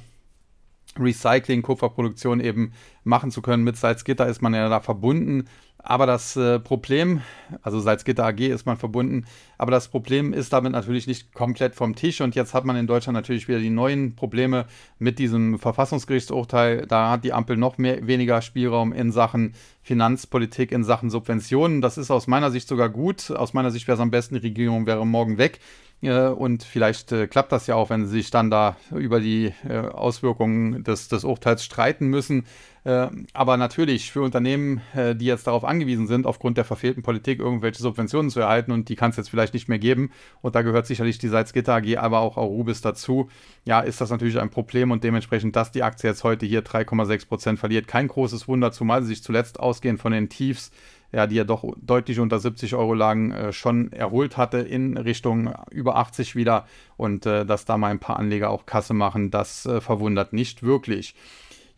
Recycling, 0.98 1.62
Kupferproduktion 1.62 2.40
eben 2.40 2.72
machen 3.04 3.30
zu 3.30 3.42
können. 3.42 3.64
Mit 3.64 3.76
Salzgitter 3.76 4.26
ist 4.26 4.42
man 4.42 4.54
ja 4.54 4.68
da 4.68 4.80
verbunden. 4.80 5.44
Aber 5.88 6.04
das 6.06 6.36
äh, 6.36 6.58
Problem, 6.58 7.20
also 7.62 7.78
Salzgitter 7.78 8.26
AG 8.26 8.40
ist 8.40 8.66
man 8.66 8.76
verbunden, 8.76 9.24
aber 9.56 9.70
das 9.70 9.86
Problem 9.86 10.32
ist 10.32 10.52
damit 10.52 10.72
natürlich 10.72 11.06
nicht 11.06 11.32
komplett 11.32 11.76
vom 11.76 11.94
Tisch. 11.94 12.20
Und 12.20 12.34
jetzt 12.34 12.54
hat 12.54 12.64
man 12.64 12.74
in 12.74 12.88
Deutschland 12.88 13.14
natürlich 13.14 13.46
wieder 13.46 13.60
die 13.60 13.70
neuen 13.70 14.16
Probleme 14.16 14.66
mit 14.98 15.20
diesem 15.20 15.60
Verfassungsgerichtsurteil. 15.60 16.86
Da 16.88 17.12
hat 17.12 17.22
die 17.22 17.32
Ampel 17.32 17.56
noch 17.56 17.78
mehr, 17.78 18.04
weniger 18.04 18.42
Spielraum 18.42 18.92
in 18.92 19.12
Sachen 19.12 19.54
Finanzpolitik, 19.82 20.72
in 20.72 20.82
Sachen 20.82 21.08
Subventionen. 21.08 21.80
Das 21.80 21.98
ist 21.98 22.10
aus 22.10 22.26
meiner 22.26 22.50
Sicht 22.50 22.66
sogar 22.66 22.88
gut. 22.88 23.30
Aus 23.30 23.54
meiner 23.54 23.70
Sicht 23.70 23.86
wäre 23.86 23.94
es 23.94 24.02
am 24.02 24.10
besten, 24.10 24.34
die 24.34 24.40
Regierung 24.40 24.86
wäre 24.86 25.06
morgen 25.06 25.38
weg. 25.38 25.60
Äh, 26.02 26.28
und 26.28 26.62
vielleicht 26.62 27.12
äh, 27.12 27.26
klappt 27.26 27.52
das 27.52 27.66
ja 27.66 27.74
auch, 27.74 27.90
wenn 27.90 28.06
sie 28.06 28.12
sich 28.12 28.30
dann 28.30 28.50
da 28.50 28.76
über 28.90 29.20
die 29.20 29.52
äh, 29.68 29.78
Auswirkungen 29.78 30.84
des, 30.84 31.08
des 31.08 31.24
Urteils 31.24 31.64
streiten 31.64 32.06
müssen. 32.06 32.46
Aber 33.32 33.56
natürlich 33.56 34.12
für 34.12 34.22
Unternehmen, 34.22 34.80
die 34.94 35.24
jetzt 35.24 35.48
darauf 35.48 35.64
angewiesen 35.64 36.06
sind, 36.06 36.24
aufgrund 36.24 36.56
der 36.56 36.64
verfehlten 36.64 37.02
Politik 37.02 37.40
irgendwelche 37.40 37.82
Subventionen 37.82 38.30
zu 38.30 38.38
erhalten 38.38 38.70
und 38.70 38.88
die 38.88 38.94
kann 38.94 39.10
es 39.10 39.16
jetzt 39.16 39.28
vielleicht 39.28 39.54
nicht 39.54 39.68
mehr 39.68 39.80
geben. 39.80 40.12
Und 40.40 40.54
da 40.54 40.62
gehört 40.62 40.86
sicherlich 40.86 41.18
die 41.18 41.26
Salzgitter 41.26 41.74
AG, 41.74 41.96
aber 41.96 42.20
auch 42.20 42.36
Arubis 42.36 42.82
dazu. 42.82 43.28
Ja, 43.64 43.80
ist 43.80 44.00
das 44.00 44.10
natürlich 44.10 44.38
ein 44.38 44.50
Problem 44.50 44.92
und 44.92 45.02
dementsprechend, 45.02 45.56
dass 45.56 45.72
die 45.72 45.82
Aktie 45.82 46.08
jetzt 46.08 46.22
heute 46.22 46.46
hier 46.46 46.62
3,6 46.64 47.26
Prozent 47.26 47.58
verliert, 47.58 47.88
kein 47.88 48.06
großes 48.06 48.46
Wunder, 48.46 48.70
zumal 48.70 49.02
sie 49.02 49.08
sich 49.08 49.24
zuletzt 49.24 49.58
ausgehend 49.58 49.98
von 49.98 50.12
den 50.12 50.28
Tiefs 50.28 50.70
ja, 51.12 51.26
die 51.26 51.36
ja 51.36 51.44
doch 51.44 51.64
deutlich 51.80 52.20
unter 52.20 52.38
70 52.38 52.74
Euro 52.74 52.94
lagen, 52.94 53.32
äh, 53.32 53.52
schon 53.52 53.92
erholt 53.92 54.36
hatte 54.36 54.58
in 54.58 54.96
Richtung 54.96 55.52
über 55.70 55.96
80 55.96 56.36
wieder. 56.36 56.66
Und 56.96 57.26
äh, 57.26 57.46
dass 57.46 57.64
da 57.64 57.76
mal 57.76 57.88
ein 57.88 57.98
paar 57.98 58.18
Anleger 58.18 58.50
auch 58.50 58.66
Kasse 58.66 58.94
machen, 58.94 59.30
das 59.30 59.66
äh, 59.66 59.80
verwundert 59.80 60.32
nicht 60.32 60.62
wirklich. 60.62 61.14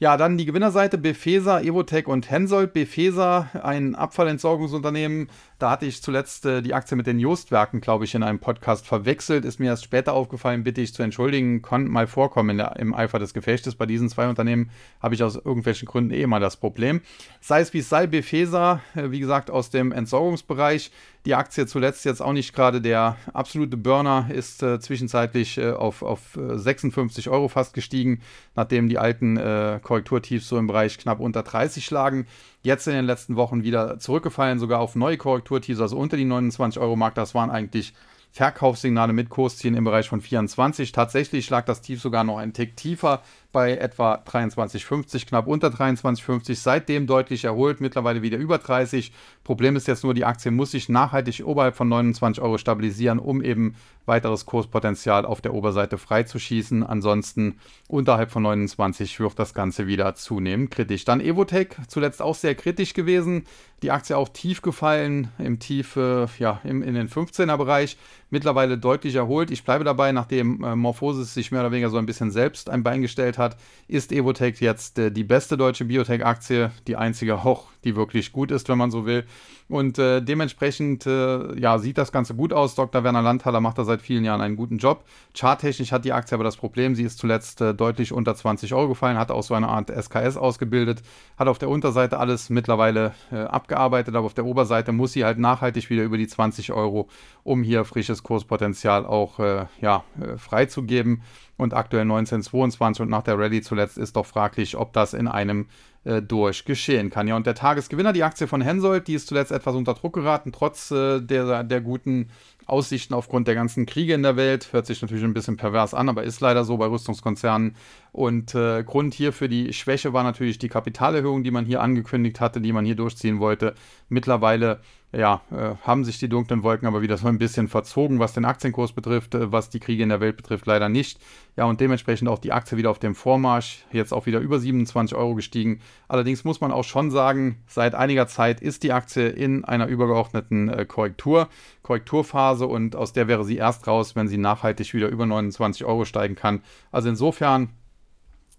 Ja, 0.01 0.17
dann 0.17 0.39
die 0.39 0.45
Gewinnerseite 0.45 0.97
Befesa, 0.97 1.61
Evotech 1.61 2.07
und 2.07 2.31
Hensoldt. 2.31 2.73
Befesa, 2.73 3.51
ein 3.61 3.97
Abfallentsorgungsunternehmen. 3.97 5.29
Da 5.59 5.73
hatte 5.73 5.87
ich 5.87 6.05
zuletzt 6.05 6.47
äh, 6.47 6.63
die 6.63 6.73
Aktie 6.73 6.97
mit 6.97 7.09
den 7.09 7.19
Jostwerken, 7.19 7.81
glaube 7.81 8.05
ich, 8.05 8.15
in 8.15 8.23
einem 8.23 8.39
Podcast 8.39 8.87
verwechselt. 8.87 9.45
Ist 9.45 9.59
mir 9.59 9.67
erst 9.67 9.83
später 9.83 10.13
aufgefallen, 10.13 10.63
bitte 10.63 10.81
ich 10.83 10.95
zu 10.95 11.03
entschuldigen. 11.03 11.63
Kann 11.63 11.89
mal 11.89 12.07
vorkommen 12.07 12.59
der, 12.59 12.77
im 12.77 12.95
Eifer 12.95 13.19
des 13.19 13.35
Gefechtes. 13.35 13.75
Bei 13.75 13.87
diesen 13.87 14.09
zwei 14.09 14.29
Unternehmen 14.29 14.71
habe 15.03 15.17
ich 15.17 15.23
aus 15.25 15.35
irgendwelchen 15.35 15.89
Gründen 15.89 16.13
eh 16.13 16.29
mal 16.29 16.39
das 16.39 16.59
Problem. 16.59 17.01
Sei 17.41 17.59
es 17.59 17.75
wie 17.75 17.79
es 17.79 17.89
sei, 17.89 18.07
Befesa, 18.07 18.81
äh, 18.95 19.11
wie 19.11 19.19
gesagt, 19.19 19.51
aus 19.51 19.71
dem 19.71 19.91
Entsorgungsbereich. 19.91 20.93
Die 21.27 21.35
Aktie 21.35 21.67
zuletzt 21.67 22.05
jetzt 22.05 22.23
auch 22.23 22.33
nicht 22.33 22.55
gerade 22.55 22.81
der 22.81 23.17
absolute 23.33 23.77
Burner, 23.77 24.29
ist 24.33 24.63
äh, 24.63 24.81
zwischenzeitlich 24.81 25.59
äh, 25.59 25.73
auf, 25.73 26.03
auf 26.03 26.39
56 26.39 27.27
äh, 27.27 27.31
Euro 27.31 27.49
fast 27.49 27.75
gestiegen, 27.75 28.21
nachdem 28.55 28.89
die 28.89 28.99
alten 28.99 29.37
äh, 29.37 29.81
Korrekturtiefs 29.83 30.49
so 30.49 30.59
im 30.59 30.69
Bereich 30.69 30.99
knapp 30.99 31.21
unter 31.21 31.43
30 31.43 31.91
lagen. 31.91 32.27
Jetzt 32.63 32.87
in 32.87 32.95
den 32.95 33.05
letzten 33.05 33.37
Wochen 33.37 33.63
wieder 33.63 33.99
zurückgefallen, 33.99 34.59
sogar 34.59 34.81
auf 34.81 34.95
neue 34.95 35.17
Korrekturtiefs, 35.17 35.81
also 35.81 35.97
unter 35.97 36.17
die 36.17 36.25
29 36.25 36.81
Euro 36.81 36.97
Mark. 36.97 37.15
Das 37.15 37.35
waren 37.35 37.51
eigentlich 37.51 37.95
Verkaufssignale 38.31 39.13
mit 39.13 39.31
Kurszielen 39.31 39.75
im 39.75 39.85
Bereich 39.85 40.09
von 40.09 40.21
24. 40.21 40.93
Tatsächlich 40.93 41.49
lag 41.51 41.65
das 41.65 41.81
Tief 41.81 42.01
sogar 42.01 42.25
noch 42.25 42.39
einen 42.39 42.53
Tick 42.53 42.77
tiefer 42.77 43.23
bei 43.51 43.77
etwa 43.77 44.17
23,50, 44.17 45.27
knapp 45.27 45.47
unter 45.47 45.69
23,50. 45.69 46.55
Seitdem 46.55 47.07
deutlich 47.07 47.45
erholt, 47.45 47.81
mittlerweile 47.81 48.23
wieder 48.23 48.37
über 48.37 48.59
30. 48.59 49.13
Problem 49.43 49.75
ist 49.77 49.89
jetzt 49.89 50.05
nur, 50.05 50.13
die 50.15 50.25
Aktie 50.25 50.51
muss 50.51 50.73
sich 50.73 50.89
nachhaltig 50.89 51.43
oberhalb 51.45 51.75
von 51.75 51.89
29 51.89 52.43
Euro 52.43 52.59
stabilisieren, 52.59 53.19
um 53.19 53.43
eben 53.43 53.75
weiteres 54.05 54.47
Kurspotenzial 54.47 55.25
auf 55.25 55.41
der 55.41 55.55
Oberseite 55.55 55.99
freizuschießen. 55.99 56.83
Ansonsten 56.83 57.59
unterhalb 57.87 58.31
von 58.31 58.43
29 58.43 59.21
wird 59.21 59.39
das 59.39 59.55
Ganze 59.55 59.87
wieder 59.87 60.15
zunehmend 60.15 60.71
kritisch. 60.71 61.05
Dann 61.05 61.21
Evotech, 61.21 61.69
zuletzt 61.87 62.21
auch 62.21 62.35
sehr 62.35 62.55
kritisch 62.55 62.95
gewesen. 62.95 63.45
Die 63.83 63.93
Aktie 63.93 64.17
auch 64.17 64.29
tief 64.29 64.61
gefallen, 64.61 65.29
im 65.39 65.61
Tief, 65.61 65.95
äh, 65.97 66.27
ja, 66.39 66.61
im, 66.65 66.83
in 66.83 66.95
den 66.95 67.09
15er 67.09 67.57
Bereich 67.57 67.97
mittlerweile 68.29 68.77
deutlich 68.77 69.15
erholt. 69.15 69.53
Ich 69.53 69.65
bleibe 69.65 69.85
dabei, 69.85 70.11
nachdem 70.11 70.65
äh, 70.65 70.75
Morphosis 70.75 71.33
sich 71.33 71.53
mehr 71.53 71.61
oder 71.61 71.71
weniger 71.71 71.91
so 71.91 71.99
ein 71.99 72.07
bisschen 72.07 72.33
selbst 72.33 72.71
ein 72.71 72.83
Bein 72.83 73.03
gestellt 73.03 73.38
hat, 73.39 73.57
ist 73.87 74.13
Evotech 74.13 74.61
jetzt 74.61 74.99
äh, 74.99 75.11
die 75.11 75.25
beste 75.25 75.57
deutsche 75.57 75.85
Biotech-Aktie, 75.85 76.71
die 76.87 76.97
einzige 76.97 77.45
auch, 77.45 77.69
die 77.85 77.97
wirklich 77.97 78.33
gut 78.33 78.51
ist, 78.51 78.69
wenn 78.69 78.79
man 78.79 78.91
so 78.91 79.07
will. 79.07 79.25
Und 79.69 79.99
äh, 79.99 80.23
dementsprechend 80.23 81.07
äh, 81.07 81.59
ja, 81.61 81.79
sieht 81.79 81.99
das 81.99 82.11
Ganze 82.11 82.35
gut 82.35 82.55
aus. 82.55 82.75
Dr. 82.75 83.05
Werner 83.05 83.21
Landhaller 83.21 83.61
macht 83.61 83.77
da 83.77 83.85
seit 83.85 84.01
vielen 84.01 84.25
Jahren 84.25 84.41
einen 84.41 84.57
guten 84.57 84.79
Job. 84.79 85.05
Charttechnisch 85.37 85.93
hat 85.93 86.07
die 86.07 86.13
Aktie 86.13 86.35
aber 86.35 86.45
das 86.45 86.57
Problem, 86.57 86.95
sie 86.95 87.03
ist 87.03 87.19
zuletzt 87.19 87.61
äh, 87.61 87.75
deutlich 87.75 88.13
unter 88.13 88.35
20 88.35 88.73
Euro 88.73 88.89
gefallen, 88.89 89.19
hat 89.19 89.31
auch 89.31 89.43
so 89.43 89.53
eine 89.53 89.69
Art 89.69 89.91
SKS 89.91 90.39
ausgebildet, 90.39 91.03
hat 91.37 91.49
auf 91.49 91.59
der 91.59 91.69
Unterseite 91.69 92.19
alles 92.19 92.49
mittlerweile 92.49 93.13
äh, 93.31 93.41
abgearbeitet, 93.41 94.15
aber 94.15 94.25
auf 94.25 94.35
der 94.35 94.47
Oberseite 94.47 94.93
muss 94.93 95.13
sie 95.13 95.25
halt 95.25 95.39
nachhaltig 95.39 95.91
wieder 95.91 96.03
über 96.03 96.17
die 96.17 96.29
20 96.29 96.73
Euro, 96.73 97.09
um 97.45 97.63
hier 97.63 97.85
frisches 97.85 98.23
Kurspotenzial 98.23 99.05
auch 99.05 99.39
äh, 99.39 99.67
ja, 99.83 100.05
äh, 100.19 100.39
freizugeben. 100.39 101.23
Und 101.59 101.75
aktuell 101.75 102.03
1922 102.03 103.03
und 103.03 103.11
nach 103.11 103.25
der 103.25 103.37
Rallye 103.37 103.63
zuletzt 103.63 103.99
ist 103.99 104.15
doch 104.15 104.25
fraglich, 104.25 104.77
ob 104.77 104.93
das 104.93 105.13
in 105.13 105.27
einem 105.27 105.67
durch 106.05 106.65
geschehen 106.65 107.11
kann. 107.11 107.29
Ja, 107.29 107.37
und 107.37 107.47
der 107.47 107.55
Tagesgewinner, 107.55 108.13
die 108.13 108.23
Aktie 108.23 108.47
von 108.47 108.61
Hensoldt, 108.61 109.09
die 109.09 109.15
ist 109.15 109.29
zuletzt 109.29 109.53
etwas 109.53 109.75
unter 109.75 109.95
Druck 109.95 110.15
geraten, 110.15 110.53
trotz 110.53 110.91
äh, 110.91 111.21
der, 111.21 111.65
der 111.65 111.81
guten 111.81 112.31
Aussichten 112.67 113.15
aufgrund 113.15 113.49
der 113.49 113.55
ganzen 113.55 113.87
Kriege 113.87 114.15
in 114.15 114.23
der 114.23 114.37
Welt. 114.37 114.73
Hört 114.73 114.87
sich 114.87 115.01
natürlich 115.01 115.25
ein 115.25 115.35
bisschen 115.35 115.57
pervers 115.57 115.95
an, 115.95 116.09
aber 116.09 116.23
ist 116.23 116.41
leider 116.41 116.65
so 116.65 116.77
bei 116.77 116.87
Rüstungskonzernen. 116.87 117.77
Und 118.13 118.55
äh, 118.55 118.85
Grund 118.85 119.15
hier 119.15 119.33
für 119.33 119.49
die 119.49 119.73
Schwäche 119.73 120.13
war 120.13 120.23
natürlich 120.23 120.59
die 120.59 120.69
Kapitalerhöhung, 120.69 121.45
die 121.45 121.51
man 121.51 121.65
hier 121.65 121.81
angekündigt 121.81 122.41
hatte, 122.41 122.61
die 122.61 122.73
man 122.73 122.85
hier 122.85 122.97
durchziehen 122.97 123.41
wollte. 123.41 123.75
Mittlerweile 124.09 124.81
ja, 125.11 125.41
äh, 125.51 125.75
haben 125.87 126.05
sich 126.05 126.19
die 126.19 126.29
dunklen 126.29 126.63
Wolken 126.63 126.87
aber 126.87 127.01
wieder 127.01 127.17
so 127.17 127.29
ein 127.29 127.39
bisschen 127.39 127.69
verzogen, 127.69 128.19
was 128.19 128.35
den 128.35 128.45
Aktienkurs 128.45 128.93
betrifft, 128.93 129.35
äh, 129.35 129.51
was 129.51 129.71
die 129.71 129.81
Kriege 129.81 130.03
in 130.03 130.11
der 130.11 130.21
Welt 130.21 130.37
betrifft, 130.37 130.67
leider 130.67 130.91
nicht. 130.91 131.19
Ja, 131.57 131.65
und 131.65 131.81
dementsprechend 131.81 132.29
auch 132.29 132.39
die 132.39 132.53
Aktie 132.53 132.77
wieder 132.77 132.91
auf 132.91 132.99
dem 132.99 133.15
Vormarsch, 133.15 133.87
jetzt 133.91 134.13
auch 134.13 134.27
wieder 134.27 134.41
über 134.41 134.59
27 134.59 135.17
Euro 135.17 135.35
gestiegen. 135.35 135.81
Allerdings 136.09 136.45
muss 136.45 136.61
man 136.61 136.73
auch 136.73 136.85
schon 136.85 137.11
sagen, 137.11 137.63
seit 137.67 137.95
einiger 137.95 138.27
Zeit 138.27 138.61
ist 138.61 138.83
die 138.83 138.93
Aktie 138.93 139.29
in 139.29 139.65
einer 139.65 139.87
übergeordneten 139.87 140.69
äh, 140.69 140.85
Korrektur, 140.85 141.49
Korrekturphase 141.83 142.67
und 142.67 142.95
aus 142.95 143.15
der 143.15 143.29
wäre 143.29 143.45
sie 143.45 143.57
erst 143.57 143.87
raus, 143.87 144.15
wenn 144.15 144.29
sie 144.29 144.39
nachhaltig 144.39 144.93
wieder 144.93 145.09
über 145.09 145.25
29 145.25 145.87
Euro 145.87 146.05
steigen 146.05 146.35
kann. 146.35 146.63
Also 146.93 147.09
insofern, 147.09 147.71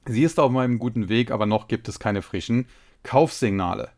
sie 0.07 0.23
ist 0.23 0.39
auf 0.39 0.55
einem 0.55 0.79
guten 0.79 1.09
Weg, 1.09 1.29
aber 1.29 1.45
noch 1.45 1.67
gibt 1.67 1.87
es 1.87 1.99
keine 1.99 2.23
frischen 2.23 2.65
Kaufsignale. 3.03 3.89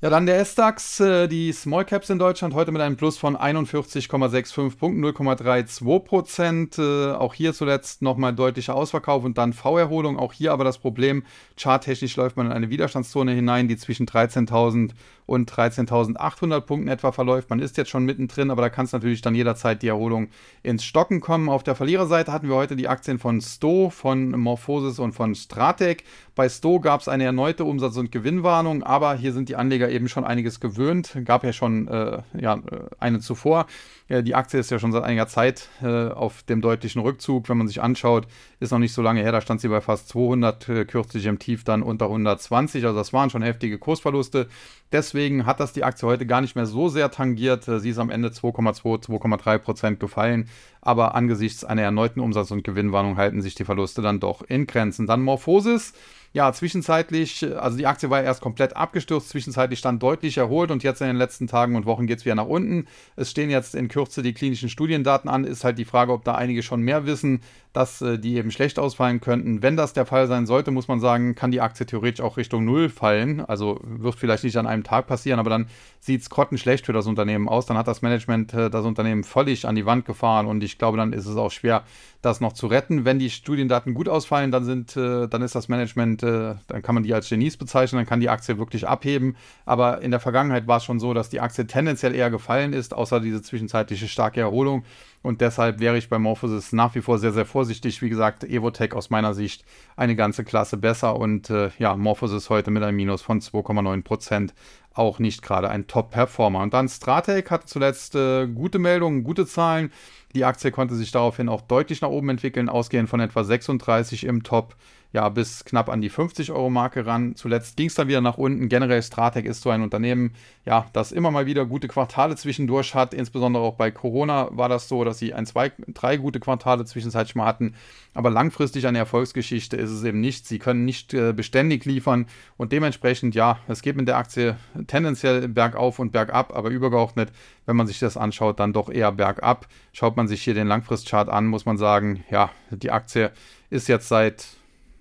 Ja, 0.00 0.10
dann 0.10 0.26
der 0.26 0.38
S-DAX, 0.40 1.00
äh, 1.00 1.28
die 1.28 1.50
Small 1.52 1.86
Caps 1.86 2.10
in 2.10 2.18
Deutschland 2.18 2.52
heute 2.52 2.72
mit 2.72 2.82
einem 2.82 2.96
Plus 2.96 3.16
von 3.16 3.36
41,65 3.36 4.76
Punkten, 4.76 5.02
0,32 5.02 6.00
Prozent. 6.00 6.78
Äh, 6.78 7.12
auch 7.12 7.32
hier 7.32 7.54
zuletzt 7.54 8.02
nochmal 8.02 8.34
deutlicher 8.34 8.74
Ausverkauf 8.74 9.24
und 9.24 9.38
dann 9.38 9.54
V-Erholung. 9.54 10.18
Auch 10.18 10.34
hier 10.34 10.52
aber 10.52 10.64
das 10.64 10.76
Problem, 10.76 11.24
charttechnisch 11.56 12.16
läuft 12.16 12.36
man 12.36 12.46
in 12.46 12.52
eine 12.52 12.68
Widerstandszone 12.68 13.32
hinein, 13.32 13.66
die 13.66 13.78
zwischen 13.78 14.06
13.000 14.06 14.90
und 15.26 15.50
13.800 15.50 16.60
Punkten 16.60 16.88
etwa 16.88 17.12
verläuft. 17.12 17.50
Man 17.50 17.60
ist 17.60 17.76
jetzt 17.76 17.90
schon 17.90 18.04
mittendrin, 18.04 18.50
aber 18.50 18.62
da 18.62 18.68
kann 18.68 18.84
es 18.84 18.92
natürlich 18.92 19.22
dann 19.22 19.34
jederzeit 19.34 19.82
die 19.82 19.88
Erholung 19.88 20.28
ins 20.62 20.84
Stocken 20.84 21.20
kommen. 21.20 21.48
Auf 21.48 21.62
der 21.62 21.74
Verliererseite 21.74 22.32
hatten 22.32 22.48
wir 22.48 22.56
heute 22.56 22.76
die 22.76 22.88
Aktien 22.88 23.18
von 23.18 23.40
Sto, 23.40 23.90
von 23.90 24.30
Morphosis 24.30 24.98
und 24.98 25.12
von 25.12 25.34
Stratec. 25.34 26.04
Bei 26.34 26.48
Sto 26.48 26.80
gab 26.80 27.00
es 27.00 27.08
eine 27.08 27.24
erneute 27.24 27.64
Umsatz- 27.64 27.96
und 27.96 28.12
Gewinnwarnung, 28.12 28.82
aber 28.82 29.14
hier 29.14 29.32
sind 29.32 29.48
die 29.48 29.56
Anleger 29.56 29.88
eben 29.88 30.08
schon 30.08 30.24
einiges 30.24 30.60
gewöhnt. 30.60 31.16
Gab 31.24 31.44
ja 31.44 31.52
schon 31.52 31.88
äh, 31.88 32.22
ja, 32.38 32.60
eine 32.98 33.20
zuvor. 33.20 33.66
Die 34.10 34.34
Aktie 34.34 34.60
ist 34.60 34.70
ja 34.70 34.78
schon 34.78 34.92
seit 34.92 35.02
einiger 35.02 35.28
Zeit 35.28 35.70
äh, 35.82 36.08
auf 36.08 36.42
dem 36.42 36.60
deutlichen 36.60 37.00
Rückzug. 37.00 37.48
Wenn 37.48 37.56
man 37.56 37.68
sich 37.68 37.80
anschaut, 37.80 38.26
ist 38.60 38.70
noch 38.70 38.78
nicht 38.78 38.92
so 38.92 39.00
lange 39.00 39.22
her, 39.22 39.32
da 39.32 39.40
stand 39.40 39.62
sie 39.62 39.68
bei 39.68 39.80
fast 39.80 40.10
200, 40.10 40.68
äh, 40.68 40.84
kürzlich 40.84 41.24
im 41.24 41.38
Tief 41.38 41.64
dann 41.64 41.82
unter 41.82 42.04
120. 42.06 42.84
Also 42.84 42.98
das 42.98 43.14
waren 43.14 43.30
schon 43.30 43.40
heftige 43.40 43.78
Kursverluste. 43.78 44.48
Deswegen 44.92 45.46
hat 45.46 45.58
das 45.58 45.72
die 45.72 45.84
Aktie 45.84 46.06
heute 46.06 46.26
gar 46.26 46.42
nicht 46.42 46.54
mehr 46.54 46.66
so 46.66 46.90
sehr 46.90 47.10
tangiert. 47.10 47.66
Äh, 47.66 47.80
sie 47.80 47.88
ist 47.88 47.98
am 47.98 48.10
Ende 48.10 48.28
2,2, 48.28 49.06
2,3 49.06 49.58
Prozent 49.58 50.00
gefallen. 50.00 50.50
Aber 50.84 51.14
angesichts 51.14 51.64
einer 51.64 51.82
erneuten 51.82 52.20
Umsatz- 52.20 52.50
und 52.50 52.62
Gewinnwarnung 52.62 53.16
halten 53.16 53.42
sich 53.42 53.54
die 53.54 53.64
Verluste 53.64 54.02
dann 54.02 54.20
doch 54.20 54.42
in 54.42 54.66
Grenzen. 54.66 55.06
Dann 55.06 55.22
Morphosis 55.22 55.94
ja, 56.34 56.52
zwischenzeitlich, 56.52 57.46
also 57.56 57.78
die 57.78 57.86
Aktie 57.86 58.10
war 58.10 58.20
erst 58.20 58.40
komplett 58.40 58.74
abgestürzt, 58.74 59.28
zwischenzeitlich 59.28 59.78
stand 59.78 60.02
deutlich 60.02 60.36
erholt 60.36 60.72
und 60.72 60.82
jetzt 60.82 61.00
in 61.00 61.06
den 61.06 61.16
letzten 61.16 61.46
Tagen 61.46 61.76
und 61.76 61.86
Wochen 61.86 62.08
geht 62.08 62.18
es 62.18 62.24
wieder 62.24 62.34
nach 62.34 62.46
unten. 62.46 62.88
Es 63.14 63.30
stehen 63.30 63.50
jetzt 63.50 63.76
in 63.76 63.86
Kürze 63.86 64.20
die 64.20 64.34
klinischen 64.34 64.68
Studiendaten 64.68 65.30
an. 65.30 65.44
Ist 65.44 65.62
halt 65.62 65.78
die 65.78 65.84
Frage, 65.84 66.12
ob 66.12 66.24
da 66.24 66.34
einige 66.34 66.64
schon 66.64 66.80
mehr 66.82 67.06
wissen, 67.06 67.40
dass 67.74 68.00
äh, 68.00 68.18
die 68.18 68.36
eben 68.36 68.52
schlecht 68.52 68.78
ausfallen 68.78 69.20
könnten. 69.20 69.60
Wenn 69.60 69.76
das 69.76 69.92
der 69.92 70.06
Fall 70.06 70.28
sein 70.28 70.46
sollte, 70.46 70.70
muss 70.70 70.88
man 70.88 71.00
sagen, 71.00 71.34
kann 71.34 71.50
die 71.50 71.60
Aktie 71.60 71.84
theoretisch 71.84 72.24
auch 72.24 72.36
Richtung 72.36 72.64
Null 72.64 72.88
fallen. 72.88 73.40
Also 73.40 73.80
wird 73.82 74.14
vielleicht 74.14 74.44
nicht 74.44 74.56
an 74.56 74.66
einem 74.66 74.84
Tag 74.84 75.08
passieren, 75.08 75.40
aber 75.40 75.50
dann 75.50 75.66
sieht 75.98 76.22
es 76.22 76.30
grottenschlecht 76.30 76.86
für 76.86 76.92
das 76.92 77.08
Unternehmen 77.08 77.48
aus. 77.48 77.66
Dann 77.66 77.76
hat 77.76 77.88
das 77.88 78.00
Management 78.00 78.54
äh, 78.54 78.70
das 78.70 78.84
Unternehmen 78.84 79.24
völlig 79.24 79.66
an 79.66 79.74
die 79.74 79.84
Wand 79.84 80.04
gefahren 80.04 80.46
und 80.46 80.62
ich 80.62 80.78
glaube, 80.78 80.96
dann 80.96 81.12
ist 81.12 81.26
es 81.26 81.36
auch 81.36 81.50
schwer, 81.50 81.82
das 82.22 82.40
noch 82.40 82.52
zu 82.52 82.68
retten. 82.68 83.04
Wenn 83.04 83.18
die 83.18 83.28
Studiendaten 83.28 83.92
gut 83.92 84.08
ausfallen, 84.08 84.52
dann 84.52 84.64
sind, 84.64 84.96
äh, 84.96 85.26
dann 85.26 85.42
ist 85.42 85.56
das 85.56 85.68
Management, 85.68 86.22
äh, 86.22 86.54
dann 86.68 86.82
kann 86.82 86.94
man 86.94 87.02
die 87.02 87.12
als 87.12 87.28
Genies 87.28 87.56
bezeichnen, 87.56 87.98
dann 87.98 88.06
kann 88.06 88.20
die 88.20 88.28
Aktie 88.28 88.56
wirklich 88.56 88.86
abheben. 88.86 89.36
Aber 89.66 90.00
in 90.00 90.12
der 90.12 90.20
Vergangenheit 90.20 90.68
war 90.68 90.76
es 90.76 90.84
schon 90.84 91.00
so, 91.00 91.12
dass 91.12 91.28
die 91.28 91.40
Aktie 91.40 91.66
tendenziell 91.66 92.14
eher 92.14 92.30
gefallen 92.30 92.72
ist, 92.72 92.94
außer 92.94 93.18
diese 93.18 93.42
zwischenzeitliche 93.42 94.06
starke 94.06 94.40
Erholung. 94.40 94.84
Und 95.24 95.40
deshalb 95.40 95.80
wäre 95.80 95.96
ich 95.96 96.10
bei 96.10 96.18
Morphosis 96.18 96.74
nach 96.74 96.94
wie 96.94 97.00
vor 97.00 97.18
sehr, 97.18 97.32
sehr 97.32 97.46
vorsichtig. 97.46 98.02
Wie 98.02 98.10
gesagt, 98.10 98.44
Evotech 98.44 98.92
aus 98.92 99.08
meiner 99.08 99.32
Sicht 99.32 99.64
eine 99.96 100.16
ganze 100.16 100.44
Klasse 100.44 100.76
besser. 100.76 101.16
Und 101.16 101.48
äh, 101.48 101.70
ja, 101.78 101.96
Morphosis 101.96 102.50
heute 102.50 102.70
mit 102.70 102.82
einem 102.82 102.96
Minus 102.96 103.22
von 103.22 103.40
2,9 103.40 104.02
Prozent 104.02 104.52
auch 104.94 105.18
nicht 105.18 105.42
gerade 105.42 105.68
ein 105.68 105.86
Top-Performer. 105.86 106.62
Und 106.62 106.72
dann 106.72 106.88
Stratec 106.88 107.50
hatte 107.50 107.66
zuletzt 107.66 108.14
äh, 108.14 108.46
gute 108.46 108.78
Meldungen, 108.78 109.24
gute 109.24 109.46
Zahlen. 109.46 109.92
Die 110.34 110.44
Aktie 110.44 110.70
konnte 110.70 110.94
sich 110.94 111.12
daraufhin 111.12 111.48
auch 111.48 111.60
deutlich 111.60 112.00
nach 112.00 112.08
oben 112.08 112.30
entwickeln, 112.30 112.68
ausgehend 112.68 113.08
von 113.08 113.20
etwa 113.20 113.44
36 113.44 114.24
im 114.24 114.42
Top 114.42 114.76
ja, 115.14 115.28
bis 115.28 115.64
knapp 115.64 115.88
an 115.88 116.00
die 116.00 116.10
50-Euro-Marke 116.10 117.06
ran. 117.06 117.36
Zuletzt 117.36 117.76
ging 117.76 117.86
es 117.86 117.94
dann 117.94 118.08
wieder 118.08 118.20
nach 118.20 118.36
unten. 118.36 118.68
Generell 118.68 119.00
Stratec 119.00 119.46
ist 119.46 119.62
so 119.62 119.70
ein 119.70 119.82
Unternehmen, 119.82 120.32
ja, 120.66 120.86
das 120.92 121.12
immer 121.12 121.30
mal 121.30 121.46
wieder 121.46 121.66
gute 121.66 121.86
Quartale 121.86 122.34
zwischendurch 122.34 122.96
hat. 122.96 123.14
Insbesondere 123.14 123.62
auch 123.62 123.76
bei 123.76 123.92
Corona 123.92 124.48
war 124.50 124.68
das 124.68 124.88
so, 124.88 125.04
dass 125.04 125.20
sie 125.20 125.32
ein, 125.32 125.46
zwei, 125.46 125.70
drei 125.86 126.16
gute 126.16 126.40
Quartale 126.40 126.84
zwischenzeitlich 126.84 127.36
mal 127.36 127.46
hatten. 127.46 127.76
Aber 128.12 128.28
langfristig 128.28 128.88
eine 128.88 128.98
Erfolgsgeschichte 128.98 129.76
ist 129.76 129.90
es 129.90 130.02
eben 130.02 130.20
nicht. 130.20 130.48
Sie 130.48 130.58
können 130.58 130.84
nicht 130.84 131.14
äh, 131.14 131.32
beständig 131.32 131.84
liefern 131.84 132.26
und 132.56 132.72
dementsprechend, 132.72 133.36
ja, 133.36 133.60
es 133.68 133.82
geht 133.82 133.94
mit 133.94 134.08
der 134.08 134.16
Aktie 134.16 134.56
tendenziell 134.86 135.48
bergauf 135.48 135.98
und 135.98 136.12
bergab, 136.12 136.54
aber 136.54 136.70
übergeordnet, 136.70 137.30
wenn 137.66 137.76
man 137.76 137.86
sich 137.86 137.98
das 137.98 138.16
anschaut, 138.16 138.60
dann 138.60 138.72
doch 138.72 138.90
eher 138.90 139.12
bergab. 139.12 139.66
Schaut 139.92 140.16
man 140.16 140.28
sich 140.28 140.42
hier 140.42 140.54
den 140.54 140.66
Langfristchart 140.66 141.28
an, 141.28 141.46
muss 141.46 141.66
man 141.66 141.76
sagen, 141.76 142.24
ja, 142.30 142.50
die 142.70 142.90
Aktie 142.90 143.30
ist 143.70 143.88
jetzt 143.88 144.08
seit 144.08 144.46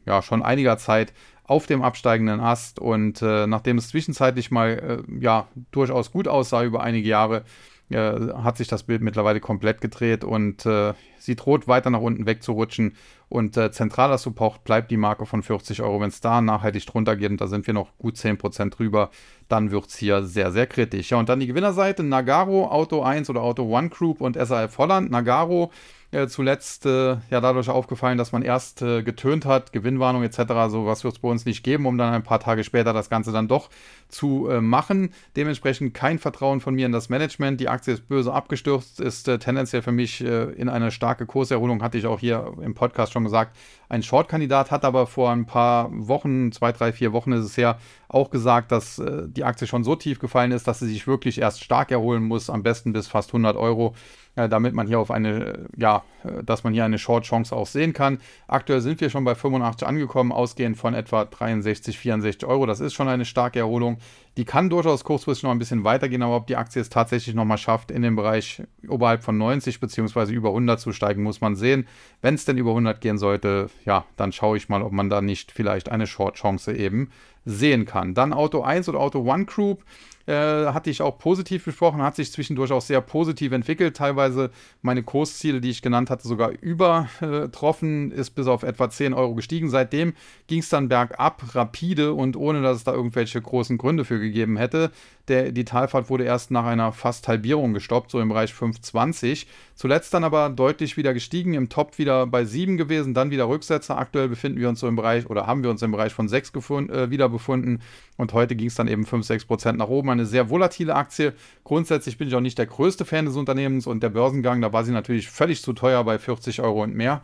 ja, 0.06 0.22
schon 0.22 0.44
einiger 0.44 0.78
Zeit 0.78 1.14
auf 1.46 1.68
dem 1.68 1.82
absteigenden 1.82 2.40
Ast 2.40 2.80
und 2.80 3.22
äh, 3.22 3.48
nachdem 3.48 3.78
es 3.78 3.90
zwischenzeitlich 3.90 4.50
mal 4.50 5.04
äh, 5.08 5.22
ja 5.22 5.48
durchaus 5.72 6.12
gut 6.12 6.28
aussah 6.28 6.64
über 6.64 6.82
einige 6.82 7.08
Jahre, 7.08 7.44
hat 7.92 8.58
sich 8.58 8.68
das 8.68 8.84
Bild 8.84 9.02
mittlerweile 9.02 9.40
komplett 9.40 9.82
gedreht 9.82 10.24
und 10.24 10.66
äh, 10.66 10.94
sie 11.20 11.36
droht 11.36 11.68
weiter 11.68 11.90
nach 11.90 12.00
unten 12.00 12.26
wegzurutschen 12.26 12.96
und 13.30 13.58
äh, 13.58 13.72
zentraler 13.72 14.18
Support 14.18 14.64
bleibt 14.64 14.92
die 14.92 14.98
Marke 14.98 15.26
von 15.26 15.44
40 15.44 15.82
Euro. 15.82 16.00
Wenn 16.02 16.10
es 16.10 16.22
da 16.22 16.42
nachhaltig 16.42 16.86
drunter 16.86 17.16
geht 17.16 17.32
und 17.32 17.42
da 17.42 17.48
sind 17.48 17.68
wir 17.68 17.74
noch 17.74 17.98
gut 17.98 18.16
10% 18.16 18.70
drüber, 18.70 19.10
dann 19.48 19.72
wird 19.72 19.88
es 19.88 19.98
hier 19.98 20.24
sehr, 20.24 20.52
sehr 20.52 20.68
kritisch. 20.68 21.12
Ja, 21.12 21.18
und 21.18 21.30
dann 21.30 21.40
die 21.40 21.48
Gewinnerseite, 21.48 22.04
Nagaro, 22.04 22.68
Auto 22.68 23.02
1 23.02 23.30
oder 23.30 23.42
Auto 23.42 23.64
One 23.64 23.90
Group 23.90 24.22
und 24.22 24.38
SAF 24.38 24.78
Holland. 24.78 25.12
Nagaro 25.12 25.72
äh, 26.14 26.28
zuletzt 26.28 26.86
äh, 26.86 27.18
ja 27.30 27.42
dadurch 27.42 27.70
aufgefallen, 27.70 28.18
dass 28.18 28.32
man 28.32 28.42
erst 28.42 28.82
äh, 28.82 29.04
getönt 29.04 29.46
hat, 29.46 29.74
Gewinnwarnung 29.74 30.24
etc. 30.24 30.38
So 30.70 30.86
was 30.86 31.04
wird 31.04 31.16
es 31.16 31.20
bei 31.20 31.28
uns 31.28 31.46
nicht 31.46 31.64
geben, 31.64 31.86
um 31.86 31.98
dann 31.98 32.14
ein 32.14 32.24
paar 32.24 32.40
Tage 32.40 32.64
später 32.64 32.94
das 32.94 33.10
Ganze 33.10 33.32
dann 33.32 33.48
doch 33.48 33.70
zu 34.08 34.48
äh, 34.48 34.62
machen. 34.62 35.14
Dementsprechend 35.36 35.94
kein 35.94 36.20
Vertrauen 36.20 36.62
von 36.62 36.76
mir 36.76 36.86
in 36.86 36.92
das 36.92 37.10
Management. 37.10 37.60
Die 37.60 37.68
Aktie 37.68 37.94
ist 37.94 38.08
böse 38.08 38.32
abgestürzt, 38.32 39.00
ist 39.00 39.28
äh, 39.28 39.40
tendenziell 39.40 39.82
für 39.82 39.92
mich 39.92 40.24
äh, 40.24 40.52
in 40.52 40.70
eine 40.70 40.92
starke 40.92 41.26
Kurserholung, 41.26 41.82
hatte 41.82 41.98
ich 41.98 42.06
auch 42.06 42.20
hier 42.20 42.54
im 42.62 42.76
Podcast 42.76 43.12
schon 43.14 43.24
gesagt. 43.24 43.58
Ein 43.90 44.04
Short-Kandidat 44.04 44.72
hat 44.72 44.86
aber 44.86 45.08
vor 45.08 45.32
ein 45.32 45.46
paar 45.46 45.90
Wochen, 45.92 46.52
zwei, 46.52 46.72
drei, 46.72 46.94
vier 46.94 47.14
Wochen 47.14 47.32
ist 47.32 47.46
es 47.46 47.58
her, 47.58 47.78
auch 48.08 48.32
gesagt, 48.32 48.72
dass 48.72 49.02
die 49.28 49.44
Aktie 49.44 49.68
schon 49.68 49.84
so 49.84 49.96
tief 49.96 50.20
gefallen 50.20 50.52
ist, 50.52 50.68
dass 50.68 50.80
sie 50.80 50.88
sich 50.88 51.06
wirklich 51.06 51.40
erst 51.40 51.64
stark 51.64 51.92
erholen 51.92 52.24
muss, 52.24 52.50
am 52.50 52.64
besten 52.64 52.94
bis 52.94 53.08
fast 53.08 53.30
100 53.30 53.56
Euro 53.56 53.94
äh, 54.36 54.50
damit 54.50 54.74
man 54.74 54.88
hier 54.88 55.00
auf 55.00 55.12
eine, 55.12 55.68
ja, 55.78 56.04
äh, 56.24 56.44
dass 56.44 56.64
man 56.64 56.74
hier 56.74 56.86
eine 56.86 56.98
Short-Chance 56.98 57.56
auch 57.56 57.68
sehen 57.68 57.94
kann. 57.94 58.20
Aktuell 58.48 58.82
sind 58.82 59.00
wir 59.02 59.10
schon 59.10 59.24
bei 59.24 59.36
85 59.36 59.88
angekommen, 59.88 60.32
ausgehend 60.32 60.78
von 60.78 60.94
etwa 60.94 61.26
63, 61.26 61.98
64 61.98 62.48
Euro. 62.48 62.66
Das 62.66 62.80
ist 62.80 62.94
schon 62.94 63.08
eine 63.08 63.26
starke 63.26 63.60
Erholung. 63.60 63.98
Die 64.38 64.46
kann 64.46 64.72
durchaus 64.72 65.04
kurzfristig 65.04 65.44
noch 65.44 65.52
ein 65.52 65.60
bisschen 65.60 65.84
weitergehen, 65.84 66.24
aber 66.24 66.36
ob 66.36 66.48
die 66.48 66.56
Aktie 66.56 66.82
es 66.82 66.90
tatsächlich 66.90 67.36
nochmal 67.36 67.60
schafft, 67.60 67.92
in 67.92 68.02
den 68.02 68.16
Bereich 68.16 68.64
oberhalb 68.88 69.24
von 69.24 69.38
90 69.38 69.80
bzw. 69.80 70.32
über 70.34 70.50
100 70.50 70.80
zu 70.80 70.92
steigen, 70.92 71.22
muss 71.22 71.40
man 71.40 71.56
sehen. 71.56 71.88
Wenn 72.22 72.34
es 72.34 72.46
denn 72.46 72.58
über 72.58 72.72
100 72.72 73.00
gehen 73.00 73.20
sollte, 73.20 73.70
ja, 73.86 74.06
dann 74.18 74.32
schaue 74.32 74.58
ich 74.58 74.70
mal, 74.70 74.82
ob 74.82 74.92
man 74.92 75.10
da 75.10 75.22
nicht 75.22 75.52
vielleicht 75.52 75.90
eine 75.90 76.08
Short-Chance 76.08 76.74
eben 76.76 77.12
sehen 77.46 77.86
kann. 77.86 78.16
Dann 78.16 78.34
Auto 78.34 78.62
1 78.62 78.90
oder 78.90 79.00
Auto 79.00 79.20
One 79.20 79.46
Group 79.46 79.84
äh, 80.26 80.34
hatte 80.68 80.90
ich 80.90 81.02
auch 81.02 81.18
positiv 81.18 81.66
besprochen, 81.66 82.02
hat 82.02 82.16
sich 82.16 82.32
zwischendurch 82.32 82.72
auch 82.72 82.82
sehr 82.82 83.02
positiv 83.02 83.52
entwickelt. 83.52 83.98
Teilweise 83.98 84.52
meine 84.82 85.04
Kursziele, 85.04 85.62
die 85.62 85.70
ich 85.70 85.82
genannt 85.82 86.10
hatte, 86.10 86.28
sogar 86.28 86.52
übertroffen, 86.62 88.12
ist 88.12 88.32
bis 88.32 88.48
auf 88.48 88.64
etwa 88.64 88.90
10 88.90 89.14
Euro 89.14 89.36
gestiegen. 89.36 89.70
Seitdem 89.70 90.14
ging 90.48 90.60
es 90.60 90.70
dann 90.70 90.90
bergab, 90.90 91.56
rapide 91.56 92.14
und 92.14 92.38
ohne, 92.38 92.62
dass 92.62 92.78
es 92.78 92.84
da 92.84 92.94
irgendwelche 92.94 93.42
großen 93.42 93.78
Gründe 93.78 94.06
für 94.06 94.20
gegeben 94.20 94.58
hätte. 94.58 94.92
Der, 95.30 95.54
die 95.54 95.64
Talfahrt 95.64 96.10
wurde 96.10 96.26
erst 96.26 96.52
nach 96.52 96.66
einer 96.66 96.92
fast 96.92 97.28
Halbierung 97.30 97.74
gestoppt, 97.74 98.12
so 98.12 98.20
im 98.20 98.28
Bereich 98.28 98.52
5,20. 98.52 99.46
Zuletzt 99.74 100.14
dann 100.14 100.26
aber 100.26 100.50
deutlich 100.50 100.98
wieder 100.98 101.14
gestiegen, 101.14 101.54
im 101.54 101.70
Top 101.70 101.98
wieder 101.98 102.28
bei 102.28 102.44
7 102.44 102.76
gewesen, 102.76 103.14
dann 103.14 103.32
wieder 103.32 103.48
Rücksetzer. 103.48 103.98
Aktuell 103.98 104.28
befinden 104.28 104.60
wir 104.60 104.68
uns 104.68 104.82
so 104.82 104.88
im 104.88 104.98
Bereich 104.98 105.30
oder 105.30 105.48
haben 105.48 105.64
wir 105.64 105.70
uns 105.70 105.82
im 105.82 105.92
Bereich 105.92 106.14
von 106.14 106.28
6 106.28 106.52
gefund, 106.52 106.92
äh, 106.92 107.10
wieder 107.10 107.30
befunden 107.30 107.80
und 108.18 108.34
heute 108.34 108.56
ging 108.58 108.68
es 108.68 108.76
dann 108.76 108.90
eben 108.90 109.06
5, 109.06 109.26
6 109.26 109.46
Prozent 109.46 109.78
nach 109.78 109.88
oben. 109.88 110.10
Eine 110.10 110.26
sehr 110.26 110.50
volatile 110.50 110.96
Aktie. 110.96 111.34
Grundsätzlich 111.64 112.18
bin 112.18 112.28
ich 112.28 112.36
auch 112.36 112.42
nicht 112.42 112.58
der 112.58 112.66
größte 112.66 113.06
Fan 113.06 113.26
des 113.26 113.38
Unternehmens 113.38 113.88
und 113.88 114.04
der 114.04 114.10
Börsengang, 114.10 114.62
da 114.62 114.74
war 114.74 114.84
sie 114.84 114.92
natürlich 114.92 115.30
völlig 115.30 115.62
zu 115.62 115.72
teuer 115.72 116.04
bei 116.04 116.20
40 116.20 116.62
Euro 116.62 116.84
und 116.84 116.96
mehr. 116.96 117.22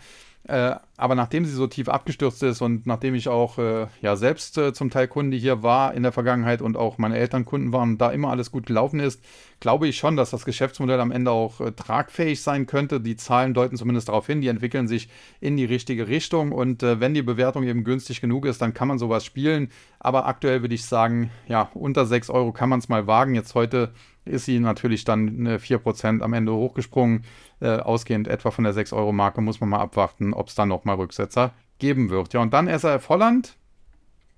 Äh, 0.47 0.75
aber 0.97 1.15
nachdem 1.15 1.45
sie 1.45 1.51
so 1.51 1.67
tief 1.67 1.89
abgestürzt 1.89 2.41
ist 2.43 2.61
und 2.61 2.87
nachdem 2.87 3.13
ich 3.13 3.27
auch 3.27 3.59
äh, 3.59 3.87
ja 4.01 4.15
selbst 4.15 4.57
äh, 4.57 4.73
zum 4.73 4.89
Teil 4.89 5.07
Kunde 5.07 5.37
hier 5.37 5.63
war 5.63 5.93
in 5.93 6.01
der 6.01 6.11
Vergangenheit 6.11 6.61
und 6.61 6.75
auch 6.75 6.97
meine 6.97 7.17
Eltern 7.17 7.45
Kunden 7.45 7.71
waren, 7.71 7.97
da 7.97 8.09
immer 8.09 8.29
alles 8.29 8.51
gut 8.51 8.65
gelaufen 8.65 8.99
ist, 8.99 9.21
glaube 9.59 9.87
ich 9.87 9.97
schon, 9.97 10.15
dass 10.15 10.31
das 10.31 10.45
Geschäftsmodell 10.45 11.01
am 11.01 11.11
Ende 11.11 11.31
auch 11.31 11.61
äh, 11.61 11.71
tragfähig 11.71 12.41
sein 12.41 12.65
könnte. 12.65 12.99
Die 12.99 13.15
Zahlen 13.15 13.53
deuten 13.53 13.75
zumindest 13.77 14.09
darauf 14.09 14.25
hin, 14.25 14.41
die 14.41 14.47
entwickeln 14.47 14.87
sich 14.87 15.09
in 15.39 15.55
die 15.55 15.65
richtige 15.65 16.07
Richtung 16.07 16.51
und 16.51 16.81
äh, 16.83 16.99
wenn 16.99 17.13
die 17.13 17.21
Bewertung 17.21 17.63
eben 17.63 17.83
günstig 17.83 18.19
genug 18.19 18.45
ist, 18.45 18.61
dann 18.61 18.73
kann 18.73 18.87
man 18.87 18.97
sowas 18.97 19.25
spielen. 19.25 19.69
Aber 19.99 20.25
aktuell 20.25 20.61
würde 20.61 20.75
ich 20.75 20.85
sagen, 20.85 21.29
ja, 21.47 21.69
unter 21.73 22.05
6 22.05 22.29
Euro 22.29 22.53
kann 22.53 22.69
man 22.69 22.79
es 22.79 22.89
mal 22.89 23.05
wagen. 23.05 23.35
Jetzt 23.35 23.53
heute 23.53 23.91
ist 24.25 24.45
sie 24.45 24.59
natürlich 24.59 25.03
dann 25.03 25.47
4% 25.47 26.21
am 26.21 26.33
Ende 26.33 26.53
hochgesprungen. 26.53 27.23
Äh, 27.61 27.77
ausgehend 27.77 28.27
etwa 28.27 28.51
von 28.51 28.63
der 28.63 28.73
6-Euro-Marke 28.73 29.41
muss 29.41 29.59
man 29.59 29.69
mal 29.69 29.79
abwarten, 29.79 30.33
ob 30.33 30.47
es 30.47 30.55
dann 30.55 30.69
nochmal 30.69 30.95
Rücksetzer 30.95 31.53
geben 31.79 32.09
wird. 32.09 32.33
Ja, 32.33 32.41
und 32.41 32.53
dann 32.53 32.67
SRF 32.67 33.09
Holland. 33.09 33.55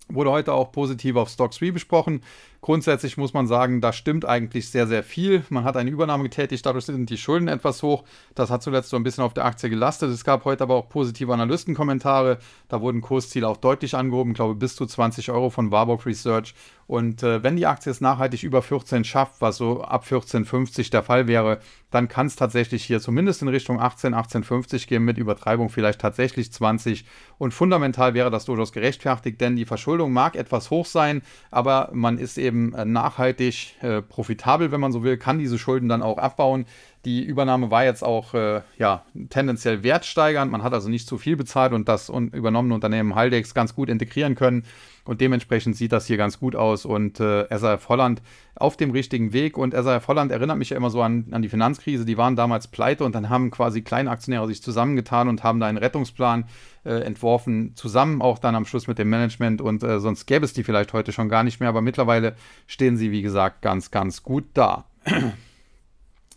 Wurde 0.07 0.31
heute 0.31 0.53
auch 0.53 0.71
positiv 0.71 1.15
auf 1.15 1.29
Stock 1.29 1.51
3 1.51 1.71
besprochen. 1.71 2.21
Grundsätzlich 2.61 3.17
muss 3.17 3.33
man 3.33 3.47
sagen, 3.47 3.81
da 3.81 3.91
stimmt 3.91 4.23
eigentlich 4.23 4.69
sehr, 4.69 4.85
sehr 4.85 5.01
viel. 5.01 5.43
Man 5.49 5.63
hat 5.63 5.77
eine 5.77 5.89
Übernahme 5.89 6.21
getätigt, 6.23 6.63
dadurch 6.63 6.85
sind 6.85 7.09
die 7.09 7.17
Schulden 7.17 7.47
etwas 7.47 7.81
hoch. 7.81 8.03
Das 8.35 8.51
hat 8.51 8.61
zuletzt 8.61 8.91
so 8.91 8.97
ein 8.97 9.03
bisschen 9.03 9.23
auf 9.23 9.33
der 9.33 9.45
Aktie 9.45 9.67
gelastet. 9.67 10.11
Es 10.11 10.23
gab 10.23 10.45
heute 10.45 10.63
aber 10.63 10.75
auch 10.75 10.87
positive 10.87 11.33
Analystenkommentare. 11.33 12.37
Da 12.67 12.81
wurden 12.81 13.01
Kursziele 13.01 13.47
auch 13.47 13.57
deutlich 13.57 13.95
angehoben, 13.95 14.33
ich 14.33 14.35
glaube 14.35 14.53
bis 14.53 14.75
zu 14.75 14.85
20 14.85 15.31
Euro 15.31 15.49
von 15.49 15.71
Warburg 15.71 16.05
Research. 16.05 16.53
Und 16.91 17.23
äh, 17.23 17.41
wenn 17.41 17.55
die 17.55 17.67
Aktie 17.67 17.89
es 17.89 18.01
nachhaltig 18.01 18.43
über 18.43 18.61
14 18.61 19.05
schafft, 19.05 19.39
was 19.39 19.55
so 19.55 19.81
ab 19.81 20.03
14,50 20.03 20.91
der 20.91 21.03
Fall 21.03 21.25
wäre, 21.25 21.61
dann 21.89 22.09
kann 22.09 22.27
es 22.27 22.35
tatsächlich 22.35 22.83
hier 22.83 22.99
zumindest 22.99 23.41
in 23.41 23.47
Richtung 23.47 23.79
18, 23.79 24.13
18,50 24.13 24.87
gehen, 24.87 25.05
mit 25.05 25.17
Übertreibung 25.17 25.69
vielleicht 25.69 26.01
tatsächlich 26.01 26.51
20. 26.51 27.05
Und 27.37 27.53
fundamental 27.53 28.13
wäre 28.13 28.29
das 28.29 28.43
durchaus 28.43 28.73
gerechtfertigt, 28.73 29.39
denn 29.39 29.55
die 29.55 29.63
Verschuldung 29.63 30.11
mag 30.11 30.35
etwas 30.35 30.69
hoch 30.69 30.85
sein, 30.85 31.21
aber 31.49 31.91
man 31.93 32.17
ist 32.17 32.37
eben 32.37 32.50
eben 32.51 32.73
äh, 32.73 32.85
nachhaltig 32.85 33.75
äh, 33.81 34.01
profitabel, 34.01 34.71
wenn 34.71 34.81
man 34.81 34.91
so 34.91 35.03
will, 35.03 35.17
kann 35.17 35.39
diese 35.39 35.57
Schulden 35.57 35.87
dann 35.87 36.01
auch 36.01 36.17
abbauen. 36.17 36.65
Die 37.05 37.23
Übernahme 37.23 37.71
war 37.71 37.85
jetzt 37.85 38.03
auch 38.03 38.33
äh, 38.33 38.61
ja, 38.77 39.05
tendenziell 39.29 39.83
wertsteigernd. 39.83 40.51
Man 40.51 40.61
hat 40.61 40.73
also 40.73 40.89
nicht 40.89 41.07
zu 41.07 41.17
viel 41.17 41.37
bezahlt 41.37 41.73
und 41.73 41.87
das 41.87 42.09
un 42.09 42.29
übernommene 42.29 42.75
Unternehmen 42.75 43.15
Haldex 43.15 43.53
ganz 43.53 43.73
gut 43.73 43.89
integrieren 43.89 44.35
können. 44.35 44.63
Und 45.03 45.21
dementsprechend 45.21 45.75
sieht 45.75 45.91
das 45.91 46.05
hier 46.05 46.17
ganz 46.17 46.39
gut 46.39 46.55
aus. 46.55 46.85
Und 46.85 47.19
äh, 47.19 47.45
SAF 47.49 47.89
Holland 47.89 48.21
auf 48.55 48.77
dem 48.77 48.91
richtigen 48.91 49.33
Weg. 49.33 49.57
Und 49.57 49.73
SAF 49.73 50.07
Holland 50.07 50.31
erinnert 50.31 50.57
mich 50.57 50.69
ja 50.69 50.77
immer 50.77 50.89
so 50.89 51.01
an, 51.01 51.25
an 51.31 51.41
die 51.41 51.49
Finanzkrise. 51.49 52.05
Die 52.05 52.17
waren 52.17 52.35
damals 52.35 52.67
pleite 52.67 53.03
und 53.03 53.15
dann 53.15 53.29
haben 53.29 53.51
quasi 53.51 53.81
kleine 53.81 54.11
Aktionäre 54.11 54.47
sich 54.47 54.61
zusammengetan 54.61 55.27
und 55.27 55.43
haben 55.43 55.59
da 55.59 55.67
einen 55.67 55.77
Rettungsplan 55.77 56.45
äh, 56.85 57.01
entworfen. 57.01 57.75
Zusammen 57.75 58.21
auch 58.21 58.39
dann 58.39 58.55
am 58.55 58.65
Schluss 58.65 58.87
mit 58.87 58.99
dem 58.99 59.09
Management. 59.09 59.61
Und 59.61 59.83
äh, 59.83 59.99
sonst 59.99 60.25
gäbe 60.25 60.45
es 60.45 60.53
die 60.53 60.63
vielleicht 60.63 60.93
heute 60.93 61.11
schon 61.11 61.29
gar 61.29 61.43
nicht 61.43 61.59
mehr. 61.59 61.69
Aber 61.69 61.81
mittlerweile 61.81 62.35
stehen 62.67 62.97
sie, 62.97 63.11
wie 63.11 63.21
gesagt, 63.21 63.61
ganz, 63.61 63.91
ganz 63.91 64.23
gut 64.23 64.45
da. 64.53 64.85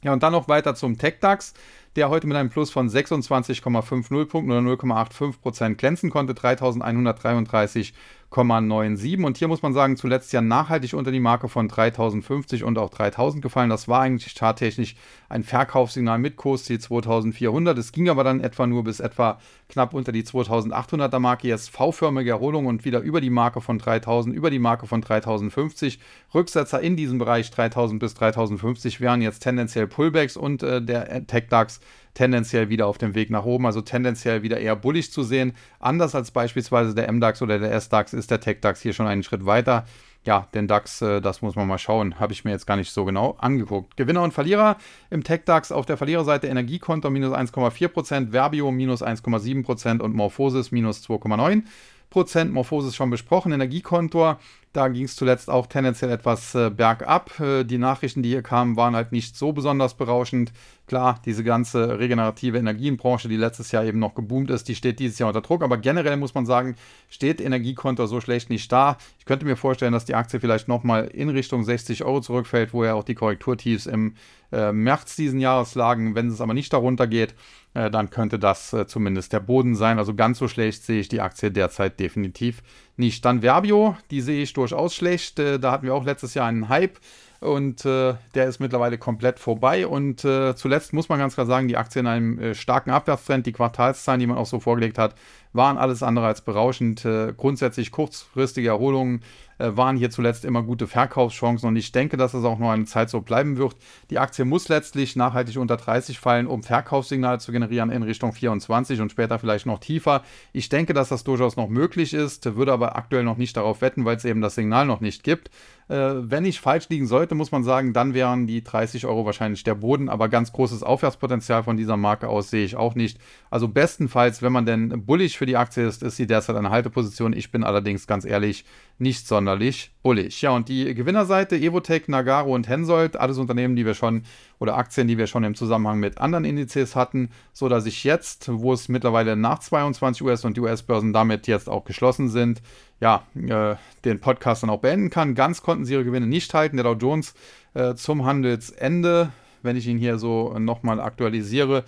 Ja, 0.05 0.13
und 0.13 0.23
dann 0.23 0.33
noch 0.33 0.49
weiter 0.49 0.75
zum 0.75 0.99
TechDAX, 0.99 1.55
der 1.97 2.11
heute 2.11 2.27
mit 2.27 2.37
einem 2.37 2.51
Plus 2.51 2.71
von 2.71 2.89
26,50 2.89 4.27
Punkten 4.27 4.51
oder 4.51 4.61
0,85% 4.61 5.75
glänzen 5.75 6.11
konnte, 6.11 6.35
3133 6.35 7.95
0,97. 8.35 9.25
Und 9.25 9.37
hier 9.37 9.49
muss 9.49 9.63
man 9.63 9.73
sagen, 9.73 9.97
zuletzt 9.97 10.33
ja 10.33 10.41
nachhaltig 10.41 10.95
unter 10.95 11.13
die 11.13 11.21
Marke 11.21 11.49
von 11.49 11.69
3050 11.69 12.65
und 12.65 12.79
auch 12.79 12.91
3000 12.91 13.43
gefallen. 13.43 13.71
Das 13.71 13.89
war 13.89 14.01
eigentlich 14.01 14.35
charttechnisch 14.35 14.97
ein 15.29 15.45
Verkaufssignal 15.45 16.19
mit 16.19 16.37
Kursziel 16.37 16.79
2400. 16.79 17.79
Es 17.79 17.93
ging 17.93 18.09
aber 18.09 18.25
dann 18.25 18.41
etwa 18.41 18.67
nur 18.67 18.85
bis 18.85 19.01
etwa 19.01 19.39
knapp 19.69 19.95
unter 19.95 20.13
die 20.13 20.25
2800er 20.25 21.19
Marke. 21.19 21.49
Jetzt 21.49 21.71
V-förmige 21.71 22.31
Erholung 22.31 22.67
und 22.67 22.85
wieder 22.85 23.01
über 23.01 23.21
die 23.21 23.31
Marke 23.31 23.61
von 23.61 23.79
3000, 23.79 24.35
über 24.35 24.51
die 24.51 24.59
Marke 24.59 24.87
von 24.87 25.01
3050. 25.01 26.01
Rücksetzer 26.35 26.81
in 26.81 26.97
diesem 26.97 27.19
Bereich 27.19 27.51
3000 27.51 28.01
bis 28.01 28.15
3050 28.15 29.01
wären 29.01 29.23
jetzt 29.23 29.41
tendenziell 29.41 29.87
Pullbacks 29.87 30.37
und 30.37 30.63
äh, 30.63 30.83
der 30.83 31.27
TechDAX 31.27 31.81
tendenziell 32.15 32.69
wieder 32.69 32.87
auf 32.87 32.99
dem 32.99 33.15
Weg 33.15 33.31
nach 33.31 33.45
oben, 33.45 33.67
also 33.67 33.81
tendenziell 33.81 34.43
wieder 34.43 34.59
eher 34.59 34.77
bullig 34.77 35.13
zu 35.13 35.23
sehen. 35.23 35.53
Anders 35.81 36.15
als 36.15 36.31
beispielsweise 36.31 36.95
der 36.95 37.11
MDAX 37.13 37.43
oder 37.43 37.59
der 37.59 37.73
SDAX 37.81 38.13
ist 38.13 38.31
der 38.31 38.41
TechDAX 38.41 38.81
hier 38.81 38.93
schon 38.93 39.07
einen 39.07 39.23
Schritt 39.23 39.45
weiter. 39.47 39.85
ja, 40.25 40.49
den 40.55 40.67
DAX, 40.67 41.03
äh, 41.03 41.21
das 41.21 41.43
muss 41.43 41.55
man 41.55 41.69
mal 41.69 41.79
schauen. 41.79 42.19
Habe 42.19 42.33
ich 42.33 42.45
mir 42.45 42.53
jetzt 42.53 42.67
gar 42.67 42.77
nicht 42.77 42.91
so 42.91 43.05
genau 43.05 43.37
angeguckt. 43.39 43.97
Gewinner 43.97 44.23
und 44.23 44.33
Verlierer 44.33 44.79
im 45.11 45.23
Tech-DAX 45.23 45.71
auf 45.71 45.85
der 45.85 45.99
Verliererseite 45.99 46.47
Energiekonto 46.47 47.11
minus 47.11 47.35
1,4%, 47.35 48.31
Verbio 48.31 48.71
minus 48.71 49.03
1,7% 49.03 50.01
und 50.01 50.15
Morphosis 50.15 50.73
minus 50.73 51.07
2,9%. 51.07 52.51
Morphosis 52.53 52.95
schon 52.95 53.11
besprochen, 53.11 53.53
Energiekontor 53.53 54.39
da 54.75 54.89
ging 54.89 55.05
es 55.05 55.15
zuletzt 55.15 55.49
auch 55.49 55.69
tendenziell 55.69 56.11
etwas 56.11 56.55
äh, 56.57 56.69
bergab. 56.69 57.39
Äh, 57.39 57.65
die 57.65 57.79
Nachrichten, 57.79 58.23
die 58.23 58.31
hier 58.31 58.43
kamen, 58.43 58.77
waren 58.77 58.97
halt 58.97 59.13
nicht 59.13 59.37
so 59.37 59.53
besonders 59.53 59.95
berauschend. 59.95 60.53
Klar, 60.87 61.21
diese 61.25 61.45
ganze 61.45 61.99
regenerative 61.99 62.59
Energienbranche, 62.59 63.29
die 63.29 63.37
letztes 63.37 63.71
Jahr 63.71 63.85
eben 63.85 64.01
noch 64.01 64.15
geboomt 64.15 64.51
ist, 64.51 64.69
die 64.69 64.75
steht 64.75 64.99
dieses 64.99 65.19
Jahr 65.19 65.29
unter 65.29 65.41
Druck. 65.41 65.63
Aber 65.63 65.79
generell 65.79 66.17
muss 66.17 66.35
man 66.35 66.45
sagen, 66.45 66.75
steht 67.09 67.41
Energiekonto 67.41 68.05
so 68.07 68.21
schlecht 68.21 68.51
nicht 68.51 68.71
da. 68.71 68.99
Ich 69.21 69.25
könnte 69.25 69.47
mir 69.47 69.57
vorstellen, 69.57 69.93
dass 69.93 70.05
die 70.05 70.17
Aktie 70.17 70.41
vielleicht 70.41 70.67
nochmal 70.67 71.07
in 71.07 71.29
Richtung 71.31 71.63
60 71.63 72.03
Euro 72.03 72.21
zurückfällt, 72.21 72.75
wo 72.75 72.85
ja 72.85 72.95
auch 72.95 73.05
die 73.05 73.15
Korrekturtiefs 73.15 73.87
im 73.87 74.17
äh, 74.53 74.73
März 74.73 75.15
diesen 75.15 75.39
Jahres 75.39 75.77
lagen. 75.77 76.17
Wenn 76.17 76.29
es 76.29 76.41
aber 76.41 76.53
nicht 76.53 76.73
darunter 76.73 77.07
geht, 77.07 77.35
äh, 77.75 77.91
dann 77.91 78.11
könnte 78.11 78.39
das 78.39 78.73
äh, 78.73 78.87
zumindest 78.87 79.33
der 79.33 79.41
Boden 79.41 79.75
sein. 79.75 79.99
Also 79.99 80.15
ganz 80.15 80.39
so 80.39 80.49
schlecht 80.49 80.83
sehe 80.85 81.01
ich 81.01 81.09
die 81.09 81.21
Aktie 81.21 81.51
derzeit 81.51 81.99
definitiv 82.01 82.63
nicht. 82.97 83.25
Dann 83.25 83.43
Verbio, 83.43 83.97
die 84.11 84.21
sehe 84.21 84.43
ich 84.43 84.53
durchaus 84.53 84.95
schlecht. 84.95 85.39
Äh, 85.39 85.59
da 85.59 85.73
hatten 85.73 85.87
wir 85.87 85.95
auch 85.95 86.05
letztes 86.05 86.35
Jahr 86.35 86.47
einen 86.47 86.69
Hype 86.69 86.99
und 87.45 87.85
äh, 87.85 88.15
der 88.35 88.47
ist 88.47 88.59
mittlerweile 88.59 88.97
komplett 88.97 89.39
vorbei. 89.39 89.87
Und 89.87 90.25
äh, 90.25 90.57
zuletzt 90.57 90.93
muss 90.93 91.09
man 91.09 91.19
ganz 91.19 91.35
klar 91.35 91.47
sagen, 91.47 91.69
die 91.69 91.77
Aktie 91.77 92.01
in 92.01 92.07
einem 92.07 92.39
äh, 92.39 92.55
starken 92.55 92.91
Abwärtstrend, 92.91 93.47
die 93.47 93.53
Quartalszahlen, 93.53 94.19
die 94.19 94.27
man 94.27 94.39
auch 94.39 94.47
so 94.47 94.61
vorgelegt 94.61 94.97
hat, 94.99 95.15
waren 95.53 95.77
alles 95.77 96.03
andere 96.03 96.27
als 96.27 96.41
berauschend. 96.41 97.05
Äh, 97.05 97.35
grundsätzlich 97.37 97.91
kurzfristige 97.91 98.69
Erholungen 98.69 99.23
waren 99.59 99.97
hier 99.97 100.11
zuletzt 100.11 100.45
immer 100.45 100.63
gute 100.63 100.87
Verkaufschancen 100.87 101.69
und 101.69 101.77
ich 101.77 101.93
denke, 101.93 102.17
dass 102.17 102.33
das 102.33 102.45
auch 102.45 102.59
noch 102.59 102.71
eine 102.71 102.85
Zeit 102.85 103.11
so 103.11 103.21
bleiben 103.21 103.57
wird. 103.57 103.77
Die 104.11 104.19
Aktie 104.19 104.45
muss 104.45 104.69
letztlich 104.69 105.17
nachhaltig 105.17 105.57
unter 105.59 105.77
30 105.77 106.19
fallen, 106.19 106.47
um 106.47 106.63
Verkaufssignale 106.63 107.39
zu 107.39 107.53
generieren 107.53 107.91
in 107.91 108.03
Richtung 108.03 108.33
24 108.33 109.01
und 109.01 109.11
später 109.11 109.39
vielleicht 109.39 109.67
noch 109.67 109.79
tiefer. 109.79 110.23
Ich 110.53 110.69
denke, 110.69 110.95
dass 110.95 111.09
das 111.09 111.25
durchaus 111.25 111.57
noch 111.57 111.69
möglich 111.69 112.15
ist, 112.15 112.57
würde 112.57 112.73
aber 112.73 112.97
aktuell 112.97 113.25
noch 113.25 113.37
nicht 113.37 113.57
darauf 113.57 113.81
wetten, 113.81 114.05
weil 114.05 114.17
es 114.17 114.25
eben 114.25 114.41
das 114.41 114.55
Signal 114.55 114.87
noch 114.87 115.01
nicht 115.01 115.23
gibt. 115.23 115.51
Äh, 115.89 116.15
wenn 116.31 116.45
ich 116.45 116.61
falsch 116.61 116.89
liegen 116.89 117.07
sollte, 117.07 117.35
muss 117.35 117.53
man 117.53 117.63
sagen, 117.63 117.93
dann 117.93 118.15
wären 118.15 118.47
die 118.47 118.65
30 118.65 119.07
Euro 119.07 119.27
wahrscheinlich 119.27 119.65
der 119.65 119.75
Boden, 119.75 120.09
aber 120.09 120.29
ganz 120.29 120.53
großes 120.53 120.83
Aufwärtspotenzial 120.83 121.63
von 121.63 121.77
dieser 121.77 121.97
Marke 121.97 122.29
aus 122.29 122.51
sehe 122.51 122.65
ich 122.65 122.77
auch 122.77 122.95
nicht. 122.95 123.19
Also 123.51 123.69
bestenfalls, 123.69 124.43
wenn 124.43 124.53
man 124.53 124.67
denn 124.67 125.05
bullig 125.05 125.37
für 125.37 125.47
die 125.47 125.57
Aktie 125.57 125.87
ist, 125.87 126.03
ist 126.03 126.17
sie 126.17 126.27
derzeit 126.27 126.57
eine 126.57 126.71
Halteposition. 126.71 127.33
Ich 127.33 127.51
bin 127.51 127.65
allerdings 127.65 128.07
ganz 128.07 128.25
ehrlich 128.25 128.65
nicht 128.99 129.27
sonderlich 129.27 129.91
bullig. 130.03 130.41
Ja, 130.43 130.51
und 130.51 130.69
die 130.69 130.95
Gewinnerseite, 130.95 131.57
Evotech, 131.57 132.09
Nagaro 132.09 132.55
und 132.55 132.69
Hensoldt, 132.69 133.17
alles 133.17 133.39
Unternehmen, 133.39 133.77
die 133.77 133.85
wir 133.85 133.95
schon 133.95 134.23
oder 134.59 134.77
Aktien, 134.77 135.09
die 135.09 135.19
wir 135.19 135.27
schon 135.27 135.45
im 135.45 135.55
Zusammenhang 135.55 135.99
mit 135.99 136.19
anderen 136.19 136.45
Indizes 136.45 136.97
hatten, 136.97 137.31
so 137.53 137.69
dass 137.69 137.87
ich 137.87 138.05
jetzt, 138.05 138.49
wo 138.51 138.73
es 138.73 138.89
mittlerweile 138.89 139.37
nach 139.37 139.59
22 139.59 140.23
US 140.23 140.45
und 140.45 140.57
die 140.57 140.61
US-Börsen 140.61 141.13
damit 141.13 141.47
jetzt 141.47 141.69
auch 141.69 141.85
geschlossen 141.85 142.29
sind, 142.29 142.63
ja, 143.01 143.27
äh, 143.35 143.77
den 144.05 144.21
Podcast 144.21 144.63
dann 144.63 144.71
auch 144.71 144.81
beenden 144.81 145.11
kann. 145.11 145.35
Ganz 145.35 145.63
konnten 145.75 145.87
sie 145.87 145.95
ihre 145.95 146.05
Gewinne 146.05 146.29
nicht 146.29 146.55
halten. 146.55 146.77
Der 146.77 146.85
Dow 146.85 146.93
Jones 146.93 147.35
äh, 147.75 147.97
zum 147.97 148.25
Handelsende, 148.25 149.33
wenn 149.63 149.77
ich 149.77 149.89
ihn 149.89 149.99
hier 149.99 150.19
so 150.19 150.57
nochmal 150.57 151.01
aktualisiere, 151.01 151.83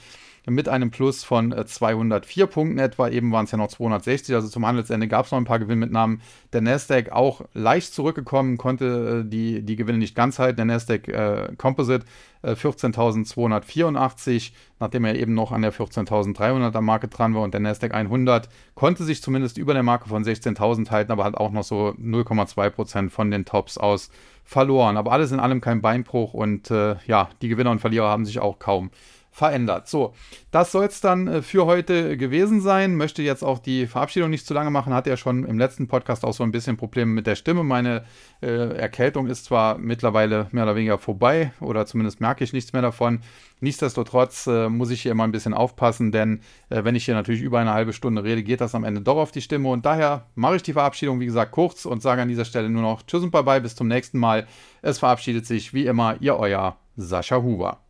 mit 0.49 0.69
einem 0.69 0.91
Plus 0.91 1.25
von 1.25 1.55
204 1.67 2.45
äh, 2.45 2.47
Punkten 2.47 2.79
etwa. 2.79 3.09
Eben 3.09 3.33
waren 3.33 3.47
es 3.47 3.51
ja 3.51 3.59
noch 3.59 3.69
260, 3.69 4.35
also 4.35 4.49
zum 4.49 4.65
Handelsende 4.65 5.09
gab 5.09 5.27
es 5.27 5.33
noch 5.33 5.39
ein 5.39 5.45
paar 5.45 5.59
Gewinnmitnahmen. 5.59 6.23
Der 6.53 6.61
Nasdaq 6.61 7.11
auch 7.11 7.43
leicht 7.53 7.93
zurückgekommen, 7.93 8.57
konnte 8.57 9.25
äh, 9.25 9.29
die, 9.29 9.63
die 9.63 9.77
Gewinne 9.77 9.99
nicht 9.99 10.15
ganz 10.15 10.39
halten. 10.39 10.57
Der 10.57 10.67
Nasdaq 10.67 11.09
äh, 11.09 11.49
Composite 11.59 12.05
äh, 12.43 12.53
14.284, 12.53 14.53
nachdem 14.79 15.05
er 15.05 15.17
eben 15.17 15.35
noch 15.35 15.51
an 15.51 15.63
der 15.63 15.73
14.300er 15.73 16.81
Marke 16.81 17.09
dran 17.09 17.35
war 17.35 17.43
und 17.43 17.53
der 17.53 17.61
Nasdaq 17.61 17.93
100 17.93 18.49
konnte 18.75 19.03
sich 19.03 19.23
zumindest 19.23 19.59
über 19.59 19.75
der 19.75 19.83
Marke 19.83 20.09
von 20.09 20.25
16.000 20.25 20.91
halten, 20.91 21.11
aber 21.11 21.25
hat 21.25 21.37
auch 21.37 21.51
noch 21.51 21.65
so 21.65 21.89
0,2% 22.01 23.11
von 23.11 23.33
den 23.33 23.45
Tops 23.45 23.79
aus 23.79 24.11
verloren. 24.45 24.97
Aber 24.97 25.11
alles 25.11 25.33
in 25.33 25.41
allem 25.41 25.61
kein 25.61 25.83
Beinbruch 25.83 26.35
und 26.35 26.71
äh, 26.71 26.95
ja, 27.07 27.31
die 27.43 27.49
Gewinner 27.49 27.73
und 27.73 27.81
Verlierer 27.81 28.09
haben 28.09 28.25
sich 28.25 28.39
auch 28.39 28.61
kaum 28.61 28.91
verändert. 29.37 29.87
So, 29.87 30.15
das 30.51 30.73
soll 30.73 30.87
es 30.87 31.03
dann 31.03 31.29
äh, 31.29 31.43
für 31.43 31.67
heute 31.67 32.17
gewesen 32.17 32.63
sein. 32.63 32.97
Möchte 32.97 33.23
jetzt 33.23 33.43
auch 33.43 33.59
die 33.59 33.87
Verabschiedung 33.87 34.31
nicht 34.31 34.47
zu 34.47 34.55
lange 34.55 34.71
machen. 34.71 34.95
Hatte 34.95 35.11
ja 35.11 35.19
schon 35.19 35.45
im 35.45 35.59
letzten 35.59 35.89
Podcast 35.89 36.25
auch 36.25 36.33
so 36.33 36.43
ein 36.43 36.53
bisschen 36.53 36.79
Probleme 36.79 37.13
mit 37.13 37.27
der 37.27 37.37
Stimme. 37.37 37.63
Meine 37.63 38.05
äh, 38.41 38.75
Erkältung 38.79 39.27
ist 39.27 39.45
zwar 39.45 39.77
mittlerweile 39.77 40.49
mehr 40.53 40.65
oder 40.65 40.75
weniger 40.75 40.97
vorbei 40.97 41.53
oder 41.61 41.85
zumindest 41.85 42.19
merke 42.19 42.45
ich 42.45 42.55
nichts 42.55 42.73
mehr 42.73 42.81
davon. 42.81 43.21
Nichtsdestotrotz 43.61 44.47
äh, 44.47 44.71
muss 44.71 44.91
ich 44.91 45.03
hier 45.03 45.13
immer 45.13 45.25
ein 45.25 45.33
bisschen 45.33 45.53
aufpassen, 45.53 46.13
denn 46.13 46.41
äh, 46.71 46.85
wenn 46.85 46.95
ich 46.95 47.05
hier 47.05 47.15
natürlich 47.15 47.43
über 47.43 47.59
eine 47.59 47.75
halbe 47.75 47.93
Stunde 47.93 48.25
rede, 48.25 48.43
geht 48.43 48.63
das 48.63 48.75
am 48.75 48.85
Ende 48.85 49.03
doch 49.03 49.19
auf 49.19 49.33
die 49.33 49.43
Stimme. 49.43 49.69
Und 49.69 49.85
daher 49.85 50.29
mache 50.35 50.57
ich 50.57 50.63
die 50.63 50.73
Verabschiedung, 50.73 51.21
wie 51.21 51.27
gesagt, 51.27 51.53
kurz 51.53 51.85
und 51.85 52.01
sage 52.01 52.23
an 52.23 52.29
dieser 52.29 52.47
Stelle 52.47 52.71
nur 52.71 52.83
noch 52.83 53.03
Tschüss 53.03 53.23
und 53.23 53.33
Bye-bye, 53.33 53.61
bis 53.61 53.77
zum 53.77 53.87
nächsten 53.87 54.19
Mal. 54.19 54.47
Es 54.81 54.99
verabschiedet 54.99 55.45
sich 55.45 55.75
wie 55.75 55.85
immer 55.85 56.17
Ihr 56.21 56.39
Euer 56.39 56.79
Sascha 56.97 57.43
Huber. 57.43 57.86